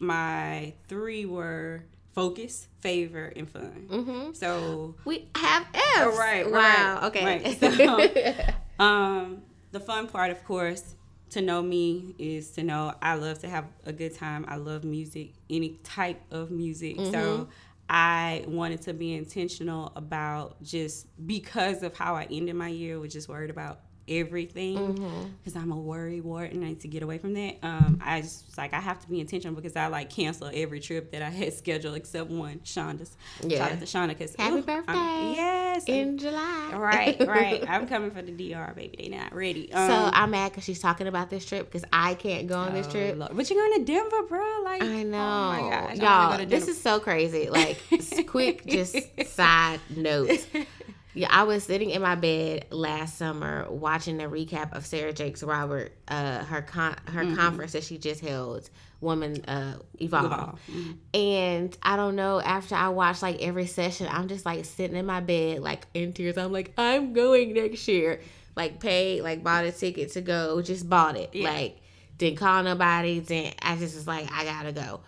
my 0.01 0.75
three 0.89 1.25
were 1.27 1.85
focus, 2.15 2.69
favor, 2.81 3.33
and 3.37 3.49
fun. 3.51 3.87
Mm-hmm. 3.91 4.33
So 4.35 4.95
We 5.05 5.29
have 5.37 5.67
F's. 5.75 6.17
right, 6.19 6.51
Wow. 6.51 6.53
right, 6.53 7.05
Okay. 7.05 7.25
right. 7.25 7.61
So- 8.79 8.85
Um, 8.85 9.43
the 9.73 9.81
fun 9.81 10.07
part, 10.09 10.31
of 10.31 10.43
course, 10.45 10.95
to 11.31 11.41
know 11.43 11.63
me 11.63 12.15
is 12.19 12.51
to 12.53 12.63
know 12.63 12.95
I 13.03 13.15
love 13.15 13.41
to 13.41 13.49
have 13.49 13.67
a 13.85 13.93
good 13.93 14.15
time. 14.15 14.45
I 14.49 14.57
love 14.57 14.85
music, 14.85 15.33
any 15.51 15.79
type 15.83 16.21
of 16.31 16.51
music. 16.51 16.97
Mm-hmm. 16.97 17.13
So 17.13 17.49
I 17.89 18.45
wanted 18.49 18.83
to 18.83 18.95
be 18.95 19.15
intentional 19.15 19.93
about 19.97 20.63
just 20.63 21.07
because 21.27 21.83
of 21.83 21.97
how 21.97 22.15
I 22.15 22.27
ended 22.31 22.55
my 22.57 22.69
year, 22.69 22.99
was 22.99 23.13
just 23.13 23.29
worried 23.29 23.51
about 23.51 23.81
everything 24.09 24.77
Mm-hmm. 24.79 25.25
because 25.43 25.57
I'm 25.57 25.71
a 25.73 25.77
worry 25.77 26.21
wart 26.21 26.53
and 26.53 26.65
I 26.65 26.69
need 26.69 26.81
to 26.81 26.89
get 26.89 27.03
away 27.03 27.19
from 27.19 27.35
that. 27.35 27.57
Um, 27.63 28.01
I 28.05 28.21
just 28.23 28.57
like 28.59 28.73
I 28.75 28.81
have 28.81 29.01
to 29.01 29.09
be 29.09 29.21
intentional 29.21 29.55
because 29.55 29.77
I 29.77 29.87
like 29.89 30.11
cancel 30.11 30.51
every 30.53 30.81
trip 30.81 31.13
that 31.13 31.23
I 31.23 31.31
had 31.31 31.53
scheduled 31.55 31.97
except 31.97 32.31
one, 32.31 32.61
Shonda's. 32.65 33.17
Yeah. 33.43 33.59
Shout 33.59 33.73
out 33.73 33.79
to 33.81 33.85
Shonda 33.87 34.09
because 34.09 34.35
Happy 34.37 34.61
birthday. 34.61 34.93
yes, 35.37 35.85
in 35.87 36.19
July. 36.19 36.73
Right, 36.75 37.17
right. 37.27 37.65
I'm 37.69 37.87
coming 37.87 38.11
for 38.11 38.23
the 38.23 38.33
DR, 38.33 38.75
baby. 38.75 38.97
They 38.99 39.09
not 39.09 39.35
ready. 39.35 39.71
so 39.73 39.79
Um, 39.79 40.11
I'm 40.15 40.31
mad 40.31 40.51
because 40.53 40.65
she's 40.65 40.81
talking 40.81 41.07
about 41.07 41.31
this 41.31 41.45
trip 41.45 41.71
because 41.71 41.85
I 41.93 42.15
can't 42.15 42.47
go 42.47 42.57
on 42.59 42.75
this 42.75 42.87
oh, 42.89 42.91
trip. 42.91 43.17
Lord. 43.19 43.37
But 43.37 43.49
you're 43.51 43.61
going 43.67 43.85
to 43.85 43.93
Denver, 43.93 44.23
bro. 44.29 44.63
Like, 44.65 44.83
I 44.83 45.03
know, 45.03 45.19
Oh 45.19 45.63
my 45.63 45.71
gosh, 45.71 45.97
y'all. 45.99 46.39
go 46.39 46.45
this 46.45 46.69
is 46.69 46.81
so 46.81 47.01
crazy. 47.01 47.49
Like, 47.51 47.79
quick, 48.27 48.67
just 48.67 48.97
side 49.27 49.81
notes. 49.95 50.47
Yeah, 51.15 51.29
I 51.31 51.45
was 51.45 51.63
sitting 51.65 51.91
in 51.91 52.03
my 52.03 52.17
bed 52.17 52.67
last 52.71 53.17
summer 53.19 53.67
watching 53.71 54.17
the 54.17 54.25
recap 54.25 54.73
of 54.73 54.85
Sarah 54.85 55.13
Jakes 55.13 55.43
Robert, 55.43 55.93
uh, 56.09 56.45
her 56.45 56.61
con- 56.63 56.97
her 57.07 57.23
Mm-hmm. 57.25 57.37
conference 57.37 57.73
that 57.73 57.85
she 57.85 57.99
just 57.99 58.21
held, 58.21 58.69
Woman 59.01 59.45
uh, 59.45 59.75
Evolve. 60.01 60.25
Evolve. 60.25 60.61
Mhm. 60.73 60.97
And 61.15 61.79
I 61.83 61.97
don't 61.97 62.17
know, 62.17 62.41
after 62.41 62.75
I 62.75 62.89
watched 62.89 63.23
like 63.23 63.41
every 63.43 63.67
session, 63.67 64.09
I'm 64.11 64.27
just 64.29 64.45
like 64.45 64.65
sitting 64.65 64.97
in 64.97 65.07
my 65.07 65.21
bed, 65.21 65.61
like 65.61 65.87
in 65.95 66.13
tears. 66.13 66.37
I'm 66.37 66.53
like, 66.53 66.73
I'm 66.77 67.13
going 67.13 67.53
next 67.55 67.87
year. 67.87 68.21
Like, 68.57 68.79
paid, 68.79 69.23
like, 69.23 69.43
bought 69.43 69.65
a 69.65 69.73
ticket 69.73 70.13
to 70.13 70.21
go, 70.21 70.63
just 70.63 70.89
bought 70.89 71.17
it. 71.17 71.31
Yeah. 71.33 71.51
Like, 71.51 71.77
didn't 72.19 72.39
call 72.39 72.63
nobody. 72.63 73.19
Didn't, 73.21 73.57
I 73.61 73.75
just 73.77 73.97
was 73.97 74.07
like, 74.07 74.31
I 74.33 74.45
gotta 74.45 74.71
go. 74.71 75.01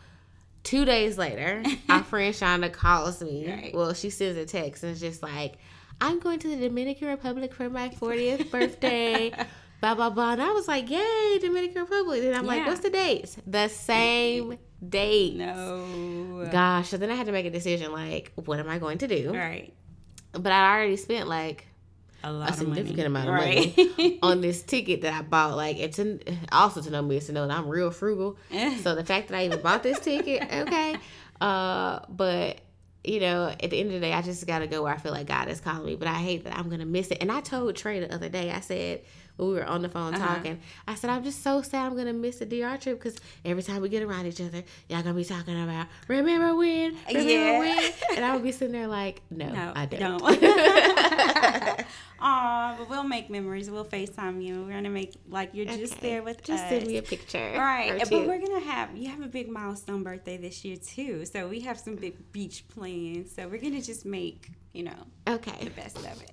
Two 0.64 0.84
days 0.84 1.16
later, 1.16 1.62
our 1.88 2.02
friend 2.02 2.34
Shonda 2.34 2.72
calls 2.72 3.22
me. 3.22 3.48
Right. 3.48 3.72
Well, 3.74 3.94
she 3.94 4.10
sends 4.10 4.36
a 4.36 4.44
text 4.46 4.82
and 4.82 4.90
it's 4.92 5.00
just 5.00 5.22
like, 5.22 5.58
I'm 6.00 6.18
going 6.18 6.38
to 6.40 6.48
the 6.48 6.68
Dominican 6.68 7.08
Republic 7.08 7.54
for 7.54 7.68
my 7.70 7.88
40th 7.88 8.50
birthday. 8.56 9.32
blah 9.80 9.94
blah 9.94 10.10
blah. 10.10 10.32
And 10.32 10.42
I 10.42 10.50
was 10.52 10.68
like, 10.68 10.90
Yay, 10.90 11.38
Dominican 11.40 11.82
Republic. 11.82 12.22
And 12.24 12.34
I'm 12.34 12.46
like, 12.46 12.66
What's 12.66 12.80
the 12.80 12.90
dates? 12.90 13.36
The 13.46 13.68
same 13.68 14.58
date. 14.86 15.36
No. 15.36 16.48
Gosh, 16.52 16.88
so 16.90 16.96
then 16.96 17.10
I 17.10 17.14
had 17.14 17.26
to 17.26 17.32
make 17.32 17.46
a 17.46 17.50
decision 17.50 17.92
like, 17.92 18.32
what 18.34 18.58
am 18.60 18.68
I 18.68 18.78
going 18.78 18.98
to 18.98 19.08
do? 19.08 19.32
Right. 19.32 19.72
But 20.32 20.52
I 20.52 20.74
already 20.76 20.96
spent 20.96 21.28
like 21.28 21.66
A 22.22 22.30
lot 22.30 22.50
a 22.50 22.52
significant 22.52 23.10
money. 23.10 23.26
amount 23.26 23.28
of 23.28 23.34
right. 23.34 23.76
money 23.96 24.18
on 24.22 24.40
this 24.42 24.62
ticket 24.62 25.00
that 25.02 25.14
I 25.14 25.22
bought. 25.22 25.56
Like, 25.56 25.78
and 25.78 25.92
to 25.94 26.18
also 26.52 26.82
to 26.82 26.90
know 26.90 27.00
me 27.02 27.16
is 27.16 27.26
to 27.26 27.32
know 27.32 27.46
that 27.46 27.56
I'm 27.56 27.68
real 27.68 27.90
frugal. 27.90 28.36
So 28.82 28.94
the 28.94 29.04
fact 29.04 29.28
that 29.28 29.38
I 29.38 29.46
even 29.46 29.62
bought 29.62 29.82
this 29.82 29.98
ticket, 29.98 30.42
okay. 30.42 30.96
Uh, 31.40 32.00
but 32.08 32.60
you 33.06 33.20
know, 33.20 33.48
at 33.48 33.70
the 33.70 33.78
end 33.78 33.88
of 33.88 33.94
the 33.94 34.00
day, 34.00 34.12
I 34.12 34.22
just 34.22 34.46
gotta 34.46 34.66
go 34.66 34.82
where 34.82 34.92
I 34.92 34.98
feel 34.98 35.12
like 35.12 35.26
God 35.26 35.48
is 35.48 35.60
calling 35.60 35.86
me. 35.86 35.96
But 35.96 36.08
I 36.08 36.14
hate 36.14 36.44
that 36.44 36.56
I'm 36.58 36.68
gonna 36.68 36.86
miss 36.86 37.10
it. 37.10 37.18
And 37.20 37.30
I 37.30 37.40
told 37.40 37.76
Trey 37.76 38.00
the 38.00 38.12
other 38.14 38.28
day, 38.28 38.50
I 38.50 38.60
said 38.60 39.02
we 39.38 39.46
were 39.52 39.64
on 39.64 39.82
the 39.82 39.88
phone 39.88 40.14
Uh-huh. 40.14 40.36
talking, 40.36 40.60
I 40.88 40.94
said 40.94 41.10
I'm 41.10 41.22
just 41.24 41.42
so 41.42 41.62
sad 41.62 41.86
I'm 41.86 41.96
gonna 41.96 42.12
miss 42.12 42.36
the 42.38 42.46
DR 42.46 42.78
trip 42.78 42.98
because 42.98 43.16
every 43.44 43.62
time 43.62 43.82
we 43.82 43.88
get 43.88 44.02
around 44.02 44.26
each 44.26 44.40
other, 44.40 44.62
y'all 44.88 45.02
gonna 45.02 45.14
be 45.14 45.24
talking 45.24 45.62
about 45.62 45.86
remember 46.08 46.54
when, 46.54 46.96
remember 47.08 47.30
Yeah. 47.30 47.58
when, 47.58 47.92
and 48.16 48.24
I 48.24 48.32
would 48.34 48.42
be 48.42 48.52
sitting 48.52 48.72
there 48.72 48.86
like, 48.86 49.22
no, 49.30 49.48
no, 49.50 49.72
I 49.74 49.86
don't. 49.86 50.20
don't. 50.20 51.86
Aw, 52.18 52.76
but 52.78 52.88
we'll 52.88 53.04
make 53.04 53.28
memories. 53.28 53.70
We'll 53.70 53.84
FaceTime 53.84 54.42
you. 54.42 54.62
We're 54.64 54.72
gonna 54.72 54.88
make 54.88 55.14
like 55.28 55.50
you're 55.52 55.66
just 55.66 56.00
there 56.00 56.22
with 56.22 56.42
Just 56.42 56.64
us. 56.64 56.68
send 56.70 56.86
me 56.86 56.96
a 56.96 57.02
picture, 57.02 57.52
Right, 57.58 57.92
or 58.02 58.06
but 58.10 58.26
we're 58.26 58.38
gonna 58.40 58.60
have 58.60 58.96
you 58.96 59.10
have 59.10 59.20
a 59.20 59.26
big 59.28 59.50
milestone 59.50 60.02
birthday 60.02 60.38
this 60.38 60.64
year 60.64 60.76
too. 60.76 61.26
So 61.26 61.46
we 61.46 61.60
have 61.60 61.78
some 61.78 61.94
big 61.96 62.32
beach 62.32 62.66
plans. 62.68 63.34
So 63.34 63.46
we're 63.48 63.60
gonna 63.60 63.82
just 63.82 64.06
make 64.06 64.48
you 64.72 64.84
know 64.84 64.96
Okay. 65.28 65.62
the 65.62 65.70
best 65.70 65.98
of 65.98 66.06
it. 66.22 66.30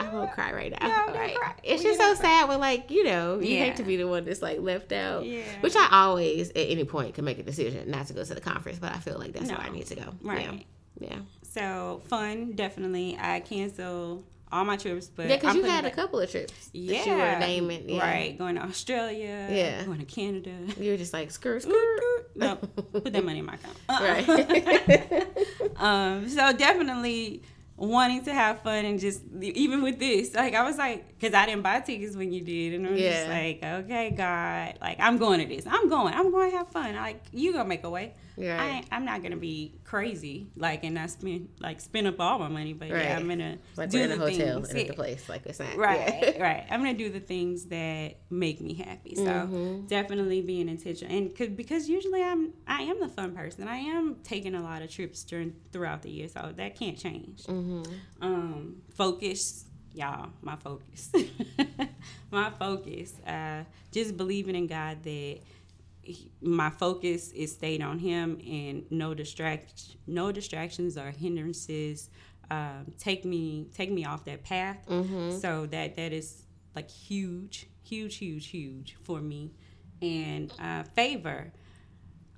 I 0.00 0.08
won't 0.12 0.32
cry 0.32 0.52
right 0.52 0.70
now. 0.80 0.86
No, 1.06 1.12
cry. 1.12 1.54
It's 1.62 1.82
We 1.82 1.90
just 1.90 2.00
so 2.00 2.14
cry. 2.14 2.22
sad 2.24 2.48
when, 2.48 2.60
like, 2.60 2.90
you 2.90 3.04
know, 3.04 3.38
you 3.40 3.54
Yeah. 3.54 3.64
hate 3.64 3.76
to 3.76 3.82
be 3.82 3.96
the 3.96 4.06
one 4.06 4.24
that's 4.24 4.42
like 4.42 4.60
left 4.60 4.92
out. 4.92 5.24
Yeah. 5.24 5.42
Which 5.60 5.76
I 5.76 5.88
always, 5.90 6.50
at 6.50 6.56
any 6.56 6.84
point, 6.84 7.14
can 7.14 7.24
make 7.24 7.38
a 7.38 7.42
decision 7.42 7.90
not 7.90 8.06
to 8.08 8.12
go 8.12 8.24
to 8.24 8.34
the 8.34 8.40
conference, 8.40 8.78
but 8.78 8.92
I 8.94 8.98
feel 8.98 9.18
like 9.18 9.32
that's 9.32 9.50
where 9.50 9.60
I 9.60 9.68
need 9.70 9.86
to 9.86 9.94
go. 9.96 10.14
Right. 10.22 10.64
Yeah. 11.00 11.08
Yeah. 11.10 11.18
So 11.42 12.02
fun, 12.08 12.52
definitely. 12.52 13.16
I 13.20 13.40
cancel 13.40 14.24
all 14.52 14.64
my 14.64 14.76
trips, 14.76 15.08
but 15.08 15.28
Yeah, 15.28 15.36
because 15.36 15.56
you 15.56 15.64
had 15.64 15.84
a 15.84 15.90
couple 15.90 16.20
of 16.20 16.30
trips 16.30 16.70
yeah, 16.72 17.04
you 17.04 17.12
were 17.12 17.38
naming. 17.40 17.88
Yeah. 17.90 18.00
right, 18.00 18.38
going 18.38 18.54
to 18.54 18.62
Australia, 18.62 19.48
Yeah. 19.50 19.84
going 19.84 19.98
to 19.98 20.04
Canada. 20.04 20.52
You 20.78 20.92
were 20.92 20.96
just 20.96 21.12
like, 21.12 21.30
skirt, 21.32 21.62
skirt. 21.62 22.30
no, 22.36 22.54
put 22.56 23.12
that 23.12 23.24
money 23.24 23.40
in 23.40 23.44
my 23.46 23.54
account. 23.54 23.76
Uh-uh. 23.88 24.22
Right. 24.86 25.26
um, 25.76 26.28
so 26.28 26.52
definitely 26.52 27.42
wanting 27.76 28.24
to 28.24 28.32
have 28.32 28.62
fun 28.62 28.84
and 28.84 28.98
just 28.98 29.22
even 29.40 29.82
with 29.82 29.98
this, 29.98 30.34
like 30.34 30.54
I 30.54 30.62
was 30.62 30.78
like, 30.78 31.08
because 31.18 31.34
I 31.34 31.46
didn't 31.46 31.62
buy 31.62 31.80
tickets 31.80 32.16
when 32.16 32.32
you 32.32 32.40
did, 32.42 32.74
and 32.74 32.86
I 32.86 32.90
was 32.92 33.00
just 33.00 33.28
like, 33.28 33.62
okay, 33.84 34.10
God, 34.10 34.78
like 34.80 34.98
I'm 35.00 35.18
going 35.18 35.40
to 35.40 35.46
this. 35.46 35.66
I'm 35.66 35.88
going. 35.88 36.14
I'm 36.14 36.30
going 36.30 36.50
to 36.50 36.56
have 36.58 36.68
fun. 36.68 36.94
Like 36.94 37.22
you 37.32 37.52
gonna 37.52 37.68
make 37.68 37.84
a 37.84 37.90
way. 37.90 38.14
I 38.38 38.38
Right. 38.38 38.66
ain't, 38.76 38.86
I'm 38.92 39.06
not 39.06 39.22
gonna 39.22 39.36
be 39.38 39.72
crazy, 39.84 40.48
like 40.56 40.84
and 40.84 40.94
not 40.94 41.08
spend 41.08 41.48
like 41.58 41.80
spend 41.80 42.06
up 42.06 42.20
all 42.20 42.38
my 42.38 42.48
money, 42.48 42.74
but 42.74 42.90
Right. 42.90 43.04
yeah, 43.04 43.16
I'm 43.16 43.26
gonna 43.26 43.56
Like 43.78 43.88
do 43.88 43.98
in 44.02 44.10
the 44.10 44.16
a 44.16 44.18
hotel 44.18 44.36
things. 44.62 44.68
and 44.68 44.78
at 44.78 44.88
the 44.88 44.92
place, 44.92 45.26
like 45.26 45.46
it's 45.46 45.58
not. 45.58 45.74
Right, 45.78 46.18
Yeah. 46.36 46.42
right. 46.42 46.66
I'm 46.70 46.80
gonna 46.80 46.92
do 46.98 47.08
the 47.08 47.18
things 47.20 47.64
that 47.66 48.16
make 48.28 48.60
me 48.60 48.74
happy. 48.74 49.14
So 49.14 49.22
Mhm. 49.24 49.88
definitely 49.88 50.42
being 50.42 50.68
intentional, 50.68 51.14
and 51.16 51.34
cause, 51.34 51.48
because 51.48 51.88
usually 51.88 52.22
I'm 52.22 52.52
I 52.66 52.82
am 52.82 53.00
the 53.00 53.08
fun 53.08 53.32
person. 53.34 53.68
I 53.68 53.78
am 53.78 54.16
taking 54.22 54.54
a 54.54 54.60
lot 54.62 54.82
of 54.82 54.90
trips 54.90 55.24
during 55.24 55.54
throughout 55.72 56.02
the 56.02 56.10
year, 56.10 56.28
so 56.28 56.52
that 56.56 56.78
can't 56.78 56.98
change. 56.98 57.46
Hmm 57.66 57.82
Um, 58.20 58.76
focus, 58.94 59.64
y'all. 59.92 60.30
My 60.42 60.56
focus, 60.56 61.10
my 62.30 62.50
focus. 62.58 63.18
Uh, 63.26 63.64
just 63.92 64.16
believing 64.16 64.54
in 64.56 64.66
God 64.66 65.02
that 65.02 65.38
he- 66.02 66.30
my 66.40 66.70
focus 66.70 67.32
is 67.32 67.52
stayed 67.52 67.82
on 67.82 67.98
Him, 67.98 68.40
and 68.46 68.84
no 68.90 69.14
distract, 69.14 69.96
no 70.06 70.32
distractions 70.32 70.96
or 70.96 71.10
hindrances. 71.10 72.10
Um, 72.50 72.92
take 72.98 73.24
me 73.24 73.66
take 73.74 73.90
me 73.90 74.04
off 74.04 74.24
that 74.26 74.44
path. 74.44 74.78
hmm 74.86 75.30
So 75.30 75.66
that 75.66 75.96
that 75.96 76.12
is 76.12 76.44
like 76.76 76.90
huge, 76.90 77.66
huge, 77.82 78.16
huge, 78.16 78.46
huge 78.46 78.96
for 79.02 79.20
me. 79.20 79.52
And 80.02 80.52
uh, 80.60 80.84
favor, 80.94 81.52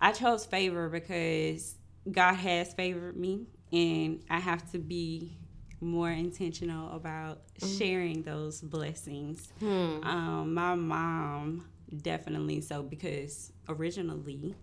I 0.00 0.12
chose 0.12 0.46
favor 0.46 0.88
because 0.88 1.74
God 2.10 2.34
has 2.36 2.72
favored 2.72 3.16
me, 3.16 3.48
and 3.72 4.22
I 4.30 4.38
have 4.38 4.70
to 4.72 4.78
be 4.78 5.36
more 5.80 6.10
intentional 6.10 6.94
about 6.94 7.42
sharing 7.78 8.22
those 8.22 8.60
blessings. 8.60 9.52
Hmm. 9.60 10.02
Um, 10.02 10.54
my 10.54 10.74
mom 10.74 11.64
definitely 12.02 12.60
so 12.60 12.82
because 12.82 13.52
originally 13.68 14.54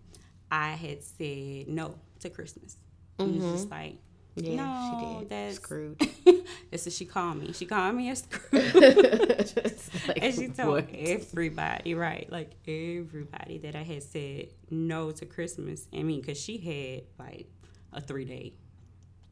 I 0.51 0.71
had 0.71 1.03
said 1.03 1.67
no 1.67 1.95
to 2.19 2.29
Christmas. 2.29 2.77
Mm-hmm. 3.17 3.31
It 3.31 3.43
was 3.43 3.51
just 3.53 3.71
like, 3.71 3.97
yeah, 4.35 4.55
no, 4.55 4.99
she 4.99 5.19
did. 5.19 5.29
That's 5.29 5.55
screwed. 5.55 5.99
that's 6.71 6.85
what 6.85 6.93
she 6.93 7.05
called 7.05 7.37
me. 7.37 7.53
She 7.53 7.65
called 7.65 7.95
me 7.95 8.09
a 8.09 8.15
screwed. 8.15 8.75
like, 10.07 10.21
and 10.21 10.35
she 10.35 10.49
told 10.49 10.69
what? 10.69 10.89
everybody, 10.93 11.95
right? 11.95 12.29
Like 12.29 12.51
everybody 12.67 13.59
that 13.59 13.75
I 13.75 13.83
had 13.83 14.03
said 14.03 14.47
no 14.69 15.11
to 15.11 15.25
Christmas. 15.25 15.87
I 15.93 16.03
mean, 16.03 16.19
because 16.19 16.39
she 16.39 16.57
had 16.57 17.25
like 17.25 17.47
a 17.93 18.01
three 18.01 18.25
day, 18.25 18.53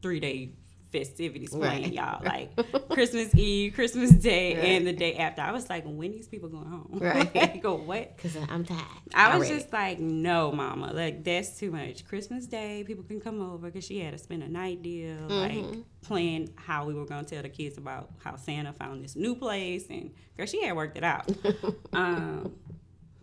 three 0.04 0.20
day 0.20 0.50
festivities 0.92 1.48
playing, 1.48 1.82
right. 1.82 1.92
y'all. 1.94 2.22
Like 2.22 2.54
Christmas 2.90 3.34
Eve, 3.34 3.72
Christmas 3.74 4.10
Day, 4.10 4.54
right. 4.54 4.64
and 4.64 4.86
the 4.86 4.92
day 4.92 5.16
after. 5.16 5.40
I 5.40 5.50
was 5.50 5.70
like, 5.70 5.82
when 5.86 6.12
these 6.12 6.28
people 6.28 6.50
going 6.50 6.66
home? 6.66 6.82
Right. 7.04 7.62
Go 7.62 7.74
what? 7.74 8.14
Because 8.14 8.36
I'm 8.50 8.66
tired. 8.66 8.84
I 9.14 9.38
was 9.38 9.48
just 9.48 9.72
like, 9.72 9.98
no, 9.98 10.52
mama. 10.52 10.92
Like, 10.92 11.24
that's 11.24 11.58
too 11.58 11.70
much. 11.70 12.06
Christmas 12.06 12.46
Day, 12.46 12.84
people 12.86 13.02
can 13.02 13.18
come 13.18 13.40
over 13.40 13.70
because 13.70 13.84
she 13.84 13.98
had 13.98 14.12
to 14.12 14.18
spend 14.18 14.42
a 14.42 14.48
night 14.48 14.82
deal, 14.82 15.16
mm-hmm. 15.16 15.32
like 15.32 15.84
plan 16.02 16.50
how 16.56 16.84
we 16.84 16.92
were 16.92 17.06
going 17.06 17.24
to 17.24 17.34
tell 17.34 17.42
the 17.42 17.48
kids 17.48 17.78
about 17.78 18.10
how 18.22 18.36
Santa 18.36 18.74
found 18.74 19.02
this 19.02 19.16
new 19.16 19.34
place. 19.34 19.86
And 19.88 20.12
girl, 20.36 20.46
she 20.46 20.62
had 20.62 20.76
worked 20.76 20.98
it 20.98 21.04
out. 21.04 21.28
um, 21.94 22.54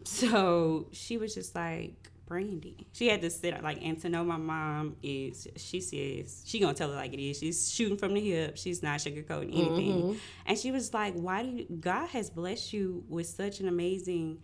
so 0.04 0.88
she 0.92 1.18
was 1.18 1.36
just 1.36 1.54
like, 1.56 2.11
Brandy. 2.32 2.88
She 2.94 3.10
had 3.10 3.20
to 3.24 3.30
sit 3.30 3.62
like 3.62 3.80
and 3.82 4.00
to 4.04 4.08
know 4.08 4.24
my 4.24 4.38
mom 4.38 4.96
is 5.04 5.50
she 5.58 5.82
says 5.82 6.44
she 6.46 6.62
gonna 6.62 6.74
tell 6.74 6.90
her 6.90 6.96
like 6.96 7.12
it 7.12 7.22
is. 7.22 7.40
She's 7.40 7.70
shooting 7.70 7.98
from 7.98 8.14
the 8.14 8.22
hip. 8.22 8.56
She's 8.56 8.82
not 8.82 9.00
sugarcoating 9.00 9.54
anything. 9.54 10.02
Mm-hmm. 10.02 10.18
And 10.46 10.58
she 10.58 10.72
was 10.72 10.94
like, 10.94 11.14
"Why 11.14 11.44
do 11.44 11.50
you, 11.50 11.66
God 11.82 12.08
has 12.12 12.30
blessed 12.30 12.72
you 12.72 13.04
with 13.10 13.28
such 13.28 13.60
an 13.60 13.68
amazing 13.68 14.40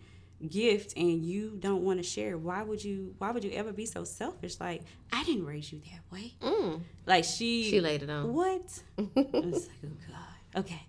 gift 0.46 0.98
and 0.98 1.24
you 1.24 1.56
don't 1.58 1.82
want 1.82 1.98
to 1.98 2.02
share? 2.02 2.36
Why 2.36 2.62
would 2.62 2.84
you? 2.84 3.14
Why 3.16 3.30
would 3.30 3.42
you 3.42 3.52
ever 3.52 3.72
be 3.72 3.86
so 3.86 4.04
selfish? 4.04 4.60
Like 4.60 4.82
I 5.10 5.24
didn't 5.24 5.46
raise 5.46 5.72
you 5.72 5.80
that 5.90 6.14
way. 6.14 6.34
Mm. 6.42 6.82
Like 7.06 7.24
she 7.24 7.70
she 7.70 7.80
laid 7.80 8.02
it 8.02 8.10
on. 8.10 8.34
What? 8.34 8.82
I 8.98 9.02
was 9.16 9.66
like, 9.66 9.78
oh 9.86 10.12
God. 10.12 10.60
Okay. 10.60 10.82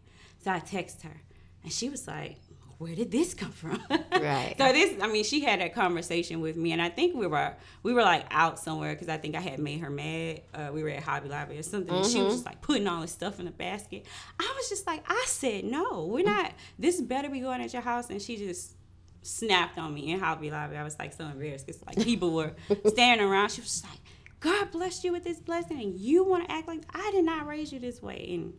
So 0.43 0.51
I 0.51 0.59
text 0.59 1.03
her 1.03 1.21
and 1.63 1.71
she 1.71 1.87
was 1.87 2.09
like, 2.09 2.39
where 2.79 2.95
did 2.95 3.11
this 3.11 3.33
come 3.33 3.51
from? 3.51 3.77
Right. 3.89 4.55
so 4.57 4.71
this, 4.71 4.95
I 5.01 5.07
mean, 5.07 5.25
she 5.25 5.41
had 5.41 5.59
that 5.59 5.75
conversation 5.75 6.39
with 6.39 6.55
me, 6.55 6.71
and 6.71 6.81
I 6.81 6.87
think 6.87 7.13
we 7.13 7.27
were 7.27 7.53
we 7.83 7.93
were 7.93 8.01
like 8.01 8.25
out 8.31 8.57
somewhere 8.57 8.93
because 8.93 9.09
I 9.09 9.17
think 9.17 9.35
I 9.35 9.41
had 9.41 9.59
made 9.59 9.81
her 9.81 9.89
mad. 9.89 10.41
Uh, 10.53 10.69
we 10.73 10.81
were 10.81 10.89
at 10.89 11.03
Hobby 11.03 11.27
Lobby 11.27 11.57
or 11.57 11.63
something. 11.63 11.93
Mm-hmm. 11.93 12.09
she 12.09 12.21
was 12.21 12.35
just 12.35 12.45
like 12.45 12.61
putting 12.61 12.87
all 12.87 13.01
this 13.01 13.11
stuff 13.11 13.39
in 13.39 13.47
a 13.47 13.51
basket. 13.51 14.05
I 14.39 14.53
was 14.55 14.69
just 14.69 14.87
like, 14.87 15.03
I 15.07 15.25
said 15.27 15.65
no, 15.65 16.05
we're 16.05 16.23
not. 16.23 16.53
This 16.79 17.01
better 17.01 17.29
be 17.29 17.41
going 17.41 17.61
at 17.61 17.73
your 17.73 17.81
house, 17.81 18.09
and 18.09 18.21
she 18.21 18.37
just 18.37 18.77
snapped 19.23 19.77
on 19.77 19.93
me 19.93 20.13
in 20.13 20.19
Hobby 20.19 20.49
Lobby. 20.49 20.77
I 20.77 20.83
was 20.83 20.97
like 20.97 21.11
so 21.11 21.25
embarrassed 21.25 21.67
because 21.67 21.85
like 21.85 22.01
people 22.01 22.31
were 22.31 22.53
standing 22.87 23.27
around. 23.27 23.51
She 23.51 23.59
was 23.59 23.71
just 23.71 23.83
like, 23.83 23.99
God 24.39 24.71
bless 24.71 25.03
you 25.03 25.11
with 25.11 25.25
this 25.25 25.39
blessing, 25.39 25.81
and 25.81 25.99
you 25.99 26.23
want 26.23 26.47
to 26.47 26.51
act 26.51 26.69
like 26.69 26.83
I 26.93 27.11
did 27.11 27.25
not 27.25 27.45
raise 27.45 27.73
you 27.73 27.79
this 27.79 28.01
way, 28.01 28.25
and 28.29 28.53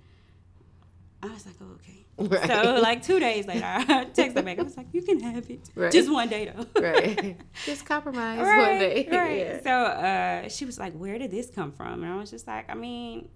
I 1.22 1.28
was 1.28 1.46
like, 1.46 1.56
oh, 1.62 1.72
okay. 1.76 2.04
Right. 2.30 2.46
So 2.46 2.80
like 2.82 3.02
two 3.02 3.18
days 3.18 3.46
later, 3.46 3.64
I 3.64 3.82
texted 4.14 4.36
her 4.36 4.42
back. 4.42 4.58
I 4.58 4.62
was 4.62 4.76
like, 4.76 4.88
"You 4.92 5.00
can 5.00 5.20
have 5.20 5.48
it, 5.48 5.70
right. 5.74 5.90
just 5.90 6.10
one 6.10 6.28
day 6.28 6.52
though." 6.54 6.80
right. 6.80 7.36
Just 7.64 7.86
compromise 7.86 8.40
right, 8.40 8.70
one 8.70 8.78
day. 8.78 9.08
Right. 9.10 9.38
Yeah. 9.38 9.62
So 9.62 9.70
uh, 9.70 10.48
she 10.48 10.66
was 10.66 10.78
like, 10.78 10.92
"Where 10.92 11.18
did 11.18 11.30
this 11.30 11.50
come 11.50 11.72
from?" 11.72 12.02
And 12.04 12.12
I 12.12 12.16
was 12.16 12.30
just 12.30 12.46
like, 12.46 12.68
"I 12.70 12.74
mean, 12.74 13.30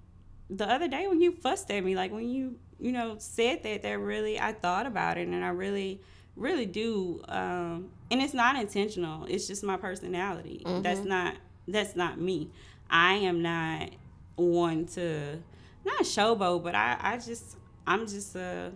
the 0.50 0.70
other 0.70 0.86
day 0.86 1.06
when 1.06 1.20
you 1.20 1.32
fussed 1.32 1.70
at 1.70 1.82
me, 1.82 1.96
like 1.96 2.12
when 2.12 2.28
you 2.28 2.56
you 2.78 2.92
know 2.92 3.16
said 3.18 3.62
that, 3.62 3.82
that 3.82 3.98
really 3.98 4.38
I 4.38 4.52
thought 4.52 4.86
about 4.86 5.16
it, 5.16 5.28
and 5.28 5.44
I 5.44 5.48
really." 5.48 6.00
really 6.36 6.66
do 6.66 7.22
um, 7.28 7.88
and 8.10 8.20
it's 8.20 8.34
not 8.34 8.56
intentional 8.56 9.24
it's 9.26 9.46
just 9.46 9.62
my 9.62 9.76
personality 9.76 10.62
mm-hmm. 10.66 10.82
that's 10.82 11.04
not 11.04 11.36
that's 11.68 11.94
not 11.94 12.18
me 12.18 12.50
i 12.90 13.14
am 13.14 13.40
not 13.40 13.88
one 14.34 14.84
to 14.84 15.38
not 15.84 16.00
showboat 16.00 16.60
but 16.64 16.74
i 16.74 16.96
i 17.00 17.16
just 17.16 17.56
I'm 17.86 18.06
just 18.06 18.34
a 18.34 18.72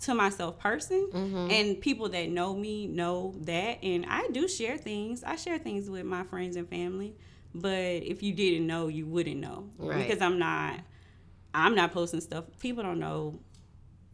to 0.00 0.14
myself 0.14 0.58
person 0.58 1.08
mm-hmm. 1.12 1.50
and 1.50 1.80
people 1.80 2.08
that 2.08 2.30
know 2.30 2.54
me 2.54 2.86
know 2.86 3.34
that 3.42 3.78
and 3.82 4.06
I 4.08 4.28
do 4.32 4.48
share 4.48 4.78
things. 4.78 5.22
I 5.22 5.36
share 5.36 5.58
things 5.58 5.90
with 5.90 6.04
my 6.04 6.24
friends 6.24 6.56
and 6.56 6.68
family, 6.68 7.14
but 7.54 7.70
if 7.70 8.22
you 8.22 8.32
didn't 8.32 8.66
know, 8.66 8.88
you 8.88 9.06
wouldn't 9.06 9.40
know. 9.40 9.68
Right. 9.78 9.98
Because 9.98 10.22
I'm 10.22 10.38
not 10.38 10.80
I'm 11.52 11.74
not 11.74 11.92
posting 11.92 12.20
stuff. 12.20 12.44
People 12.58 12.82
don't 12.82 12.98
know 12.98 13.40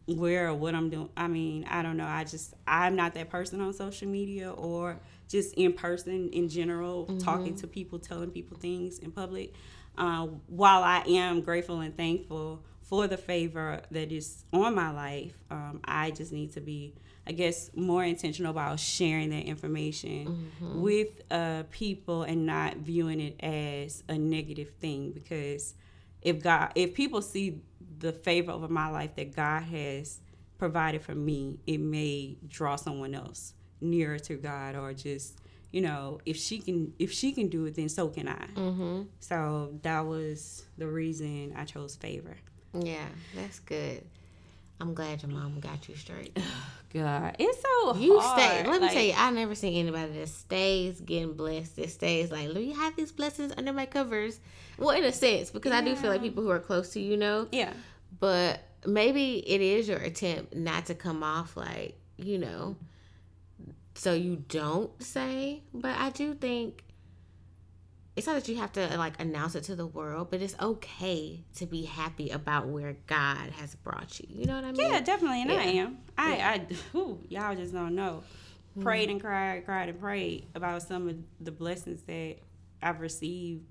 where 0.07 0.49
or 0.49 0.53
what 0.53 0.73
I'm 0.73 0.89
doing. 0.89 1.09
I 1.15 1.27
mean, 1.27 1.65
I 1.69 1.81
don't 1.83 1.97
know. 1.97 2.05
I 2.05 2.23
just 2.23 2.53
I'm 2.67 2.95
not 2.95 3.13
that 3.13 3.29
person 3.29 3.61
on 3.61 3.73
social 3.73 4.07
media 4.07 4.51
or 4.51 4.99
just 5.29 5.53
in 5.55 5.73
person 5.73 6.29
in 6.29 6.49
general, 6.49 7.05
mm-hmm. 7.05 7.17
talking 7.19 7.55
to 7.55 7.67
people, 7.67 7.99
telling 7.99 8.31
people 8.31 8.57
things 8.57 8.99
in 8.99 9.11
public. 9.11 9.53
Uh, 9.97 10.27
while 10.47 10.83
I 10.83 10.99
am 11.07 11.41
grateful 11.41 11.79
and 11.79 11.95
thankful 11.95 12.63
for 12.87 13.05
the 13.07 13.17
favor 13.17 13.81
that 13.91 14.11
is 14.11 14.45
on 14.53 14.73
my 14.73 14.91
life, 14.91 15.33
um, 15.51 15.81
I 15.83 16.11
just 16.11 16.31
need 16.31 16.53
to 16.53 16.61
be, 16.61 16.95
I 17.27 17.33
guess, 17.33 17.69
more 17.75 18.03
intentional 18.03 18.51
about 18.51 18.79
sharing 18.79 19.29
that 19.31 19.43
information 19.43 20.49
mm-hmm. 20.59 20.81
with 20.81 21.21
uh, 21.29 21.63
people 21.69 22.23
and 22.23 22.45
not 22.45 22.77
viewing 22.77 23.19
it 23.19 23.43
as 23.43 24.03
a 24.07 24.17
negative 24.17 24.71
thing. 24.79 25.11
Because 25.11 25.75
if 26.21 26.41
God, 26.41 26.71
if 26.75 26.93
people 26.93 27.21
see 27.21 27.61
the 27.99 28.13
favor 28.13 28.53
over 28.53 28.69
my 28.69 28.89
life 28.89 29.15
that 29.15 29.35
God 29.35 29.63
has 29.63 30.21
provided 30.57 31.01
for 31.01 31.13
me, 31.13 31.59
it 31.67 31.79
may 31.79 32.37
draw 32.47 32.77
someone 32.77 33.13
else 33.13 33.53
nearer 33.81 34.17
to 34.17 34.35
God 34.35 34.75
or 34.75 34.93
just 34.93 35.39
you 35.71 35.81
know 35.81 36.19
if 36.25 36.37
she 36.37 36.59
can 36.59 36.93
if 36.97 37.11
she 37.11 37.33
can 37.33 37.49
do 37.49 37.65
it 37.65 37.75
then 37.75 37.89
so 37.89 38.07
can 38.07 38.27
i 38.27 38.47
mm-hmm. 38.55 39.01
so 39.19 39.77
that 39.83 40.05
was 40.05 40.63
the 40.77 40.87
reason 40.87 41.53
i 41.57 41.65
chose 41.65 41.95
favor 41.97 42.37
yeah, 42.85 43.07
that's 43.35 43.59
good. 43.59 44.03
I'm 44.79 44.93
glad 44.93 45.23
your 45.23 45.31
mom 45.31 45.59
got 45.59 45.89
you 45.89 45.95
straight. 45.95 46.37
God, 46.93 47.35
it's 47.39 47.61
so 47.61 47.95
you 47.97 48.19
hard. 48.19 48.39
stay. 48.39 48.57
Let 48.63 48.81
like, 48.81 48.81
me 48.81 48.93
tell 48.93 49.03
you, 49.03 49.13
I 49.17 49.31
never 49.31 49.55
seen 49.55 49.75
anybody 49.75 50.19
that 50.19 50.29
stays 50.29 51.01
getting 51.01 51.33
blessed. 51.33 51.75
That 51.75 51.89
stays 51.89 52.31
like, 52.31 52.47
let 52.47 52.57
me 52.57 52.71
have 52.73 52.95
these 52.95 53.11
blessings 53.11 53.53
under 53.57 53.73
my 53.73 53.85
covers. 53.85 54.39
Well, 54.77 54.91
in 54.91 55.03
a 55.03 55.11
sense, 55.11 55.51
because 55.51 55.71
yeah. 55.71 55.79
I 55.79 55.81
do 55.81 55.95
feel 55.95 56.11
like 56.11 56.21
people 56.21 56.43
who 56.43 56.49
are 56.49 56.59
close 56.59 56.89
to 56.89 56.99
you 56.99 57.17
know. 57.17 57.47
Yeah. 57.51 57.73
But 58.19 58.61
maybe 58.85 59.43
it 59.47 59.61
is 59.61 59.87
your 59.89 59.97
attempt 59.97 60.55
not 60.55 60.85
to 60.85 60.95
come 60.95 61.23
off 61.23 61.57
like 61.57 61.97
you 62.17 62.37
know, 62.37 62.75
so 63.95 64.13
you 64.13 64.43
don't 64.47 64.91
say. 65.01 65.61
But 65.73 65.97
I 65.97 66.09
do 66.11 66.33
think 66.33 66.83
it's 68.17 68.25
not 68.25 68.33
that 68.33 68.49
you 68.49 68.55
have 68.55 68.73
to 68.73 68.97
like 68.97 69.21
announce 69.21 69.53
it 69.53 69.63
to 69.65 69.75
the 69.75 69.85
world, 69.85 70.29
but 70.31 70.41
it's 70.41 70.55
okay 70.59 71.43
to 71.55 71.67
be 71.67 71.83
happy 71.83 72.31
about 72.31 72.67
where 72.67 72.97
God 73.05 73.51
has 73.51 73.75
brought 73.75 74.19
you. 74.19 74.25
You 74.27 74.47
know 74.47 74.55
what 74.55 74.65
I 74.65 74.71
mean? 74.71 74.91
Yeah, 74.91 75.01
definitely, 75.01 75.43
and 75.43 75.51
yeah. 75.51 75.57
I 75.57 75.63
am. 75.63 75.97
I, 76.17 76.37
yeah. 76.37 76.49
I, 76.49 76.73
whew, 76.93 77.19
y'all 77.29 77.55
just 77.55 77.73
don't 77.73 77.93
know. 77.93 78.23
Mm-hmm. 78.71 78.81
Prayed 78.81 79.09
and 79.11 79.21
cried, 79.21 79.65
cried 79.65 79.89
and 79.89 79.99
prayed 79.99 80.47
about 80.55 80.81
some 80.81 81.07
of 81.07 81.15
the 81.39 81.51
blessings 81.51 82.01
that 82.07 82.37
I've 82.81 83.01
received 83.01 83.65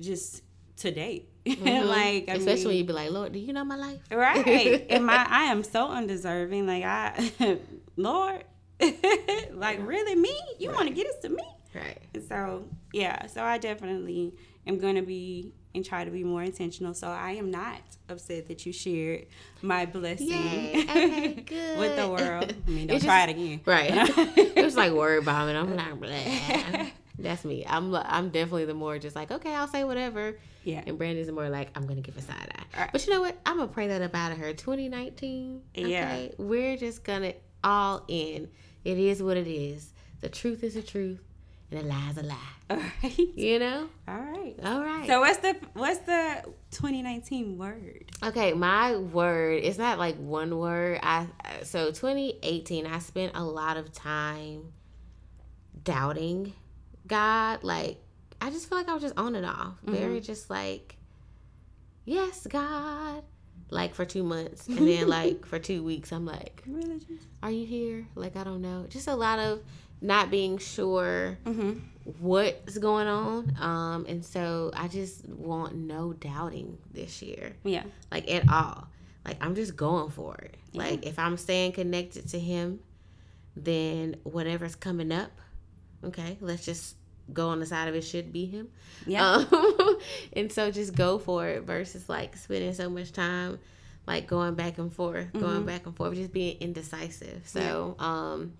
just 0.00 0.42
to 0.78 0.90
date. 0.90 1.30
Mm-hmm. 1.48 1.88
like, 1.88 2.28
I 2.28 2.34
especially 2.34 2.56
mean, 2.56 2.66
when 2.66 2.76
you 2.76 2.84
be 2.84 2.92
like, 2.92 3.10
Lord, 3.10 3.32
do 3.32 3.38
you 3.38 3.54
know 3.54 3.64
my 3.64 3.76
life? 3.76 4.00
Right. 4.12 4.84
and 4.90 5.06
my, 5.06 5.26
I 5.30 5.44
am 5.44 5.62
so 5.62 5.88
undeserving. 5.88 6.66
Like 6.66 6.84
I, 6.84 7.30
Lord, 7.96 8.44
like 9.52 9.78
really 9.80 10.14
me? 10.14 10.38
You 10.58 10.68
right. 10.68 10.76
want 10.76 10.88
to 10.88 10.94
get 10.94 11.06
us 11.06 11.22
to 11.22 11.30
me? 11.30 11.42
Right. 11.74 11.98
And 12.14 12.24
so 12.24 12.64
yeah, 12.92 13.26
so 13.26 13.42
I 13.42 13.58
definitely 13.58 14.34
am 14.66 14.78
gonna 14.78 15.02
be 15.02 15.52
and 15.74 15.84
try 15.84 16.04
to 16.04 16.10
be 16.10 16.24
more 16.24 16.42
intentional. 16.42 16.94
So 16.94 17.08
I 17.08 17.32
am 17.32 17.50
not 17.50 17.80
upset 18.08 18.48
that 18.48 18.66
you 18.66 18.72
shared 18.72 19.26
my 19.62 19.86
blessing 19.86 20.32
okay, 20.90 21.76
with 21.78 21.96
the 21.96 22.08
world. 22.08 22.54
I 22.66 22.70
mean, 22.70 22.86
don't 22.86 22.96
it's 22.96 23.04
try 23.04 23.26
just, 23.26 23.38
it 23.38 23.42
again. 23.42 23.60
Right. 23.64 23.90
it 24.56 24.64
was 24.64 24.76
like 24.76 24.92
word 24.92 25.24
bombing. 25.24 25.56
I'm 25.56 25.76
like, 25.76 26.00
blah. 26.00 26.86
That's 27.20 27.44
me. 27.44 27.64
I'm 27.66 27.94
I'm 27.94 28.30
definitely 28.30 28.66
the 28.66 28.74
more 28.74 28.98
just 28.98 29.16
like, 29.16 29.30
okay, 29.30 29.54
I'll 29.54 29.66
say 29.66 29.84
whatever. 29.84 30.38
Yeah. 30.62 30.82
And 30.86 30.98
Brandy's 30.98 31.26
the 31.26 31.32
more 31.32 31.48
like, 31.48 31.70
I'm 31.76 31.86
gonna 31.86 32.00
give 32.00 32.16
a 32.16 32.22
side 32.22 32.52
eye. 32.54 32.80
Right. 32.80 32.90
But 32.92 33.06
you 33.06 33.12
know 33.12 33.20
what? 33.20 33.36
I'm 33.44 33.56
gonna 33.56 33.68
pray 33.68 33.88
that 33.88 34.02
up 34.02 34.14
out 34.14 34.32
of 34.32 34.38
her. 34.38 34.52
2019. 34.52 35.62
Okay? 35.76 35.88
Yeah. 35.88 36.28
We're 36.38 36.76
just 36.76 37.04
gonna 37.04 37.34
all 37.64 38.04
in. 38.08 38.48
It 38.84 38.98
is 38.98 39.22
what 39.22 39.36
it 39.36 39.48
is. 39.48 39.92
The 40.20 40.28
truth 40.28 40.62
is 40.62 40.74
the 40.74 40.82
truth 40.82 41.20
and 41.70 41.80
a 41.80 41.82
lie's 41.82 42.16
a 42.16 42.22
lie. 42.22 42.36
All 42.70 42.76
right. 42.76 43.18
You 43.18 43.58
know? 43.58 43.88
All 44.06 44.16
right. 44.18 44.54
All 44.64 44.82
right. 44.82 45.06
So 45.06 45.20
what's 45.20 45.38
the 45.38 45.56
what's 45.74 45.98
the 46.00 46.44
2019 46.70 47.58
word? 47.58 48.10
Okay, 48.22 48.52
my 48.52 48.96
word, 48.96 49.62
it's 49.62 49.78
not 49.78 49.98
like 49.98 50.16
one 50.16 50.58
word. 50.58 51.00
I 51.02 51.26
so 51.62 51.86
2018 51.90 52.86
I 52.86 52.98
spent 52.98 53.32
a 53.34 53.44
lot 53.44 53.76
of 53.76 53.92
time 53.92 54.72
doubting 55.84 56.52
God. 57.06 57.64
Like 57.64 58.00
I 58.40 58.50
just 58.50 58.68
feel 58.68 58.78
like 58.78 58.88
I 58.88 58.94
was 58.94 59.02
just 59.02 59.18
on 59.18 59.34
and 59.34 59.46
off. 59.46 59.74
Mm-hmm. 59.84 59.94
Very 59.94 60.20
just 60.20 60.48
like, 60.48 60.96
yes, 62.04 62.46
God, 62.46 63.24
like 63.70 63.94
for 63.94 64.04
two 64.04 64.22
months, 64.22 64.66
and 64.68 64.86
then 64.86 65.08
like 65.08 65.44
for 65.44 65.58
two 65.58 65.82
weeks, 65.82 66.12
I'm 66.12 66.24
like, 66.24 66.62
Really? 66.66 67.00
"Are 67.42 67.50
you 67.50 67.66
here?" 67.66 68.06
Like 68.14 68.36
I 68.36 68.44
don't 68.44 68.62
know. 68.62 68.86
Just 68.88 69.08
a 69.08 69.14
lot 69.14 69.38
of 69.38 69.62
not 70.00 70.30
being 70.30 70.58
sure 70.58 71.38
Mm-hmm. 71.44 71.78
what's 72.20 72.78
going 72.78 73.06
on, 73.08 73.54
um, 73.60 74.06
and 74.08 74.24
so 74.24 74.70
I 74.74 74.88
just 74.88 75.28
want 75.28 75.74
no 75.74 76.12
doubting 76.12 76.78
this 76.92 77.20
year, 77.22 77.54
Yeah. 77.64 77.84
like 78.10 78.30
at 78.30 78.48
all. 78.48 78.88
Like 79.24 79.36
I'm 79.44 79.54
just 79.54 79.76
going 79.76 80.10
for 80.10 80.34
it. 80.36 80.56
Like 80.72 81.04
if 81.06 81.18
I'm 81.18 81.36
staying 81.36 81.72
connected 81.72 82.28
to 82.30 82.38
Him, 82.38 82.80
then 83.56 84.16
whatever's 84.22 84.74
coming 84.74 85.12
up, 85.12 85.30
okay, 86.04 86.38
let's 86.40 86.64
just 86.64 86.96
go 87.32 87.48
on 87.48 87.60
the 87.60 87.66
side 87.66 87.88
of 87.88 87.94
it 87.94 88.02
should 88.02 88.32
be 88.32 88.46
Him. 88.46 88.68
Yeah. 89.06 89.44
Um, 89.50 89.98
and 90.32 90.50
so 90.50 90.70
just 90.70 90.94
go 90.94 91.18
for 91.18 91.46
it 91.48 91.64
versus 91.64 92.08
like 92.08 92.36
spending 92.36 92.72
so 92.72 92.88
much 92.88 93.12
time 93.12 93.58
like 94.06 94.26
going 94.26 94.54
back 94.54 94.78
and 94.78 94.90
forth, 94.90 95.30
going 95.34 95.66
back 95.66 95.84
and 95.84 95.94
forth, 95.94 96.14
just 96.14 96.32
being 96.32 96.56
indecisive. 96.60 97.42
So, 97.46 97.94
um, 97.98 98.54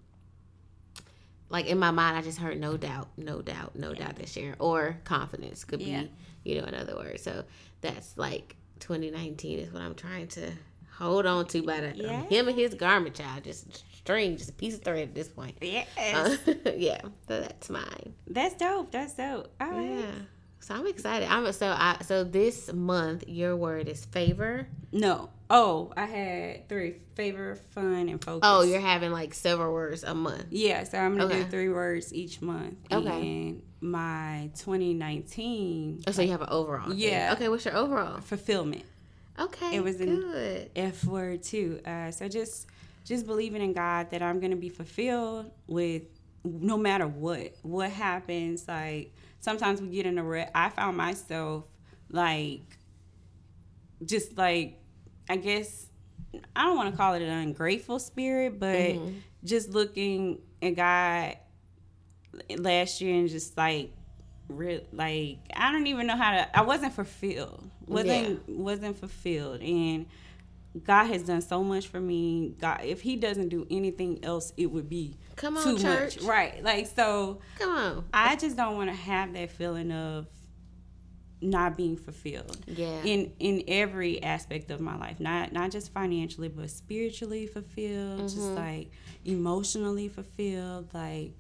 like 1.51 1.67
in 1.67 1.79
my 1.79 1.91
mind, 1.91 2.17
I 2.17 2.23
just 2.23 2.39
heard 2.39 2.59
no 2.61 2.77
doubt, 2.77 3.09
no 3.17 3.41
doubt, 3.43 3.75
no 3.77 3.95
doubt 3.95 4.17
this 4.17 4.37
year, 4.37 4.55
or 4.59 4.97
confidence 5.05 5.65
could 5.65 5.81
Yeah. 5.83 6.03
be, 6.03 6.11
you 6.45 6.61
know, 6.61 6.67
another 6.67 6.95
word. 6.97 7.21
So 7.21 7.45
that's 7.81 8.17
like 8.19 8.57
2019 8.81 9.59
is 9.59 9.73
what 9.73 9.83
I'm 9.83 9.95
trying 9.95 10.29
to 10.29 10.53
hold 10.99 11.27
on 11.27 11.47
to 11.47 11.63
by 11.63 11.81
the 11.81 11.93
Yeah. 11.97 12.23
him 12.29 12.49
and 12.49 12.59
his 12.59 12.75
garment 12.75 13.15
child, 13.17 13.45
just 13.45 13.85
string, 13.97 14.37
just 14.37 14.51
a 14.51 14.53
piece 14.55 14.75
of 14.75 14.83
thread 14.83 15.09
at 15.09 15.15
this 15.15 15.29
point. 15.29 15.57
Yes. 15.61 15.87
Uh, 16.47 16.55
yeah, 16.77 17.01
so 17.03 17.41
that's 17.41 17.71
mine. 17.71 18.15
That's 18.27 18.55
dope. 18.57 18.91
That's 18.91 19.15
dope. 19.15 19.49
All 19.61 19.71
right. 19.71 19.87
Yeah. 19.89 20.13
So 20.61 20.75
I'm 20.75 20.87
excited. 20.87 21.31
I'm 21.31 21.51
so 21.53 21.69
I 21.69 21.97
so 22.03 22.25
this 22.25 22.73
month 22.73 23.25
your 23.27 23.57
word 23.57 23.89
is 23.89 24.05
favor. 24.05 24.67
No. 24.93 25.31
Oh, 25.51 25.93
I 25.97 26.05
had 26.05 26.69
three 26.69 26.97
favor, 27.15 27.57
fun, 27.71 28.09
and 28.11 28.23
focus. 28.23 28.41
Oh, 28.43 28.63
you're 28.63 28.81
having 28.81 29.13
like 29.13 29.33
several 29.33 29.73
words 29.73 30.05
a 30.05 30.15
month. 30.15 30.47
Yeah, 30.51 30.85
so 30.85 30.99
I'm 30.99 31.17
gonna 31.17 31.25
Okay. 31.33 31.45
do 31.45 31.49
three 31.51 31.69
words 31.71 32.13
each 32.13 32.43
month. 32.43 32.75
Okay. 32.93 33.09
And 33.09 33.63
my 33.81 34.51
2019 34.59 36.03
Oh, 36.07 36.11
so 36.13 36.23
you 36.23 36.31
have 36.33 36.43
an 36.43 36.49
overall. 36.51 36.91
thing. 36.91 36.99
Yeah. 36.99 37.33
Okay, 37.35 37.49
what's 37.49 37.65
your 37.65 37.77
overall? 37.77 38.21
fulfillment 38.21 38.83
Okay. 39.39 39.77
It 39.77 39.85
was 39.85 39.97
good. 39.97 40.71
F 40.75 41.05
word 41.05 41.43
too. 41.45 41.81
Uh, 41.87 42.11
so 42.11 42.29
just 42.29 42.67
just 43.05 43.25
believing 43.25 43.63
in 43.63 43.73
God 43.73 44.11
that 44.11 44.21
I'm 44.21 44.41
gonna 44.41 44.57
be 44.57 44.69
fulfilled 44.69 45.51
with 45.69 46.03
no 46.45 46.77
matter 46.77 47.07
what 47.07 47.55
what 47.63 47.91
happens. 47.91 48.67
Like 48.67 49.15
sometimes 49.41 49.81
we 49.81 49.89
get 49.89 50.07
in 50.07 50.19
a 50.19 50.25
rut. 50.25 50.51
I 50.55 50.69
found 50.71 50.97
myself 50.97 51.65
like 52.11 52.63
just 54.05 54.37
like 54.37 54.81
I 55.29 55.37
guess 55.37 55.87
I 56.55 56.65
don't 56.65 56.77
want 56.77 56.91
to 56.91 56.97
call 56.97 57.15
it 57.15 57.23
an 57.23 57.29
ungrateful 57.31 57.99
spirit, 57.99 58.59
but 58.61 58.77
Mhm. 58.95 59.23
just 59.45 59.71
looking 59.71 60.41
at 60.63 60.71
God 60.77 61.37
last 62.59 63.01
year 63.01 63.15
and 63.19 63.29
just 63.29 63.57
like 63.57 63.93
real 64.49 64.81
like 64.93 65.39
I 65.55 65.73
don't 65.73 65.87
even 65.87 66.07
know 66.07 66.17
how 66.17 66.31
to 66.33 66.57
I 66.59 66.63
wasn't 66.63 66.93
fulfilled. 66.95 67.71
Wasn't 67.87 68.49
wasn't 68.49 68.99
fulfilled 68.99 69.61
and 69.63 70.07
God 70.85 71.07
has 71.07 71.23
done 71.23 71.41
so 71.41 71.63
much 71.65 71.87
for 71.89 72.01
me. 72.01 72.55
God 72.59 72.81
if 72.85 73.01
he 73.01 73.17
doesn't 73.17 73.49
do 73.49 73.67
anything 73.71 74.23
else 74.25 74.53
it 74.57 74.67
would 74.67 74.89
be 74.89 75.17
Come 75.39 75.57
on, 75.57 75.65
too 75.65 75.79
church. 75.79 76.17
much. 76.21 76.25
Right. 76.25 76.63
Like 76.63 76.87
so 76.87 77.41
Come 77.59 77.71
on. 77.71 78.05
I 78.13 78.37
just 78.37 78.57
don't 78.57 78.77
want 78.77 78.91
to 78.91 78.97
have 78.97 79.33
that 79.33 79.51
feeling 79.51 79.91
of 79.91 80.27
not 81.41 81.77
being 81.77 81.97
fulfilled 81.97 82.59
Yeah. 82.67 83.01
in 83.05 83.33
in 83.39 83.63
every 83.69 84.21
aspect 84.23 84.73
of 84.73 84.81
my 84.81 84.97
life 84.99 85.21
not 85.21 85.53
not 85.53 85.71
just 85.71 85.93
financially 85.93 86.49
but 86.49 86.69
spiritually 86.69 87.47
fulfilled 87.47 88.23
just 88.23 88.39
Mm-hmm. 88.39 88.55
like 88.57 88.91
emotionally 89.25 90.09
fulfilled 90.09 90.93
like 90.93 91.31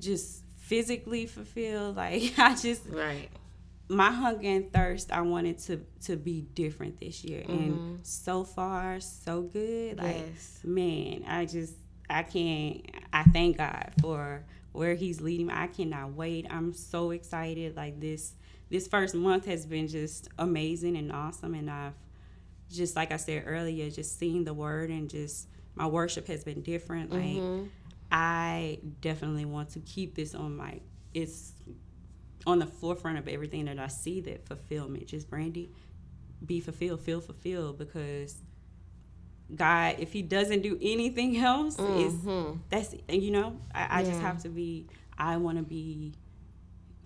just 0.00 0.42
physically 0.58 1.26
fulfilled 1.26 1.94
like 2.04 2.34
i 2.36 2.56
just 2.56 2.82
right. 2.88 3.28
my 3.88 4.10
hunger 4.10 4.48
and 4.48 4.72
thirst 4.72 5.12
i 5.12 5.20
wanted 5.20 5.58
to 5.60 5.80
to 6.02 6.16
be 6.16 6.40
different 6.40 6.98
this 6.98 7.22
year 7.22 7.44
and 7.48 8.00
so 8.04 8.42
far 8.42 8.98
so 8.98 9.42
good 9.42 9.98
like 9.98 10.16
Mm-hmm. 10.16 10.30
Yes. 10.34 10.60
man 10.64 11.24
i 11.28 11.44
just 11.44 11.74
i 12.10 12.22
can't 12.22 12.80
i 13.12 13.22
thank 13.24 13.56
god 13.58 13.92
for 14.00 14.44
where 14.72 14.94
he's 14.94 15.20
leading 15.20 15.46
me. 15.46 15.54
I 15.56 15.68
cannot 15.68 16.14
wait. 16.14 16.46
I'm 16.50 16.72
so 16.72 17.12
excited. 17.12 17.76
Like 17.76 18.00
this 18.00 18.34
this 18.70 18.88
first 18.88 19.14
month 19.14 19.44
has 19.44 19.64
been 19.66 19.86
just 19.86 20.28
amazing 20.36 20.96
and 20.96 21.12
awesome. 21.12 21.54
And 21.54 21.70
i've 21.70 21.92
just 22.72 22.96
like 22.96 23.12
i 23.12 23.16
said 23.16 23.44
earlier 23.46 23.88
just 23.88 24.18
seeing 24.18 24.42
the 24.42 24.52
word 24.52 24.90
and 24.90 25.08
just 25.08 25.46
my 25.76 25.86
worship 25.86 26.26
has 26.26 26.42
been 26.42 26.60
different. 26.62 27.12
Like 27.12 27.22
Mhm. 27.22 27.68
i 28.10 28.78
definitely 29.00 29.44
want 29.44 29.68
to 29.70 29.80
keep 29.80 30.16
this 30.16 30.34
on 30.34 30.56
my 30.56 30.80
it's 31.14 31.52
on 32.46 32.58
the 32.58 32.66
forefront 32.66 33.16
of 33.18 33.28
everything 33.28 33.66
that 33.66 33.78
i 33.78 33.86
see 33.86 34.20
that 34.22 34.44
fulfillment. 34.44 35.06
Just 35.06 35.30
brandy 35.30 35.70
be 36.44 36.58
fulfilled 36.60 37.00
feel 37.00 37.20
fulfilled 37.20 37.78
because 37.78 38.38
god 39.56 39.96
if 39.98 40.12
he 40.12 40.22
doesn't 40.22 40.62
do 40.62 40.78
anything 40.82 41.36
else 41.50 41.78
is 41.78 42.14
Mhm. 42.14 42.58
that's 42.70 42.94
you 43.08 43.30
know 43.30 43.56
i, 43.74 44.00
I 44.00 44.04
just 44.04 44.20
have 44.20 44.42
to 44.42 44.48
be 44.48 44.86
i 45.18 45.36
want 45.36 45.58
to 45.58 45.64
be 45.64 46.12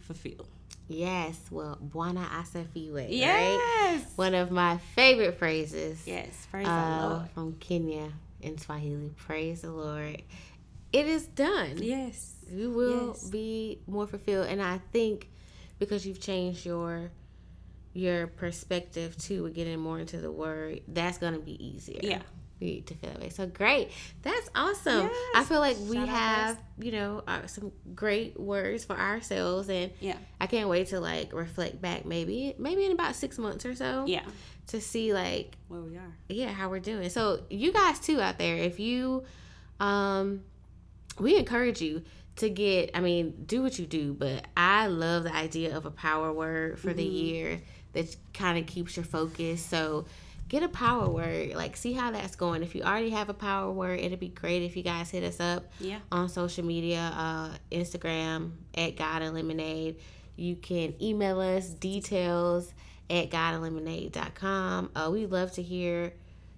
fulfilled 0.01 0.49
Yes. 0.91 1.39
Well, 1.51 1.77
Bwana 1.83 2.25
asifiwe. 2.31 2.95
Right? 2.95 3.11
yes 3.11 4.05
One 4.17 4.35
of 4.35 4.51
my 4.51 4.79
favorite 4.95 5.39
phrases. 5.39 6.03
yes 6.07 6.47
praise 6.51 6.65
the 6.67 6.73
uh, 6.73 7.09
lord 7.11 7.29
from 7.35 7.53
Kenya 7.61 8.11
in 8.41 8.57
Swahili. 8.57 9.11
Praise 9.17 9.61
the 9.61 9.71
Lord. 9.71 10.23
It 10.93 11.07
is 11.07 11.27
done. 11.27 11.77
yes 11.83 12.37
You 12.51 12.71
will 12.71 13.09
Yes. 13.09 13.29
be 13.29 13.81
more 13.87 14.07
fulfilled, 14.07 14.47
and 14.49 14.63
I 14.63 14.81
think 14.93 15.29
because 15.79 16.07
you've 16.07 16.21
changed 16.21 16.65
your 16.65 17.11
your 17.99 18.27
perspective 18.27 19.17
too, 19.17 19.43
with 19.43 19.55
getting 19.55 19.79
more 19.79 19.99
into 19.99 20.19
the 20.21 20.31
word, 20.33 20.81
that's 20.89 21.19
gonna 21.19 21.39
be 21.39 21.63
easier. 21.65 22.01
Yeah. 22.03 22.23
to 22.61 22.95
feel 22.95 23.11
that 23.13 23.21
way. 23.21 23.29
So 23.29 23.47
great, 23.47 23.91
that's 24.23 24.51
awesome. 24.55 25.09
I 25.35 25.45
feel 25.45 25.61
like 25.61 25.77
we 25.81 25.97
Shout 25.97 26.09
have 26.09 26.59
you 26.79 26.93
know 26.93 27.23
uh, 27.27 27.47
some 27.47 27.71
great 27.95 28.39
words 28.39 28.85
for 28.85 28.99
ourselves, 28.99 29.69
and 29.69 29.93
yeah 30.01 30.17
I 30.41 30.47
can't 30.49 30.69
wait 30.69 30.89
to 30.89 30.99
like 31.01 31.33
reflect 31.33 31.81
back. 31.81 32.05
Maybe 32.05 32.55
maybe 32.59 32.85
in 32.85 32.93
about 32.93 33.15
six 33.15 33.39
months 33.39 33.65
or 33.65 33.75
so. 33.77 34.05
yeah 34.07 34.25
To 34.69 34.81
see 34.81 35.13
like 35.15 35.57
where 35.69 35.81
we 35.81 35.97
are 35.97 36.13
yeah 36.29 36.51
how 36.51 36.69
we're 36.69 36.81
doing 36.81 37.09
so 37.11 37.45
you 37.49 37.73
guys 37.73 38.01
too 38.01 38.21
out 38.21 38.39
there 38.39 38.57
if 38.57 38.79
you 38.81 39.25
um 39.81 40.43
we 41.19 41.37
encourage 41.39 41.81
you 41.81 42.03
to 42.37 42.49
get 42.51 42.91
i 42.95 43.01
mean 43.01 43.35
do 43.47 43.63
what 43.63 43.79
you 43.79 43.87
do 43.87 44.13
but 44.13 44.45
i 44.57 44.87
love 44.87 45.25
the 45.25 45.35
idea 45.35 45.77
of 45.77 45.87
a 45.87 45.91
power 45.91 46.33
word 46.33 46.79
for 46.79 46.93
the 46.93 47.03
year 47.05 47.61
that 47.93 48.17
kind 48.35 48.59
of 48.59 48.67
keeps 48.67 48.97
your 48.97 49.05
focus. 49.05 49.65
So 49.65 50.07
get 50.49 50.63
a 50.63 50.69
power 50.69 51.09
word 51.09 51.55
like 51.55 51.77
see 51.77 51.93
how 51.93 52.11
that's 52.11 52.37
going. 52.37 52.63
If 52.63 52.75
you 52.75 52.83
already 52.83 53.11
have 53.11 53.29
a 53.29 53.35
power 53.35 53.71
word 53.71 54.01
it'd 54.01 54.21
be 54.21 54.29
great 54.29 54.63
if 54.63 54.77
you 54.77 54.83
guys 54.83 55.11
hit 55.11 55.23
us 55.23 55.41
up 55.41 55.71
yeah. 55.79 55.99
on 56.11 56.29
social 56.29 56.65
media 56.65 57.13
uh, 57.15 57.51
instagram 57.71 58.53
at 58.75 58.97
god 58.97 59.23
and 59.23 59.35
lemonade 59.35 59.97
you 60.37 60.57
can 60.57 60.95
email 61.03 61.41
us 61.41 61.69
details 61.69 62.73
at 63.11 63.31
godandlemonade.com 63.31 64.91
uh, 64.97 65.11
we 65.13 65.27
love 65.27 65.53
to 65.53 65.63
hear 65.63 66.13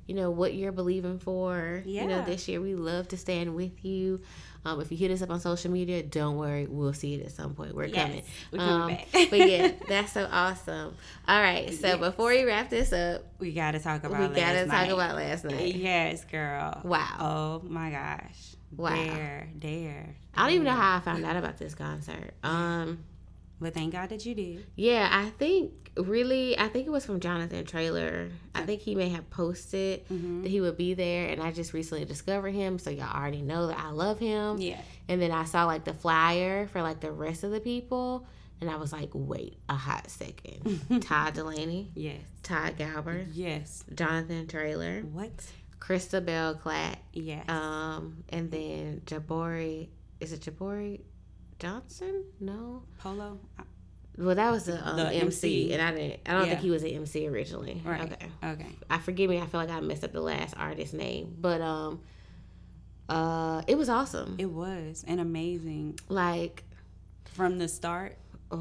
you 0.07 0.16
know 0.16 0.31
what 0.33 0.55
you're 0.55 0.72
believing 0.72 1.20
for. 1.20 1.85
Yeah. 1.87 2.03
you 2.03 2.09
know 2.09 2.24
this 2.24 2.49
year 2.49 2.61
we 2.61 2.74
love 2.74 3.07
to 3.09 3.16
stand 3.16 3.55
with 3.55 3.85
you 3.85 4.20
um, 4.65 4.81
if 4.81 4.91
you 4.93 4.97
hit 4.99 5.11
us 5.11 5.23
up 5.23 5.31
on 5.31 5.41
social 5.41 5.71
media 5.71 6.03
don't 6.03 6.37
worry 6.37 6.67
we'll 6.67 6.93
see 6.93 7.15
it 7.15 7.25
at 7.27 7.33
some 7.33 7.55
point 7.55 7.75
we're 7.75 7.87
Yes, 7.87 7.97
coming 8.03 8.23
we're 8.53 8.59
coming 8.59 8.83
Um, 8.83 8.89
back. 8.89 9.09
but 9.31 9.49
yeah 9.49 9.73
that's 9.89 10.13
so 10.13 10.29
awesome 10.31 10.95
all 11.27 11.41
right 11.41 11.73
so 11.73 11.87
Yes. 11.89 11.99
before 11.99 12.29
we 12.31 12.45
wrap 12.45 12.69
this 12.71 12.93
up 12.93 13.23
we 13.39 13.53
gotta 13.53 13.79
talk 13.79 14.05
about 14.05 14.21
last 14.21 14.23
night. 14.23 14.35
we 14.35 14.41
gotta 14.41 14.59
talk 14.67 14.69
night. 14.73 14.91
about 14.93 15.17
last 15.17 15.45
night 15.45 15.75
yes 15.75 16.25
girl 16.25 16.81
Wow. 16.85 17.61
oh 17.65 17.69
my 17.69 17.91
gosh 17.91 18.55
Wow. 18.77 18.95
dare 18.95 19.49
dare 19.59 20.15
i 20.35 20.43
don't 20.45 20.53
even 20.55 20.65
know 20.65 20.71
how 20.73 20.97
i 20.97 21.01
found 21.01 21.25
out 21.25 21.37
about 21.37 21.59
this 21.59 21.75
concert 21.75 22.35
um 22.45 22.99
but 23.61 23.75
thank 23.75 23.93
god 23.93 24.09
that 24.11 24.25
you 24.27 24.35
did. 24.35 24.67
Yeah, 24.77 25.09
I 25.11 25.31
think 25.31 25.91
really, 25.97 26.59
I 26.59 26.69
think 26.69 26.87
it 26.87 26.91
was 26.91 27.05
from 27.05 27.21
Jonathan 27.21 27.65
Traylor. 27.65 28.31
I 28.55 28.63
think 28.63 28.81
he 28.81 28.95
may 28.95 29.09
have 29.11 29.29
posted 29.31 30.07
Mm-hmm. 30.09 30.43
that 30.43 30.49
he 30.49 30.61
would 30.61 30.77
be 30.77 30.95
there, 30.95 31.29
and 31.29 31.43
I 31.43 31.53
just 31.53 31.73
recently 31.73 32.05
discovered 32.05 32.53
him, 32.53 32.79
so 32.79 32.91
y'all 32.91 33.15
already 33.15 33.43
know 33.43 33.67
that 33.69 33.79
I 33.79 33.91
love 33.91 34.19
him. 34.19 34.59
yeah. 34.59 34.81
And 35.09 35.21
then 35.21 35.33
I 35.33 35.45
saw 35.45 35.65
like 35.67 35.85
the 35.85 35.93
flyer 35.95 36.69
for 36.69 36.83
like 36.83 37.01
the 37.01 37.11
rest 37.13 37.43
of 37.45 37.51
the 37.51 37.61
people, 37.61 38.27
and 38.61 38.71
I 38.71 38.77
was 38.77 38.93
like, 38.93 39.11
wait 39.13 39.59
a 39.69 39.75
hot 39.75 40.09
second. 40.11 41.01
Todd 41.03 41.35
Dulaney, 41.35 41.89
yes. 41.95 42.21
Todd 42.43 42.77
Galberth, 42.79 43.29
yes. 43.33 43.85
Jonathan 43.95 44.47
Traylor, 44.47 45.01
what? 45.13 45.31
Christabel 45.81 46.55
Clatt, 46.63 46.99
yes. 47.13 47.49
Um, 47.49 48.23
and 48.29 48.51
then 48.51 49.03
Jabori. 49.07 49.89
Is 50.21 50.33
it 50.35 50.41
Jabori 50.43 51.01
Johnson? 51.61 52.25
No. 52.41 52.83
polo 52.99 53.39
Well, 54.19 54.35
that 54.35 54.51
was 54.51 54.65
the, 54.65 54.87
um, 54.87 54.97
The 54.97 55.07
MC, 55.07 55.21
MC. 55.21 55.73
and 55.73 55.83
I 55.83 55.93
didn't. 55.95 56.21
I 56.27 56.33
don't 56.33 56.49
think 56.49 56.61
he 56.61 56.71
was 56.71 56.83
an 56.83 56.91
MC 56.91 57.29
originally. 57.29 57.81
Right. 57.85 58.01
Okay. 58.01 58.27
Okay. 58.43 58.71
I 58.89 58.99
forgive 58.99 59.31
me. 59.31 59.39
I 59.39 59.47
feel 59.47 59.61
like 59.61 59.71
I 59.71 59.81
messed 59.81 60.03
up 60.03 60.13
the 60.13 60.21
last 60.21 60.55
artist 60.57 60.95
name, 60.95 61.37
but 61.39 61.61
um, 61.61 62.01
uh, 63.09 63.63
it 63.67 63.77
was 63.77 63.89
awesome. 63.89 64.37
It 64.39 64.51
was 64.51 65.05
an 65.07 65.19
amazing 65.19 65.99
like, 66.09 66.65
from 67.33 67.59
the 67.59 67.69
start. 67.69 68.17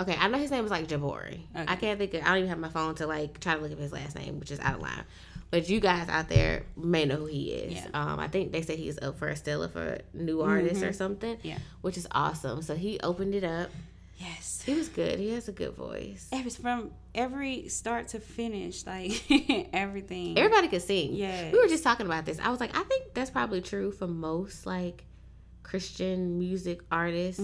okay, 0.00 0.16
I 0.18 0.28
know 0.28 0.38
his 0.38 0.50
name 0.50 0.62
was 0.62 0.70
like 0.70 0.88
Jabori. 0.88 1.40
I 1.54 1.76
can't 1.76 1.98
think. 1.98 2.14
Of, 2.14 2.22
I 2.22 2.26
don't 2.26 2.38
even 2.38 2.48
have 2.50 2.58
my 2.58 2.68
phone 2.68 2.94
to 2.96 3.06
like 3.06 3.40
try 3.40 3.54
to 3.54 3.60
look 3.60 3.72
up 3.72 3.78
his 3.78 3.92
last 3.92 4.16
name, 4.16 4.40
which 4.40 4.50
is 4.50 4.60
out 4.60 4.74
of 4.74 4.82
line. 4.82 5.04
But 5.50 5.68
you 5.68 5.80
guys 5.80 6.08
out 6.08 6.28
there 6.28 6.64
may 6.76 7.04
know 7.04 7.16
who 7.16 7.26
he 7.26 7.50
is. 7.52 7.74
Yeah. 7.74 7.86
Um, 7.94 8.18
I 8.18 8.28
think 8.28 8.52
they 8.52 8.62
said 8.62 8.78
he's 8.78 8.98
up 9.00 9.18
for 9.18 9.28
a 9.28 9.36
Stellar 9.36 9.68
for 9.68 9.98
new 10.12 10.40
artist 10.42 10.82
or 10.82 10.92
something. 10.92 11.36
Mm-hmm. 11.36 11.46
Yeah. 11.48 11.58
which 11.82 11.96
is 11.96 12.06
awesome. 12.10 12.62
So 12.62 12.74
he 12.74 12.98
opened 13.00 13.34
it 13.34 13.44
up. 13.44 13.70
Yes. 14.18 14.62
He 14.64 14.74
was 14.74 14.88
good. 14.88 15.18
He 15.18 15.30
has 15.34 15.46
a 15.48 15.52
good 15.52 15.74
voice. 15.74 16.28
It 16.32 16.44
was 16.44 16.56
from 16.56 16.90
every 17.14 17.68
start 17.68 18.08
to 18.08 18.18
finish, 18.20 18.84
like 18.86 19.22
everything. 19.72 20.38
Everybody 20.38 20.68
could 20.68 20.82
sing. 20.82 21.14
Yeah. 21.14 21.52
We 21.52 21.58
were 21.60 21.68
just 21.68 21.84
talking 21.84 22.06
about 22.06 22.24
this. 22.24 22.38
I 22.40 22.48
was 22.48 22.58
like, 22.58 22.76
I 22.76 22.82
think 22.84 23.14
that's 23.14 23.30
probably 23.30 23.60
true 23.60 23.92
for 23.92 24.06
most 24.06 24.64
like 24.66 25.04
Christian 25.66 26.38
music 26.38 26.80
artists 26.92 27.40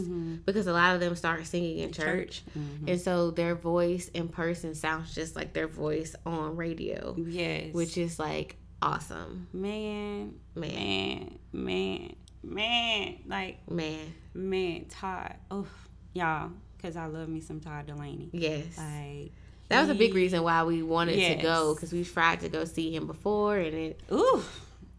because 0.46 0.68
a 0.68 0.72
lot 0.72 0.94
of 0.94 1.00
them 1.00 1.16
start 1.16 1.44
singing 1.44 1.78
in 1.78 1.92
church. 1.92 2.42
Mhm. 2.56 2.88
And 2.88 3.00
so 3.00 3.32
their 3.32 3.56
voice 3.56 4.08
in 4.14 4.28
person 4.28 4.74
sounds 4.76 5.12
just 5.12 5.34
like 5.34 5.52
their 5.54 5.66
voice 5.66 6.14
on 6.24 6.54
radio, 6.56 7.16
Yes. 7.18 7.74
which 7.74 7.98
is 7.98 8.18
like 8.20 8.56
awesome. 8.80 9.48
man, 9.52 10.34
Man. 10.54 10.68
man, 10.72 11.36
man, 11.52 12.14
man, 12.44 13.16
like 13.26 13.70
Man. 13.70 14.12
man, 14.34 14.84
Todd. 14.88 15.34
Oh, 15.50 15.66
y'all, 16.14 16.50
because 16.76 16.96
I 16.96 17.06
love 17.06 17.28
me 17.28 17.40
some 17.40 17.58
Todd 17.60 17.88
Dulaney. 17.88 18.28
Yes. 18.32 18.78
Like 18.78 19.32
that 19.68 19.80
was 19.80 19.90
a 19.90 19.94
big 19.94 20.14
reason 20.14 20.42
why 20.44 20.62
we 20.62 20.82
wanted 20.82 21.16
Yes. 21.18 21.36
to 21.38 21.42
go 21.42 21.74
because 21.74 21.92
we 21.92 22.04
tried 22.04 22.40
to 22.42 22.48
go 22.48 22.64
see 22.64 22.94
him 22.94 23.06
before 23.08 23.56
and 23.56 23.74
it, 23.74 24.00
Ooh, 24.12 24.42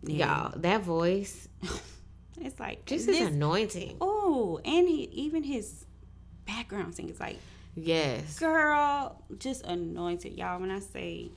yeah. 0.04 0.50
y'all, 0.52 0.60
that 0.60 0.84
voice, 0.84 1.48
It's 2.46 2.60
like 2.60 2.86
just 2.86 3.06
his 3.08 3.20
anointing. 3.22 3.98
Oh, 4.02 4.60
and 4.66 4.88
he 4.88 5.04
even 5.12 5.44
his 5.44 5.86
background 6.46 6.96
singing 6.96 7.14
is 7.14 7.20
like, 7.20 7.40
Yes. 7.76 8.38
girl, 8.40 9.22
just 9.40 9.64
anointed, 9.66 10.34
y'all. 10.34 10.60
When 10.60 10.70
I 10.72 10.80
say 10.80 11.32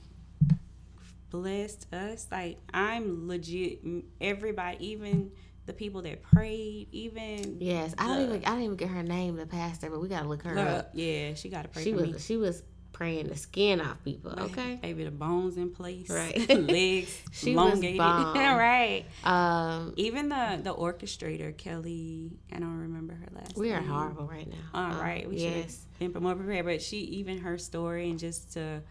blessed 1.29 1.93
us, 1.93 2.27
like 2.31 2.57
I'm 2.73 3.27
legit. 3.27 3.79
Everybody, 4.21 4.77
even 4.87 5.31
the 5.65 5.73
people 5.73 6.01
that 6.03 6.21
prayed, 6.23 6.87
even 6.91 7.57
Yes, 7.59 7.93
I 7.97 8.07
don't 8.07 8.17
the- 8.29 8.35
even 8.35 8.45
I 8.45 8.49
didn't 8.51 8.63
even 8.63 8.75
get 8.77 8.89
her 8.89 9.03
name, 9.03 9.35
the 9.35 9.45
pastor, 9.45 9.89
but 9.89 10.01
we 10.01 10.07
gotta 10.07 10.27
look 10.27 10.43
her 10.43 10.55
Look, 10.55 10.67
up. 10.67 10.91
yeah, 10.93 11.33
she 11.33 11.49
got 11.49 11.63
to 11.63 11.69
pray 11.69 11.83
She 11.83 11.91
for 11.91 11.97
was 12.01 12.11
me. 12.13 12.19
she 12.19 12.37
was 12.37 12.63
praying 12.97 13.27
the 13.27 13.35
skin 13.37 13.79
off 13.79 14.03
people. 14.03 14.31
Okay, 14.39 14.79
maybe 14.81 15.03
the 15.03 15.11
bones 15.11 15.55
in 15.55 15.69
place. 15.69 16.09
Right. 16.09 16.49
Legs 16.77 17.21
She 17.31 17.55
was 17.55 17.67
elongated. 17.69 17.97
bomb. 17.99 18.57
right. 18.57 19.05
um, 19.23 19.93
Even 19.97 20.29
the 20.29 20.59
the 20.63 20.73
orchestrator, 20.73 21.55
Kelly, 21.55 22.31
I 22.51 22.57
don't 22.59 22.79
remember 22.79 23.13
her 23.13 23.27
last 23.33 23.55
we 23.55 23.71
are 23.71 23.79
name. 23.81 23.89
horrible 23.89 24.25
right 24.25 24.49
now. 24.49 24.57
All 24.73 24.91
Um, 24.93 24.99
right, 24.99 25.29
we 25.29 25.37
should 25.37 25.51
yes, 25.65 25.85
have 26.01 26.11
been 26.13 26.23
more 26.23 26.35
prepared. 26.35 26.65
But 26.65 26.81
she, 26.81 26.97
even 27.19 27.37
her 27.39 27.57
story, 27.59 28.09
and 28.09 28.17
just 28.17 28.53
to 28.53 28.81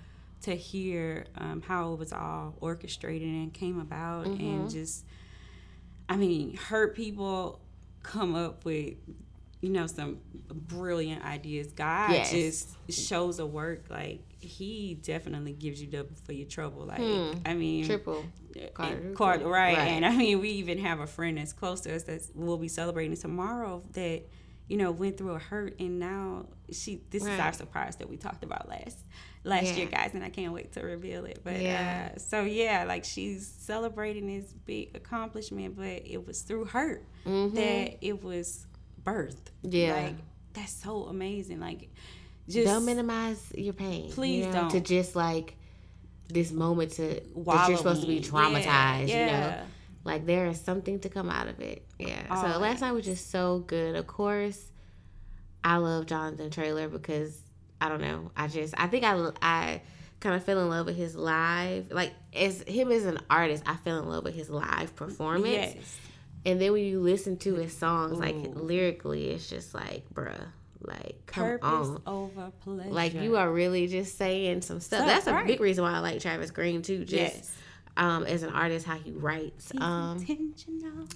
to 0.42 0.54
hear 0.54 1.26
um, 1.38 1.62
how 1.66 1.92
it 1.94 1.98
was 1.98 2.12
all 2.12 2.54
orchestrated 2.60 3.26
and 3.28 3.52
came 3.52 3.80
about, 3.80 4.26
Mm-hmm. 4.26 4.46
and 4.46 4.70
just, 4.70 5.04
I 6.08 6.16
mean, 6.16 6.56
her 6.68 6.88
people 6.88 7.58
come 8.04 8.34
up 8.36 8.64
with, 8.64 8.94
you 9.60 9.70
know, 9.70 9.86
some 9.86 10.18
brilliant 10.52 11.24
ideas. 11.24 11.68
God 11.72 12.12
Yes. 12.12 12.30
just 12.30 12.76
shows 13.08 13.38
a 13.38 13.46
work 13.46 13.86
like 13.90 14.20
he 14.38 14.94
definitely 15.02 15.52
gives 15.54 15.80
you 15.80 15.86
double 15.88 16.14
for 16.24 16.32
your 16.32 16.46
trouble. 16.46 16.84
Like, 16.84 16.98
Hmm. 17.00 17.38
I 17.44 17.54
mean, 17.54 17.86
triple. 17.86 18.24
and 18.78 19.14
quadruple. 19.14 19.50
right. 19.50 19.76
Right. 19.76 19.88
And 19.88 20.04
I 20.06 20.14
mean, 20.16 20.40
we 20.40 20.50
even 20.50 20.78
have 20.78 21.00
a 21.00 21.06
friend 21.06 21.38
that's 21.38 21.52
close 21.52 21.80
to 21.82 21.94
us 21.94 22.04
that 22.04 22.22
we'll 22.34 22.58
be 22.58 22.68
celebrating 22.68 23.16
tomorrow 23.16 23.82
that, 23.92 24.22
you 24.68 24.76
know, 24.76 24.90
went 24.92 25.16
through 25.16 25.32
a 25.32 25.38
hurt 25.38 25.78
and 25.80 25.98
now 25.98 26.46
she. 26.70 27.00
This 27.10 27.22
is 27.22 27.38
our 27.40 27.52
surprise 27.52 27.96
that 27.96 28.08
we 28.08 28.16
talked 28.16 28.44
about 28.44 28.68
last 28.68 28.98
last 29.44 29.76
year, 29.76 29.86
guys, 29.86 30.10
and 30.14 30.24
I 30.24 30.28
can't 30.28 30.52
wait 30.52 30.72
to 30.72 30.80
reveal 30.80 31.24
it. 31.24 31.40
But 31.44 31.60
Yeah. 31.62 32.10
uh, 32.14 32.18
so 32.18 32.42
yeah, 32.42 32.84
like 32.84 33.04
she's 33.04 33.46
celebrating 33.46 34.26
this 34.26 34.52
big 34.52 34.94
accomplishment, 34.96 35.76
but 35.76 36.02
it 36.04 36.26
was 36.26 36.42
through 36.42 36.64
hurt 36.66 37.04
Mhm. 37.24 37.54
that 37.54 38.04
it 38.04 38.22
was 38.24 38.66
birthed. 39.06 39.36
Yeah. 39.62 39.94
like 39.94 40.14
that's 40.52 40.72
so 40.72 41.04
amazing. 41.04 41.60
Like, 41.60 41.90
just 42.48 42.66
don't 42.66 42.84
minimize 42.84 43.52
your 43.54 43.74
pain. 43.74 44.10
Please 44.10 44.46
you 44.46 44.52
know, 44.52 44.60
don't. 44.62 44.70
To 44.70 44.80
just 44.80 45.14
like 45.14 45.56
this 46.28 46.50
moment 46.50 46.92
to 46.92 47.20
that 47.36 47.68
you're 47.68 47.76
supposed 47.76 48.00
to 48.02 48.06
be 48.06 48.14
Yeah, 48.16 48.28
traumatized. 48.28 49.08
You 49.08 49.26
know, 49.26 49.54
like 50.04 50.26
there 50.26 50.46
is 50.46 50.60
something 50.60 51.00
to 51.00 51.08
come 51.08 51.28
out 51.30 51.48
of 51.48 51.60
it. 51.60 51.84
Yeah. 51.98 52.22
so 52.28 52.46
Always. 52.46 52.60
last 52.60 52.80
night 52.80 52.92
was 52.92 53.04
just 53.04 53.30
so 53.30 53.60
good. 53.66 53.96
Of 53.96 54.06
course, 54.06 54.60
I 55.62 55.76
love 55.76 56.06
Jonathan 56.06 56.50
Traylor 56.50 56.88
because 56.88 57.38
I 57.80 57.88
don't 57.88 58.00
know. 58.00 58.30
I 58.36 58.48
just 58.48 58.74
I 58.78 58.86
think 58.86 59.04
I 59.04 59.30
I 59.42 59.82
kind 60.20 60.34
of 60.34 60.44
fell 60.44 60.60
in 60.60 60.70
love 60.70 60.86
with 60.86 60.96
his 60.96 61.14
live 61.14 61.92
like 61.92 62.12
as 62.34 62.62
him 62.62 62.90
as 62.90 63.04
an 63.04 63.18
artist. 63.28 63.62
I 63.66 63.76
fell 63.76 63.98
in 63.98 64.08
love 64.08 64.24
with 64.24 64.34
his 64.34 64.48
live 64.48 64.96
performance. 64.96 65.74
Yes. 65.74 65.98
And 66.46 66.60
then 66.60 66.72
when 66.72 66.84
you 66.84 67.00
listen 67.00 67.36
to 67.38 67.54
his 67.56 67.76
songs, 67.76 68.18
like 68.18 68.36
lyrically, 68.54 69.30
it's 69.30 69.48
just 69.50 69.74
like, 69.74 70.04
bruh, 70.14 70.46
like 70.80 71.16
come 71.26 71.44
Purpose 71.44 71.68
on. 71.68 72.02
over 72.06 72.52
pleasure. 72.62 72.90
Like 72.90 73.14
you 73.14 73.36
are 73.36 73.50
really 73.52 73.86
just 73.88 74.16
saying 74.16 74.62
some 74.62 74.78
stuff. 74.80 75.00
Stuff, 75.06 75.24
That's 75.24 75.42
a 75.42 75.44
big 75.46 75.60
reason 75.60 75.82
why 75.84 75.92
I 75.92 75.98
like 75.98 76.20
Travis 76.20 76.50
Greene 76.52 76.82
too. 76.82 77.00
Just 77.04 77.12
Yes. 77.34 77.56
um, 77.96 78.24
as 78.24 78.42
an 78.44 78.50
artist, 78.50 78.86
how 78.86 78.96
he 78.96 79.10
writes. 79.10 79.72
He's 79.72 79.82
Um, 79.82 80.18
intentional. 80.28 81.06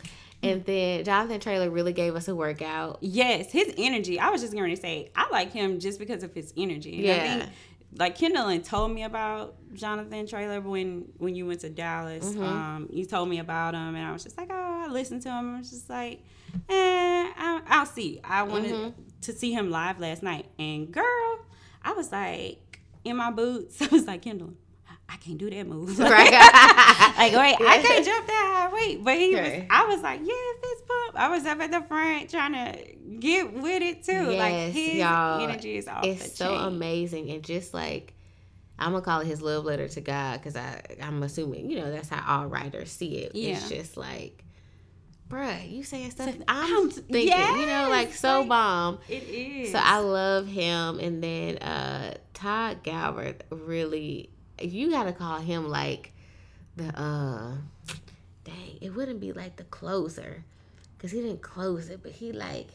and 0.43 0.65
then 0.65 1.05
Jonathan 1.05 1.39
Traylor 1.39 1.71
really 1.71 1.93
gave 1.93 2.17
us 2.17 2.27
a 2.27 2.35
workout. 2.35 2.99
Yes, 3.01 3.53
his 3.53 3.73
energy. 3.79 4.19
I 4.19 4.31
was 4.31 4.41
just 4.41 4.53
going 4.55 4.71
to 4.75 4.81
say, 4.81 5.11
I 5.15 5.29
like 5.31 5.53
him 5.53 5.79
just 5.79 5.99
because 6.01 6.23
of 6.25 6.35
his 6.35 6.53
energy. 6.57 7.07
And 7.09 7.21
I 7.21 7.25
Yeah. 7.25 7.39
think, 7.41 7.53
like 7.99 8.17
Kendallin 8.17 8.65
told 8.65 8.93
me 8.93 9.03
about 9.03 9.57
Jonathan 9.75 10.27
Traylor 10.27 10.61
when 10.61 11.07
when 11.19 11.35
you 11.35 11.47
went 11.47 11.61
to 11.61 11.71
Dallas. 11.71 12.25
Mm-hmm. 12.25 12.43
Um, 12.43 12.89
you 12.93 13.05
told 13.05 13.29
me 13.29 13.39
about 13.39 13.75
him, 13.75 13.95
and 13.95 14.07
I 14.07 14.13
was 14.13 14.23
just 14.25 14.37
like, 14.39 14.49
oh, 14.51 14.85
I 14.87 14.89
listened 14.91 15.23
to 15.23 15.29
him. 15.31 15.55
I 15.55 15.59
was 15.59 15.71
just 15.71 15.91
like, 15.91 16.21
eh, 16.69 17.33
I, 17.37 17.61
I'll 17.67 17.87
see. 17.87 18.21
I 18.25 18.43
wanted 18.45 18.73
Mm-hmm. 18.73 19.01
to 19.23 19.33
see 19.33 19.53
him 19.53 19.71
live 19.71 19.99
last 20.01 20.23
night, 20.23 20.47
and 20.59 20.91
girl, 20.93 21.39
I 21.83 21.93
was 21.93 22.11
like 22.13 22.81
in 23.05 23.17
my 23.17 23.31
boots. 23.31 23.81
I 23.83 23.87
was 23.87 24.07
like, 24.07 24.23
Kendall, 24.23 24.55
I 25.09 25.17
can't 25.17 25.39
do 25.39 25.51
that 25.51 25.67
move. 25.67 25.99
Right. 25.99 26.31
like 27.19 27.33
wait, 27.33 27.57
I 27.61 27.83
can't 27.85 28.05
jump 28.05 28.27
that 28.27 28.69
high. 28.71 28.75
Wait, 28.75 29.03
but 29.03 29.17
he 29.19 29.35
was. 29.35 29.63
I 29.69 29.85
was 29.87 30.01
like, 30.01 30.21
yeah, 30.21 30.61
fist 30.63 30.87
pump. 30.87 31.17
I 31.17 31.29
was 31.29 31.45
up 31.45 31.61
at 31.61 31.71
the 31.73 31.81
front 31.83 32.31
trying 32.31 32.53
to 32.53 32.97
get 33.19 33.53
with 33.53 33.83
it 33.83 34.05
too. 34.05 34.23
like 34.23 34.53
Yes, 34.53 34.75
his 34.75 34.95
y'all. 34.97 35.41
energy 35.41 35.77
is 35.77 35.89
off 35.89 36.03
the 36.03 36.11
It's 36.11 36.37
so 36.37 36.49
chain. 36.57 36.61
amazing 36.61 37.31
and 37.31 37.43
just 37.43 37.75
like 37.75 38.15
I'm 38.79 38.93
gonna 38.93 39.03
call 39.05 39.21
it 39.21 39.27
his 39.27 39.43
love 39.43 39.65
letter 39.65 39.89
to 39.89 40.01
God 40.01 40.39
because 40.39 40.57
I 40.57 40.81
I'm 41.03 41.23
assuming 41.23 41.71
you 41.71 41.79
know 41.81 41.91
that's 41.91 42.09
how 42.09 42.41
all 42.43 42.47
writers 42.47 42.91
see 42.91 43.17
it. 43.19 43.33
It's 43.35 43.69
just 43.69 43.97
like, 43.97 44.43
bruh, 45.29 45.71
you 45.71 45.83
saying 45.83 46.13
stuff 46.13 46.35
So- 46.35 46.43
I'm 46.49 46.73
I'm- 46.75 46.91
thinking, 46.91 47.61
you 47.61 47.67
know, 47.67 47.89
like 47.91 48.15
so 48.15 48.41
like- 48.41 48.49
bomb. 48.49 48.99
It 49.09 49.25
is. 49.25 49.73
So 49.73 49.79
I 49.83 49.99
love 49.99 50.47
him, 50.47 50.99
and 50.99 51.23
then 51.23 51.59
uh 51.59 52.15
Todd 52.33 52.83
Galberth 52.83 53.41
really, 53.51 54.31
you 54.63 54.91
gotta 54.91 55.13
call 55.13 55.41
him 55.41 55.69
like 55.69 56.13
the 56.77 56.89
uh, 56.99 57.57
dang, 58.45 58.79
it 58.81 58.95
wouldn't 58.95 59.21
be 59.21 59.33
like 59.33 59.57
the 59.57 59.65
closer, 59.65 60.43
cause 60.99 61.11
he 61.11 61.21
didn't 61.21 61.43
close 61.43 61.91
it, 61.91 62.01
but 62.03 62.13
he 62.13 62.33
like. 62.33 62.69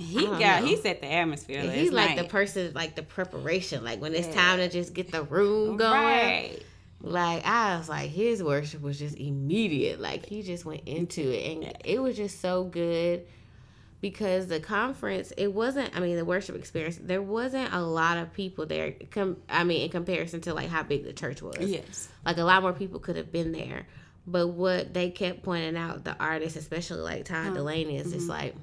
He 0.00 0.24
got 0.26 0.62
know. 0.62 0.66
he 0.66 0.76
set 0.76 1.00
the 1.00 1.08
atmosphere. 1.12 1.60
He's 1.60 1.92
like 1.92 2.16
the 2.16 2.24
person, 2.24 2.72
like 2.74 2.96
the 2.96 3.02
preparation, 3.02 3.84
like 3.84 4.00
when 4.00 4.14
it's 4.14 4.28
Yeah. 4.28 4.34
time 4.34 4.58
to 4.58 4.68
just 4.68 4.94
get 4.94 5.12
the 5.12 5.22
room 5.22 5.76
going. 5.76 5.92
Right. 5.92 6.58
Like 7.02 7.46
I 7.46 7.76
was 7.78 7.88
like, 7.88 8.10
his 8.10 8.42
worship 8.42 8.82
was 8.82 8.98
just 8.98 9.16
immediate. 9.16 10.00
Like 10.00 10.26
he 10.26 10.42
just 10.42 10.64
went 10.64 10.82
into 10.86 11.22
it, 11.30 11.52
and 11.52 11.72
it 11.84 12.00
was 12.00 12.16
just 12.16 12.40
so 12.40 12.64
good 12.64 13.26
because 14.00 14.46
the 14.46 14.60
conference, 14.60 15.32
it 15.36 15.52
wasn't. 15.52 15.94
I 15.96 16.00
mean, 16.00 16.16
the 16.16 16.24
worship 16.24 16.56
experience, 16.56 16.98
there 17.00 17.22
wasn't 17.22 17.72
a 17.72 17.80
lot 17.80 18.18
of 18.18 18.32
people 18.32 18.66
there. 18.66 18.94
Com- 19.10 19.36
I 19.48 19.64
mean, 19.64 19.82
in 19.82 19.90
comparison 19.90 20.40
to 20.42 20.54
like 20.54 20.68
how 20.68 20.82
big 20.82 21.04
the 21.04 21.12
church 21.12 21.42
was, 21.42 21.58
Yes. 21.60 22.08
like 22.24 22.38
a 22.38 22.44
lot 22.44 22.62
more 22.62 22.72
people 22.72 23.00
could 23.00 23.16
have 23.16 23.30
been 23.32 23.52
there. 23.52 23.86
But 24.26 24.48
what 24.48 24.94
they 24.94 25.10
kept 25.10 25.42
pointing 25.42 25.76
out, 25.76 26.04
the 26.04 26.16
artists, 26.18 26.58
especially 26.58 27.00
like 27.00 27.24
Todd 27.24 27.48
uh-huh. 27.48 27.56
Dulaney, 27.56 27.98
is 27.98 28.12
just 28.12 28.28
like 28.28 28.54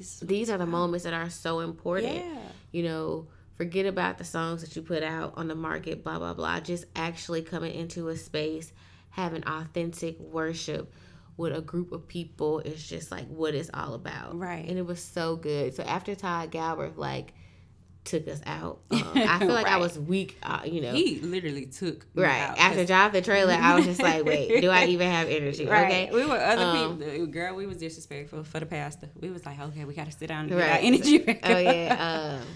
This, 0.00 0.20
these 0.20 0.48
are 0.48 0.56
the 0.56 0.66
moments 0.66 1.04
that 1.04 1.12
are 1.12 1.28
so 1.28 1.60
important 1.60 2.14
yeah. 2.14 2.38
you 2.72 2.82
know, 2.82 3.26
forget 3.52 3.84
about 3.84 4.16
the 4.16 4.24
songs 4.24 4.62
that 4.62 4.74
you 4.74 4.80
put 4.80 5.02
out 5.02 5.34
on 5.36 5.46
the 5.46 5.54
market, 5.54 6.02
blah, 6.02 6.18
blah, 6.18 6.32
blah. 6.32 6.58
Just 6.60 6.86
actually 6.96 7.42
coming 7.42 7.74
into 7.74 8.08
a 8.08 8.16
space, 8.16 8.72
having 9.10 9.44
authentic 9.44 10.18
worship 10.18 10.90
with 11.36 11.54
a 11.54 11.60
group 11.60 11.92
of 11.92 12.08
people 12.08 12.60
is 12.60 12.82
just 12.82 13.10
like 13.10 13.26
what 13.28 13.54
it's 13.54 13.68
all 13.74 13.92
about. 13.92 14.38
Right. 14.38 14.66
And 14.66 14.78
it 14.78 14.86
was 14.86 15.02
so 15.02 15.36
good. 15.36 15.74
So 15.74 15.82
after 15.82 16.14
Todd 16.14 16.50
Galberth, 16.50 16.96
like, 16.96 17.34
took 18.10 18.28
us 18.28 18.40
out. 18.46 18.80
Um, 19.10 19.12
I 19.16 19.38
feel 19.40 19.48
like 19.48 19.66
I 19.66 19.78
was 19.78 19.98
weak, 19.98 20.38
uh, 20.42 20.60
you 20.64 20.80
know. 20.80 20.92
He 20.92 21.18
literally 21.20 21.66
took 21.66 22.06
right 22.14 22.54
after 22.58 22.84
Jonathan 22.84 23.24
Traylor, 23.24 23.54
I 23.54 23.74
was 23.74 23.84
just 23.86 24.00
like, 24.02 24.24
wait, 24.24 24.60
do 24.60 24.68
I 24.70 24.84
even 24.94 25.10
have 25.10 25.28
energy? 25.28 25.66
Right. 25.66 25.86
Okay, 25.86 26.10
We 26.12 26.24
were 26.26 26.36
other 26.38 26.62
Um, 26.62 26.98
people. 26.98 27.26
Girl, 27.26 27.54
we 27.56 27.66
was 27.66 27.78
disrespectful 27.78 28.44
for 28.44 28.60
the 28.60 28.66
pastor. 28.66 29.08
We 29.20 29.30
was 29.30 29.44
like, 29.46 29.58
okay, 29.58 29.84
we 29.84 29.94
got 29.94 30.06
to 30.06 30.12
sit 30.12 30.28
down 30.28 30.40
and 30.40 30.48
get 30.50 30.58
Right. 30.58 30.70
our 30.72 30.78
energy 30.78 31.18
back. 31.18 31.40
Oh 31.42 31.58
yeah, 31.58 32.38
um, 32.40 32.46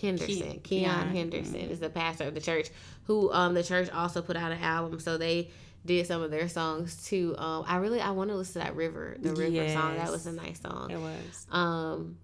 Henderson, 0.00 0.60
Ke- 0.60 0.62
Keion 0.62 1.10
Henderson 1.12 1.54
mhm. 1.54 1.70
is 1.70 1.80
the 1.80 1.90
pastor 1.90 2.24
of 2.24 2.34
the 2.34 2.40
church. 2.40 2.68
Who 3.04 3.32
um 3.32 3.54
the 3.54 3.62
church 3.62 3.90
also 3.90 4.22
put 4.22 4.36
out 4.36 4.52
an 4.52 4.60
album, 4.60 5.00
so 5.00 5.16
they 5.16 5.50
did 5.84 6.06
some 6.06 6.22
of 6.22 6.30
their 6.30 6.48
songs 6.48 7.04
too. 7.06 7.34
Um, 7.38 7.64
I 7.66 7.76
really 7.76 8.00
I 8.00 8.10
want 8.10 8.30
to 8.30 8.36
listen 8.36 8.60
to 8.60 8.66
that 8.66 8.76
River, 8.76 9.16
the 9.18 9.32
River 9.32 9.68
song. 9.70 9.96
That 9.96 10.10
was 10.10 10.26
a 10.26 10.32
nice 10.32 10.60
song. 10.60 10.90
It 10.90 10.98
was. 10.98 11.46
Um, 11.50 12.18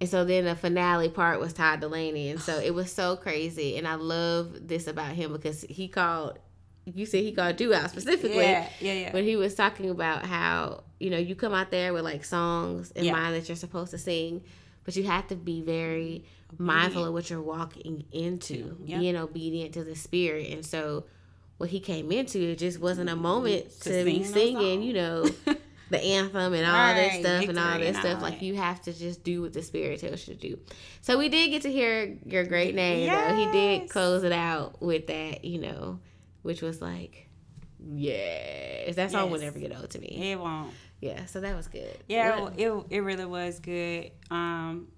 and 0.00 0.08
so 0.10 0.24
then 0.24 0.44
the 0.44 0.54
finale 0.54 1.08
part 1.08 1.40
was 1.40 1.52
Todd 1.52 1.80
Dulaney, 1.80 2.30
and 2.30 2.40
so 2.40 2.58
it 2.58 2.74
was 2.74 2.92
so 2.92 3.16
crazy. 3.16 3.76
And 3.78 3.88
I 3.88 3.94
love 3.94 4.68
this 4.68 4.86
about 4.86 5.12
him 5.12 5.32
because 5.32 5.62
he 5.68 5.88
called. 5.88 6.38
You 6.84 7.04
said 7.04 7.24
he 7.24 7.32
called 7.32 7.60
you 7.60 7.74
out 7.74 7.90
specifically 7.90 8.36
Yeah, 8.44 8.68
yeah, 8.80 8.92
yeah. 8.92 9.12
when 9.12 9.24
he 9.24 9.34
was 9.34 9.56
talking 9.56 9.90
about 9.90 10.24
how 10.24 10.84
you 11.00 11.10
know 11.10 11.18
you 11.18 11.34
come 11.34 11.52
out 11.52 11.72
there 11.72 11.92
with 11.92 12.04
like 12.04 12.24
songs 12.24 12.92
in 12.92 13.06
Yeah. 13.06 13.12
mind 13.12 13.34
that 13.34 13.48
you're 13.48 13.56
supposed 13.56 13.90
to 13.90 13.98
sing, 13.98 14.42
but 14.84 14.94
you 14.94 15.02
have 15.04 15.26
to 15.28 15.34
be 15.34 15.62
very 15.62 16.24
mindful 16.58 17.04
of 17.06 17.12
what 17.12 17.28
you're 17.28 17.42
walking 17.42 18.04
into, 18.12 18.76
Yep. 18.84 19.00
being 19.00 19.16
obedient 19.16 19.74
to 19.74 19.82
the 19.82 19.96
spirit. 19.96 20.52
And 20.52 20.64
so, 20.64 21.06
what 21.58 21.70
he 21.70 21.80
came 21.80 22.12
into, 22.12 22.38
it 22.38 22.58
just 22.58 22.78
wasn't 22.78 23.08
a 23.08 23.14
mm-hmm. 23.14 23.22
moment 23.22 23.70
To 23.80 23.90
to, 23.90 24.04
be 24.04 24.22
singing, 24.22 24.82
you 24.82 24.92
know, 24.92 25.28
the 25.90 26.02
anthem 26.02 26.52
and 26.52 26.66
all 26.66 26.94
this 26.94 27.12
Right, 27.12 27.20
stuff 27.20 27.48
and 27.48 27.58
all 27.58 27.78
this 27.78 27.96
stuff. 27.96 28.16
all 28.16 28.22
Like 28.22 28.42
you 28.42 28.54
have 28.56 28.82
to 28.82 28.92
just 28.92 29.22
do 29.22 29.42
what 29.42 29.52
the 29.52 29.62
spirit 29.62 30.00
tells 30.00 30.26
you 30.26 30.34
to 30.34 30.40
do. 30.48 30.58
So 31.00 31.16
we 31.18 31.28
did 31.28 31.50
get 31.50 31.62
to 31.62 31.70
hear 31.72 32.16
your 32.26 32.44
great 32.44 32.74
name. 32.74 33.08
Though. 33.10 33.34
He 33.36 33.46
did 33.52 33.88
close 33.90 34.24
it 34.24 34.32
out 34.32 34.82
with 34.82 35.06
that, 35.06 35.44
you 35.44 35.58
know, 35.60 36.00
which 36.42 36.60
was 36.62 36.82
like, 36.82 37.28
yes, 37.94 38.94
that 38.96 39.10
song 39.10 39.30
Yes. 39.30 39.40
never 39.40 39.58
get 39.58 39.76
old 39.76 39.90
to 39.90 39.98
me. 40.00 40.32
It 40.32 40.40
won't. 40.40 40.72
Yeah, 41.00 41.26
so 41.26 41.40
that 41.40 41.54
was 41.54 41.68
good. 41.68 41.96
Yeah, 42.08 42.40
What- 42.40 42.58
it, 42.58 42.72
it 42.90 43.00
really 43.00 43.26
was 43.26 43.60
good. 43.60 44.10
Um, 44.30 44.88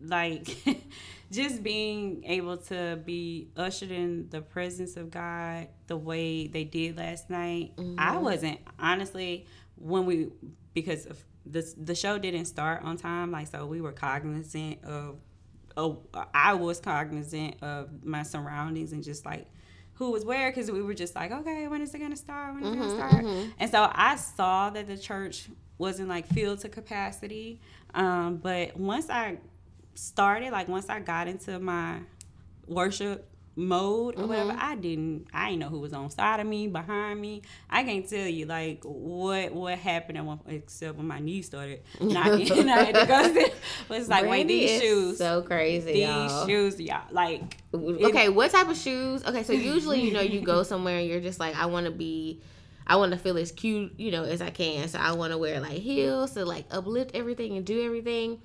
like 0.00 0.56
just 1.30 1.62
being 1.62 2.24
able 2.24 2.56
to 2.58 2.98
be 3.04 3.48
ushered 3.56 3.92
in 3.92 4.28
the 4.30 4.40
presence 4.42 4.96
of 4.96 5.10
God 5.10 5.68
the 5.86 5.96
way 5.96 6.48
they 6.48 6.64
did 6.64 6.96
last 6.96 7.30
night. 7.30 7.72
I 7.98 8.16
wasn't 8.16 8.58
honestly 8.80 9.46
when 9.76 10.06
we 10.06 10.28
because 10.74 11.06
of 11.06 11.22
the 11.46 11.66
the 11.76 11.94
show 11.94 12.18
didn't 12.18 12.46
start 12.46 12.82
on 12.82 12.96
time. 12.96 13.30
Like 13.30 13.48
so, 13.48 13.66
we 13.66 13.80
were 13.80 13.92
cognizant 13.92 14.82
of. 14.84 15.20
Oh, 15.74 16.02
I 16.34 16.52
was 16.52 16.80
cognizant 16.80 17.62
of 17.62 18.04
my 18.04 18.24
surroundings 18.24 18.92
and 18.92 19.02
just 19.02 19.24
like 19.24 19.46
who 19.94 20.10
was 20.10 20.24
where 20.24 20.50
because 20.50 20.70
we 20.70 20.82
were 20.82 20.94
just 20.94 21.14
like, 21.14 21.30
okay, 21.30 21.66
when 21.68 21.80
is 21.80 21.94
it 21.94 21.98
gonna 21.98 22.16
start? 22.16 22.54
When 22.54 22.64
is 22.64 22.72
it 22.72 22.78
gonna 22.78 23.08
start? 23.10 23.24
And 23.58 23.70
so 23.70 23.90
I 23.90 24.16
saw 24.16 24.68
that 24.70 24.86
the 24.86 24.98
church 24.98 25.48
wasn't 25.78 26.08
like 26.08 26.26
filled 26.26 26.58
to 26.60 26.68
capacity. 26.68 27.60
Um, 27.94 28.36
but 28.36 28.76
once 28.76 29.08
I 29.08 29.38
started, 29.94 30.52
like 30.52 30.68
once 30.68 30.88
I 30.88 31.00
got 31.00 31.28
into 31.28 31.58
my 31.58 32.00
worship 32.66 33.28
mode 33.54 34.18
or 34.18 34.26
whatever, 34.26 34.52
mm-hmm. 34.52 34.64
I 34.64 34.74
didn't 34.76 35.26
I 35.32 35.50
didn't 35.50 35.60
know 35.60 35.68
who 35.68 35.80
was 35.80 35.92
on 35.92 36.10
side 36.10 36.40
of 36.40 36.46
me, 36.46 36.68
behind 36.68 37.20
me. 37.20 37.42
I 37.68 37.84
can't 37.84 38.08
tell 38.08 38.26
you 38.26 38.46
like 38.46 38.82
what 38.84 39.52
what 39.52 39.78
happened 39.78 40.18
at 40.18 40.24
one 40.24 40.40
except 40.46 40.96
when 40.96 41.06
my 41.06 41.18
knees 41.18 41.46
started 41.46 41.82
knocking 42.00 42.50
and 42.58 42.70
I 42.70 42.84
had 42.84 42.94
to 42.94 43.06
go 43.06 43.22
sit. 43.34 43.54
But 43.88 44.00
it's 44.00 44.08
like, 44.08 44.26
wait, 44.26 44.48
these 44.48 44.80
shoes. 44.80 45.18
so 45.18 45.42
crazy. 45.42 45.92
these 45.92 46.02
y'all. 46.02 46.46
shoes, 46.46 46.80
y'all 46.80 47.02
like 47.10 47.58
okay, 47.74 48.28
what 48.28 48.50
type 48.50 48.68
of 48.68 48.76
shoes? 48.76 49.24
Okay, 49.24 49.42
so 49.42 49.52
usually 49.52 50.00
you 50.00 50.12
know 50.12 50.20
you 50.20 50.40
go 50.40 50.62
somewhere 50.62 50.98
and 50.98 51.08
you're 51.08 51.20
just 51.20 51.40
like, 51.40 51.56
I 51.56 51.66
want 51.66 51.86
to 51.86 51.92
be, 51.92 52.40
I 52.86 52.96
want 52.96 53.12
to 53.12 53.18
feel 53.18 53.38
as 53.38 53.52
cute, 53.52 53.92
you 53.98 54.10
know, 54.10 54.24
as 54.24 54.40
I 54.42 54.50
can. 54.50 54.88
So 54.88 54.98
I 54.98 55.12
want 55.12 55.32
to 55.32 55.38
wear 55.38 55.60
like 55.60 55.78
heels 55.78 56.32
to 56.32 56.44
like 56.44 56.66
uplift 56.70 57.12
everything 57.14 57.56
and 57.56 57.66
do 57.66 57.84
everything. 57.84 58.40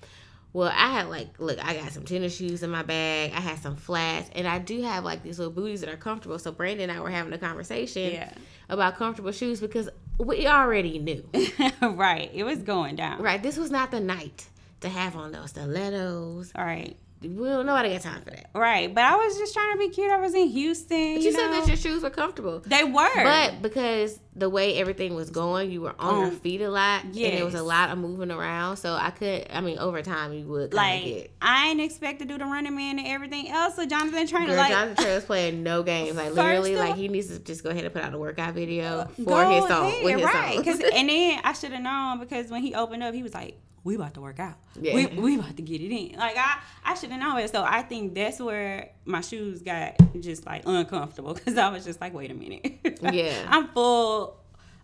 Well, 0.58 0.72
I 0.74 0.90
had 0.92 1.08
like, 1.10 1.40
look, 1.40 1.64
I 1.64 1.76
got 1.76 1.92
some 1.92 2.02
tennis 2.04 2.36
shoes 2.36 2.64
in 2.64 2.72
my 2.72 2.82
bag. 2.82 3.32
I 3.32 3.40
had 3.40 3.60
some 3.60 3.76
flats, 3.76 4.32
and 4.34 4.48
I 4.48 4.58
do 4.58 4.82
have 4.82 5.04
like 5.04 5.22
these 5.22 5.38
little 5.38 5.54
booties 5.54 5.82
that 5.82 5.90
are 5.92 5.98
comfortable. 5.98 6.40
So 6.40 6.52
Brandon 6.52 6.90
and 6.90 6.98
I 6.98 7.00
were 7.00 7.12
having 7.12 7.32
a 7.32 7.38
conversation 7.38 8.12
Yeah. 8.14 8.34
about 8.68 8.96
comfortable 8.98 9.32
shoes 9.32 9.60
because 9.62 9.88
we 10.18 10.48
already 10.48 10.98
knew, 10.98 11.30
right. 11.84 12.32
It 12.34 12.44
was 12.44 12.58
going 12.64 12.96
down. 12.96 13.22
right? 13.22 13.44
This 13.44 13.56
was 13.56 13.70
not 13.70 13.92
the 13.92 14.00
night 14.00 14.48
to 14.82 14.90
have 14.90 15.16
on 15.16 15.32
those 15.32 15.52
stilettos. 15.52 16.52
All 16.56 16.66
right. 16.66 16.98
We 17.20 17.30
don't 17.30 17.66
nobody 17.66 17.90
got 17.94 18.02
time 18.02 18.22
for 18.22 18.30
that. 18.30 18.52
Right. 18.54 18.94
But 18.94 19.04
I 19.04 19.16
was 19.16 19.38
just 19.38 19.54
trying 19.54 19.72
to 19.74 19.80
be 19.80 19.90
cute. 19.90 20.12
I 20.12 20.18
was 20.18 20.36
in 20.36 20.50
Houston. 20.50 21.16
But 21.16 21.22
you 21.22 21.30
you 21.30 21.32
said 21.32 21.48
know? 21.48 21.60
that 21.60 21.68
your 21.68 21.76
shoes 21.78 22.04
were 22.04 22.12
comfortable. 22.12 22.60
they 22.60 22.84
were. 22.84 23.10
But 23.24 23.62
because 23.64 24.20
the 24.36 24.48
way 24.50 24.76
everything 24.78 25.16
was 25.16 25.32
going, 25.32 25.72
you 25.72 25.82
were 25.82 25.96
on 25.98 26.20
your 26.20 26.28
Um, 26.28 26.36
feet 26.40 26.62
a 26.62 26.70
lot, 26.70 27.06
and 27.06 27.18
it 27.18 27.44
was 27.44 27.56
a 27.56 27.64
lot 27.64 27.90
of 27.90 27.98
moving 27.98 28.30
around. 28.30 28.78
So 28.78 28.94
I 28.94 29.10
could, 29.10 29.48
I 29.52 29.62
mean, 29.62 29.80
over 29.80 30.04
time 30.04 30.32
you 30.34 30.46
would 30.46 30.76
like 30.76 31.04
get. 31.06 31.32
I 31.42 31.70
ain't 31.70 31.82
expect 31.82 32.20
to 32.20 32.26
do 32.26 32.38
the 32.38 32.46
running 32.46 32.76
man 32.76 33.00
and 33.00 33.08
everything 33.08 33.50
else. 33.50 33.76
So 33.78 33.86
Jonathan 33.88 34.28
Traylor, 34.28 34.48
Girl, 34.50 34.58
like 34.58 34.70
Jonathan 34.72 35.04
Trail 35.04 35.16
was 35.16 35.26
playing 35.34 35.64
no 35.64 35.82
games. 35.82 36.16
Like 36.16 36.34
literally, 36.36 36.74
of- 36.76 36.80
like 36.82 36.96
he 36.98 37.08
needs 37.08 37.30
to 37.30 37.40
just 37.40 37.64
go 37.64 37.72
ahead 37.72 37.84
and 37.84 37.92
put 37.94 38.04
out 38.04 38.14
a 38.14 38.20
workout 38.20 38.54
video 38.54 39.06
for 39.16 39.24
go 39.24 39.50
his 39.50 39.66
song. 39.68 39.88
ahead, 39.88 40.04
with 40.04 40.16
his 40.18 40.24
right? 40.26 40.54
song. 40.56 40.64
'Cause- 40.64 40.82
and 40.94 41.10
then 41.10 41.42
I 41.44 41.54
should 41.54 41.72
have 41.72 41.82
known 41.82 42.20
because 42.20 42.52
when 42.52 42.62
he 42.62 42.76
opened 42.76 43.02
up, 43.02 43.16
he 43.16 43.24
was 43.24 43.34
like, 43.34 43.58
"We 43.88 43.96
about 43.96 44.14
to 44.16 44.22
work 44.22 44.40
out. 44.40 44.56
Yeah. 44.80 44.94
We 44.96 45.06
we 45.08 45.40
about 45.40 45.56
to 45.58 45.64
get 45.64 45.82
it 45.82 45.92
in." 45.92 46.18
Like 46.20 46.38
I 46.38 46.60
I 46.84 46.94
should 46.96 47.10
have 47.12 47.20
known 47.20 47.40
it. 47.40 47.50
So 47.52 47.64
I 47.64 47.82
think 47.82 48.14
that's 48.14 48.40
where 48.40 48.90
my 49.06 49.22
shoes 49.22 49.62
got 49.62 49.96
just 50.20 50.46
like 50.46 50.64
uncomfortable 50.66 51.34
because 51.34 51.58
I 51.58 51.70
was 51.70 51.84
just 51.86 52.00
like, 52.02 52.14
"Wait 52.14 52.32
a 52.32 52.34
minute." 52.34 52.64
Yeah. 53.14 53.46
I'm 53.48 53.68
full 53.70 54.38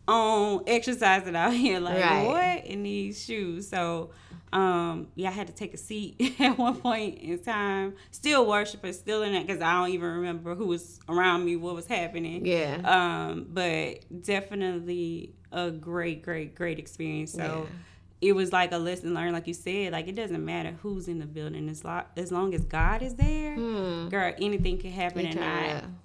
on 0.07 0.63
exercising 0.67 1.35
out 1.35 1.53
here. 1.53 1.79
Like 1.79 2.01
Right. 2.01 2.25
what 2.27 2.65
in 2.65 2.83
these 2.83 3.23
shoes? 3.23 3.67
So. 3.69 4.09
Um, 4.51 5.07
yeah, 5.15 5.29
I 5.29 5.31
had 5.31 5.47
to 5.47 5.53
take 5.53 5.73
a 5.73 5.77
seat 5.77 6.35
at 6.39 6.59
one 6.59 6.75
point 6.75 7.17
in 7.17 7.39
time. 7.39 7.95
Still 8.11 8.45
worshiping, 8.45 8.93
still 8.93 9.23
in 9.23 9.33
that 9.33 9.47
because 9.47 9.63
I 9.63 9.73
don't 9.79 9.89
even 9.89 10.07
remember 10.17 10.53
who 10.53 10.67
was 10.67 10.99
around 11.09 11.43
me, 11.43 11.55
what 11.55 11.73
was 11.73 11.87
happening. 11.87 12.45
yeah, 12.45 12.75
Um, 12.85 13.47
but 13.49 14.05
definitely 14.23 15.33
a 15.51 15.71
great, 15.71 16.21
great, 16.21 16.53
great 16.53 16.77
experience. 16.77 17.31
So 17.33 17.65
Yeah. 17.67 17.75
It 18.23 18.31
was 18.33 18.51
like 18.53 18.71
a 18.71 18.77
lesson 18.77 19.13
learned, 19.13 19.33
like 19.33 19.47
you 19.47 19.53
said. 19.53 19.91
Like 19.91 20.07
it 20.07 20.15
doesn't 20.15 20.43
matter 20.43 20.71
who's 20.81 21.07
in 21.07 21.19
the 21.19 21.25
building, 21.25 21.67
as 21.69 21.83
long 21.83 22.03
as 22.17 22.31
long 22.31 22.53
as 22.53 22.63
God 22.65 23.01
is 23.03 23.15
there, 23.15 23.55
Hmm. 23.55 24.07
girl, 24.09 24.33
anything 24.39 24.77
can 24.79 24.91
happen. 24.91 25.21
You 25.25 25.27
And 25.31 25.39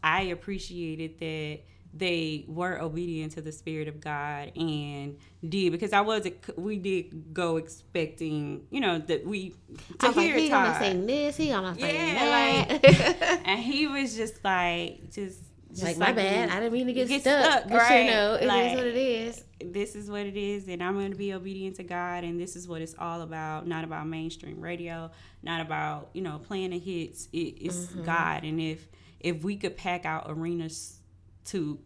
I. 0.03 0.19
I 0.19 0.23
appreciated 0.37 1.19
that 1.21 1.61
they 1.95 2.45
were 2.49 2.79
obedient 2.83 3.33
to 3.33 3.41
the 3.41 3.51
spirit 3.51 3.89
of 3.89 3.99
God 4.01 4.53
and 4.57 5.17
did 5.49 5.73
because 5.73 5.93
I 5.93 6.03
wasn't. 6.03 6.37
We 6.59 6.77
did 6.77 7.33
go 7.33 7.57
expecting, 7.57 8.67
you 8.71 8.81
know, 8.81 8.99
that 8.99 9.27
we 9.27 9.51
to 9.51 9.55
I 10.01 10.07
was 10.09 10.17
like, 10.17 10.27
hear 10.27 10.39
he 10.39 10.49
gonna 10.51 10.79
sing 10.79 11.07
this, 11.07 11.37
he 11.37 11.49
gonna 11.49 11.75
sing 11.75 11.85
Yeah, 11.95 12.65
that. 12.79 13.41
and 13.47 13.61
he 13.61 13.87
was 13.87 14.17
just 14.17 14.45
like, 14.45 15.11
just. 15.13 15.41
Just 15.81 15.99
like 15.99 15.99
my 15.99 16.13
bad, 16.13 16.51
I 16.51 16.61
didn't 16.61 16.73
mean 16.73 16.87
to 16.87 16.93
get, 16.93 17.09
get 17.09 17.21
stuck. 17.23 17.45
stuck, 17.45 17.69
But 17.69 17.91
you 18.05 18.11
know, 18.11 18.35
it 18.35 18.43
is 18.43 18.49
Like- 18.49 18.77
what 18.77 18.87
it 18.87 18.97
is. 18.97 19.45
this 19.65 19.97
is 19.97 20.09
what 20.09 20.21
it 20.25 20.37
is 20.37 20.69
and 20.69 20.81
i'm 20.81 20.95
going 20.95 21.11
to 21.11 21.17
be 21.19 21.33
obedient 21.33 21.75
to 21.75 21.83
god 21.83 22.23
and 22.23 22.41
this 22.41 22.55
is 22.55 22.69
what 22.69 22.81
it's 22.81 22.95
all 22.97 23.23
about 23.23 23.67
not 23.67 23.83
about 23.83 24.07
mainstream 24.07 24.61
radio 24.61 25.11
not 25.43 25.61
about 25.61 26.11
you 26.15 26.23
know 26.23 26.39
playing 26.39 26.71
the 26.71 26.79
hits 26.79 27.27
it, 27.33 27.39
it's 27.67 27.87
Mm-hmm. 27.87 28.05
god 28.05 28.45
and 28.45 28.61
if 28.61 28.87
if 29.19 29.43
we 29.43 29.57
could 29.57 29.77
pack 29.77 30.07
out 30.07 30.27
arenas 30.29 31.01
to 31.47 31.81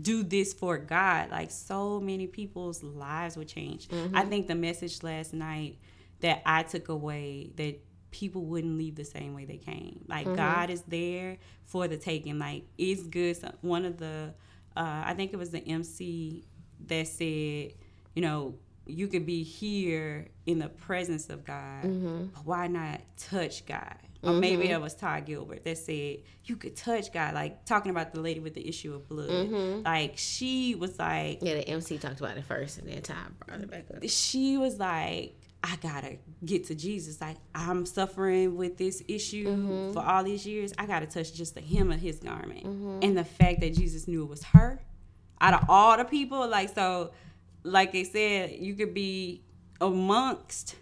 do 0.00 0.22
this 0.22 0.54
for 0.54 0.78
god 0.78 1.30
like 1.30 1.50
so 1.50 2.00
many 2.00 2.26
people's 2.26 2.82
lives 2.82 3.36
would 3.36 3.48
change 3.48 3.86
Mm-hmm. 3.88 4.16
i 4.16 4.22
think 4.24 4.46
the 4.46 4.54
message 4.54 5.02
last 5.02 5.34
night 5.34 5.76
that 6.20 6.40
i 6.46 6.62
took 6.62 6.88
away 6.88 7.50
that 7.56 7.78
people 8.22 8.44
wouldn't 8.44 8.78
leave 8.78 8.94
the 8.94 9.04
same 9.04 9.34
way 9.34 9.44
they 9.44 9.56
came 9.58 10.04
like 10.08 10.24
Mm-hmm. 10.26 10.36
god 10.36 10.70
is 10.70 10.82
there 10.82 11.36
for 11.64 11.88
the 11.88 11.96
taking 11.96 12.38
like 12.38 12.62
it's 12.78 13.02
good 13.02 13.36
So- 13.36 13.52
one 13.60 13.84
of 13.84 13.96
the 13.98 14.32
uh, 14.76 15.02
i 15.10 15.14
think 15.14 15.32
it 15.32 15.36
was 15.36 15.50
the 15.50 15.60
mc 15.68 16.44
that 16.86 17.06
said, 17.08 17.72
you 18.14 18.22
know, 18.26 18.56
you 18.86 19.08
could 19.08 19.24
be 19.24 19.42
here 19.42 20.28
in 20.44 20.58
the 20.58 20.68
presence 20.68 21.30
of 21.30 21.44
God, 21.44 21.82
but 22.34 22.44
why 22.44 22.66
not 22.66 23.00
touch 23.16 23.64
God? 23.64 23.96
Or 24.22 24.32
maybe 24.32 24.68
that 24.68 24.80
was 24.82 24.94
Todd 24.94 25.24
Galberth 25.26 25.62
that 25.64 25.78
said 25.78 26.18
you 26.44 26.56
could 26.56 26.76
touch 26.76 27.10
God, 27.12 27.32
like 27.34 27.64
talking 27.64 27.90
about 27.90 28.12
the 28.12 28.20
lady 28.20 28.40
with 28.40 28.52
the 28.54 28.68
issue 28.68 28.92
of 28.94 29.08
blood. 29.08 29.82
Like 29.84 30.14
she 30.16 30.74
was 30.74 30.98
like, 30.98 31.38
Yeah, 31.40 31.54
the 31.54 31.66
MC 31.68 31.96
talked 31.96 32.20
about 32.20 32.36
it 32.36 32.44
first, 32.44 32.76
and 32.78 32.86
then 32.88 33.00
Todd 33.00 33.16
brought 33.46 33.60
it 33.62 33.70
back 33.70 33.86
up. 33.94 34.02
she 34.08 34.58
was 34.58 34.78
like, 34.78 35.38
I 35.64 35.76
gotta 35.76 36.18
get 36.44 36.64
to 36.66 36.74
Jesus. 36.74 37.22
Like 37.22 37.38
I'm 37.54 37.86
suffering 37.86 38.56
with 38.56 38.76
this 38.76 39.02
issue 39.08 39.48
mm-hmm. 39.48 39.92
for 39.92 40.00
all 40.00 40.22
these 40.22 40.46
years. 40.46 40.74
I 40.78 40.84
gotta 40.84 41.06
touch 41.06 41.32
just 41.32 41.54
the 41.54 41.62
hem 41.62 41.90
of 41.90 41.98
his 41.98 42.18
garment, 42.18 42.64
mm-hmm. 42.64 42.98
and 43.00 43.16
the 43.16 43.24
fact 43.24 43.60
that 43.60 43.72
Jesus 43.72 44.06
knew 44.06 44.22
it 44.24 44.28
was 44.28 44.42
her. 44.44 44.84
Out 45.40 45.54
of 45.54 45.70
all 45.70 45.96
the 45.96 46.04
people, 46.04 46.46
like 46.46 46.74
so, 46.74 47.12
like 47.62 47.92
they 47.92 48.04
said, 48.04 48.52
you 48.52 48.74
could 48.74 48.92
be 48.92 49.42
amongst 49.80 50.76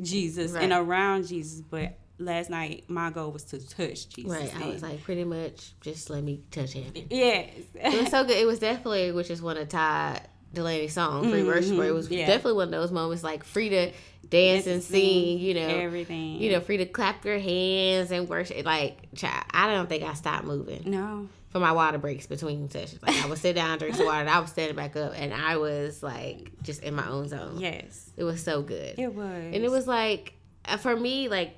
Jesus 0.00 0.54
and 0.54 0.72
around 0.72 1.26
Jesus, 1.26 1.60
but 1.60 1.98
last 2.18 2.50
night 2.50 2.84
my 2.88 3.10
goal 3.10 3.32
was 3.32 3.42
to 3.44 3.68
touch 3.68 4.08
Jesus. 4.10 4.30
Right. 4.30 4.62
I 4.62 4.68
was 4.68 4.82
like, 4.82 5.02
pretty 5.02 5.24
much, 5.24 5.72
just 5.80 6.08
let 6.08 6.22
me 6.22 6.42
touch 6.52 6.72
him. 6.72 6.92
yes. 7.10 7.50
it 7.74 8.00
was 8.00 8.10
so 8.10 8.24
good. 8.26 8.36
It 8.36 8.46
was 8.46 8.60
definitely, 8.60 9.10
which 9.10 9.30
is 9.30 9.42
one 9.42 9.56
of 9.56 9.68
Ty 10.54 10.60
Delaney's 10.60 10.92
song, 10.92 11.30
Free 11.30 11.42
Worship. 11.44 11.72
It 11.78 11.92
was 11.92 12.06
Mm-hmm. 12.06 12.14
Yeah. 12.14 12.26
definitely 12.26 12.54
one 12.54 12.64
of 12.68 12.70
those 12.72 12.90
moments 12.92 13.22
like 13.22 13.44
free 13.44 13.68
to 13.70 13.92
dance 14.28 14.66
and 14.66 14.82
sing, 14.82 15.38
you 15.38 15.54
know. 15.54 15.60
everything. 15.66 16.36
You 16.40 16.52
know, 16.52 16.60
free 16.60 16.76
to 16.78 16.86
clap 16.86 17.24
your 17.24 17.38
hands 17.38 18.10
and 18.10 18.28
worship. 18.28 18.64
Like, 18.64 19.14
child, 19.14 19.44
I 19.50 19.72
don't 19.72 19.88
think 19.88 20.02
I 20.04 20.14
stopped 20.14 20.44
moving 20.44 20.82
No. 20.90 21.28
for 21.50 21.58
my 21.60 21.72
water 21.72 21.98
breaks 21.98 22.26
between 22.26 22.68
sessions. 22.70 23.02
Like, 23.02 23.16
I 23.24 23.26
would 23.28 23.38
sit 23.38 23.54
down, 23.54 23.78
drink 23.78 23.96
some 23.96 24.06
water, 24.06 24.20
and 24.20 24.30
I 24.30 24.38
was 24.40 24.50
standing 24.50 24.76
back 24.76 24.96
up, 24.96 25.12
and 25.16 25.32
I 25.34 25.56
was 25.56 26.02
like 26.02 26.50
just 26.62 26.82
in 26.82 26.94
my 26.94 27.08
own 27.08 27.28
zone. 27.28 27.58
Yes. 27.58 28.10
It 28.16 28.24
was 28.24 28.42
so 28.42 28.62
good. 28.62 28.98
It 28.98 29.14
was. 29.14 29.26
And 29.26 29.56
it 29.56 29.70
was 29.70 29.86
like, 29.88 30.34
uh, 30.64 30.76
for 30.76 30.94
me, 30.94 31.28
like 31.28 31.54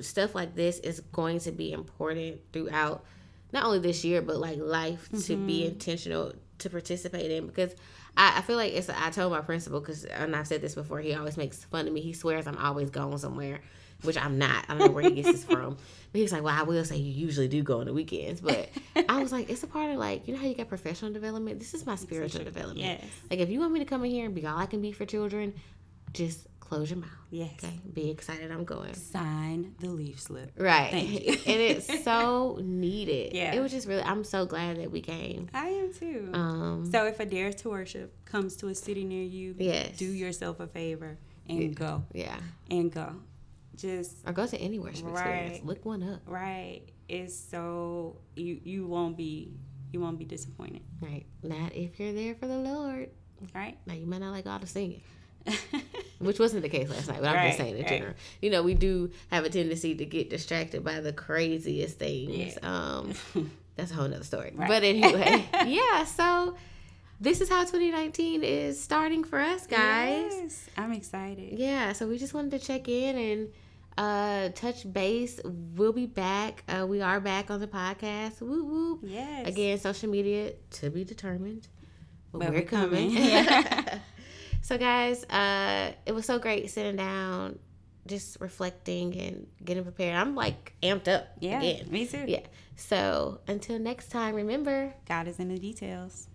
stuff 0.00 0.34
like 0.34 0.54
this 0.54 0.78
is 0.78 1.00
going 1.12 1.40
to 1.40 1.52
be 1.52 1.72
important 1.72 2.40
throughout 2.52 3.04
not 3.52 3.64
only 3.66 3.80
this 3.80 4.04
year, 4.04 4.22
but 4.22 4.36
like 4.38 4.58
life 4.58 5.08
to 5.10 5.16
Mm-hmm. 5.16 5.46
be 5.46 5.66
intentional 5.66 6.32
to 6.58 6.70
participate 6.70 7.30
in 7.32 7.46
because 7.48 7.74
I, 8.16 8.38
I 8.38 8.40
feel 8.42 8.56
like 8.56 8.72
it's, 8.72 8.88
I 8.88 9.10
told 9.10 9.32
my 9.32 9.40
principal, 9.40 9.80
because, 9.80 10.04
and 10.04 10.34
I've 10.34 10.46
said 10.46 10.60
this 10.60 10.74
before, 10.74 11.00
he 11.00 11.14
always 11.14 11.36
makes 11.36 11.64
fun 11.64 11.86
of 11.86 11.92
me. 11.92 12.00
He 12.00 12.12
swears 12.12 12.46
I'm 12.46 12.56
always 12.58 12.90
going 12.90 13.18
somewhere, 13.18 13.60
which 14.02 14.16
I'm 14.16 14.38
not. 14.38 14.64
I 14.68 14.74
don't 14.74 14.86
know 14.86 14.92
where 14.92 15.04
he 15.04 15.10
gets 15.10 15.32
this 15.32 15.44
from. 15.52 15.76
But 16.12 16.20
he's 16.20 16.32
like, 16.32 16.42
well, 16.42 16.54
I 16.58 16.62
will 16.62 16.84
say 16.84 16.96
you 16.96 17.12
usually 17.12 17.48
do 17.48 17.62
go 17.62 17.80
on 17.80 17.86
the 17.86 17.92
weekends. 17.92 18.40
But 18.40 18.68
I 19.08 19.20
was 19.20 19.32
like, 19.32 19.50
it's 19.50 19.62
a 19.62 19.66
part 19.66 19.90
of 19.90 19.98
like, 19.98 20.28
you 20.28 20.34
know 20.34 20.40
how 20.40 20.46
you 20.46 20.54
got 20.54 20.68
professional 20.68 21.12
development? 21.12 21.58
This 21.58 21.74
is 21.74 21.84
my 21.86 21.96
spiritual 21.96 22.44
development. 22.44 22.80
Yes. 22.80 23.04
Like, 23.30 23.40
if 23.40 23.50
you 23.50 23.60
want 23.60 23.72
me 23.72 23.80
to 23.80 23.84
come 23.84 24.04
in 24.04 24.10
here 24.10 24.26
and 24.26 24.34
be 24.34 24.46
all 24.46 24.58
I 24.58 24.66
can 24.66 24.80
be 24.80 24.92
for 24.92 25.04
children, 25.06 25.54
just 26.12 26.46
close 26.64 26.90
your 26.90 26.98
mouth. 27.00 27.10
Yes. 27.30 27.52
Okay, 27.62 27.80
be 27.92 28.10
excited. 28.10 28.50
I'm 28.50 28.64
going. 28.64 28.94
Sign 28.94 29.74
the 29.80 29.88
leaf 29.90 30.20
slip. 30.20 30.52
Right, 30.56 30.90
Thank 30.90 31.10
you. 31.26 31.32
and 31.32 31.60
it's 31.60 32.04
so 32.04 32.58
needed. 32.62 33.32
Yeah. 33.34 33.54
it 33.54 33.60
was 33.60 33.70
just 33.72 33.86
really. 33.86 34.02
I'm 34.02 34.24
so 34.24 34.46
glad 34.46 34.78
that 34.78 34.90
we 34.90 35.00
came. 35.00 35.48
I 35.54 35.66
am 35.68 35.92
too. 35.92 36.30
Um, 36.32 36.88
so 36.90 37.06
if 37.06 37.20
a 37.20 37.26
dare 37.26 37.52
to 37.52 37.68
worship 37.70 38.24
comes 38.24 38.56
to 38.56 38.68
a 38.68 38.74
city 38.74 39.04
near 39.04 39.22
you, 39.22 39.54
Yes. 39.58 39.96
do 39.96 40.06
yourself 40.06 40.60
a 40.60 40.66
favor 40.66 41.18
and 41.48 41.74
go 41.76 42.04
yeah, 42.12 42.38
and 42.70 42.90
go. 42.92 43.14
Just 43.76 44.16
or 44.26 44.32
go 44.32 44.46
to 44.46 44.56
any 44.56 44.78
worship 44.78 45.08
experience. 45.08 45.64
Look 45.64 45.84
one 45.84 46.02
up. 46.02 46.20
right. 46.26 46.82
It's 47.08 47.34
so 47.38 48.16
you 48.36 48.60
you 48.64 48.86
won't 48.86 49.16
be 49.16 49.52
you 49.92 50.00
won't 50.00 50.18
be 50.18 50.24
disappointed. 50.24 50.82
Right, 51.00 51.26
not 51.42 51.74
if 51.74 51.98
you're 52.00 52.12
there 52.12 52.34
for 52.36 52.46
the 52.46 52.56
Lord. 52.56 53.10
Right. 53.54 53.76
Now 53.86 53.94
you 53.94 54.06
might 54.06 54.20
not 54.20 54.30
like 54.30 54.46
all 54.46 54.58
the 54.60 54.66
singing. 54.66 55.02
Which 56.18 56.38
wasn't 56.38 56.62
the 56.62 56.68
case 56.68 56.88
last 56.88 57.08
night, 57.08 57.20
but 57.20 57.28
I'm 57.28 57.34
Right, 57.34 57.46
just 57.48 57.58
saying 57.58 57.74
in 57.76 57.80
right. 57.82 57.88
general. 57.88 58.14
You 58.40 58.50
know, 58.50 58.62
we 58.62 58.74
do 58.74 59.10
have 59.30 59.44
a 59.44 59.50
tendency 59.50 59.94
to 59.96 60.04
get 60.06 60.30
distracted 60.30 60.84
by 60.84 61.00
the 61.00 61.12
craziest 61.12 61.98
things. 61.98 62.56
Um, 62.62 63.12
that's 63.76 63.90
a 63.90 63.94
whole 63.94 64.08
nother 64.08 64.24
story. 64.24 64.52
Right. 64.54 64.68
But 64.68 64.84
anyway, 64.84 65.44
yeah. 65.66 66.04
So 66.04 66.56
this 67.20 67.40
is 67.40 67.48
how 67.48 67.60
2019 67.62 68.42
is 68.44 68.80
starting 68.80 69.24
for 69.24 69.38
us, 69.40 69.66
guys. 69.66 70.32
Yes, 70.34 70.66
I'm 70.76 70.92
excited. 70.92 71.58
Yeah. 71.58 71.92
So 71.92 72.06
we 72.06 72.16
just 72.18 72.32
wanted 72.34 72.52
to 72.52 72.64
check 72.66 72.88
in 72.88 73.16
and 73.18 73.48
uh 73.96 74.48
touch 74.54 74.90
base. 74.92 75.40
We'll 75.44 75.92
be 75.92 76.06
back. 76.06 76.64
Uh, 76.68 76.86
we 76.86 77.00
are 77.00 77.20
back 77.20 77.50
on 77.50 77.60
the 77.60 77.68
podcast. 77.68 78.40
Whoop 78.40 78.66
whoop. 78.66 79.00
Yes. 79.02 79.46
Again, 79.48 79.78
social 79.78 80.08
media 80.10 80.52
to 80.72 80.90
be 80.90 81.04
determined. 81.04 81.68
But, 82.32 82.38
But 82.40 82.48
we're, 82.50 82.54
we're 82.54 82.62
coming. 82.62 83.14
coming. 83.14 84.00
so 84.64 84.78
guys, 84.78 85.24
uh 85.24 85.92
it 86.06 86.12
was 86.12 86.24
so 86.24 86.38
great 86.38 86.70
sitting 86.70 86.96
down, 86.96 87.58
just 88.06 88.38
reflecting 88.40 89.14
and 89.18 89.46
getting 89.64 89.82
prepared. 89.84 90.16
I'm 90.16 90.34
like 90.34 90.72
amped 90.82 91.06
up 91.08 91.28
Yeah. 91.38 91.60
again. 91.60 91.90
Me 91.90 92.06
too. 92.06 92.24
Yeah. 92.26 92.40
So 92.76 93.40
until 93.46 93.78
next 93.78 94.08
time, 94.10 94.34
remember 94.34 94.94
God 95.06 95.28
is 95.28 95.38
in 95.38 95.48
the 95.48 95.58
details. 95.58 96.28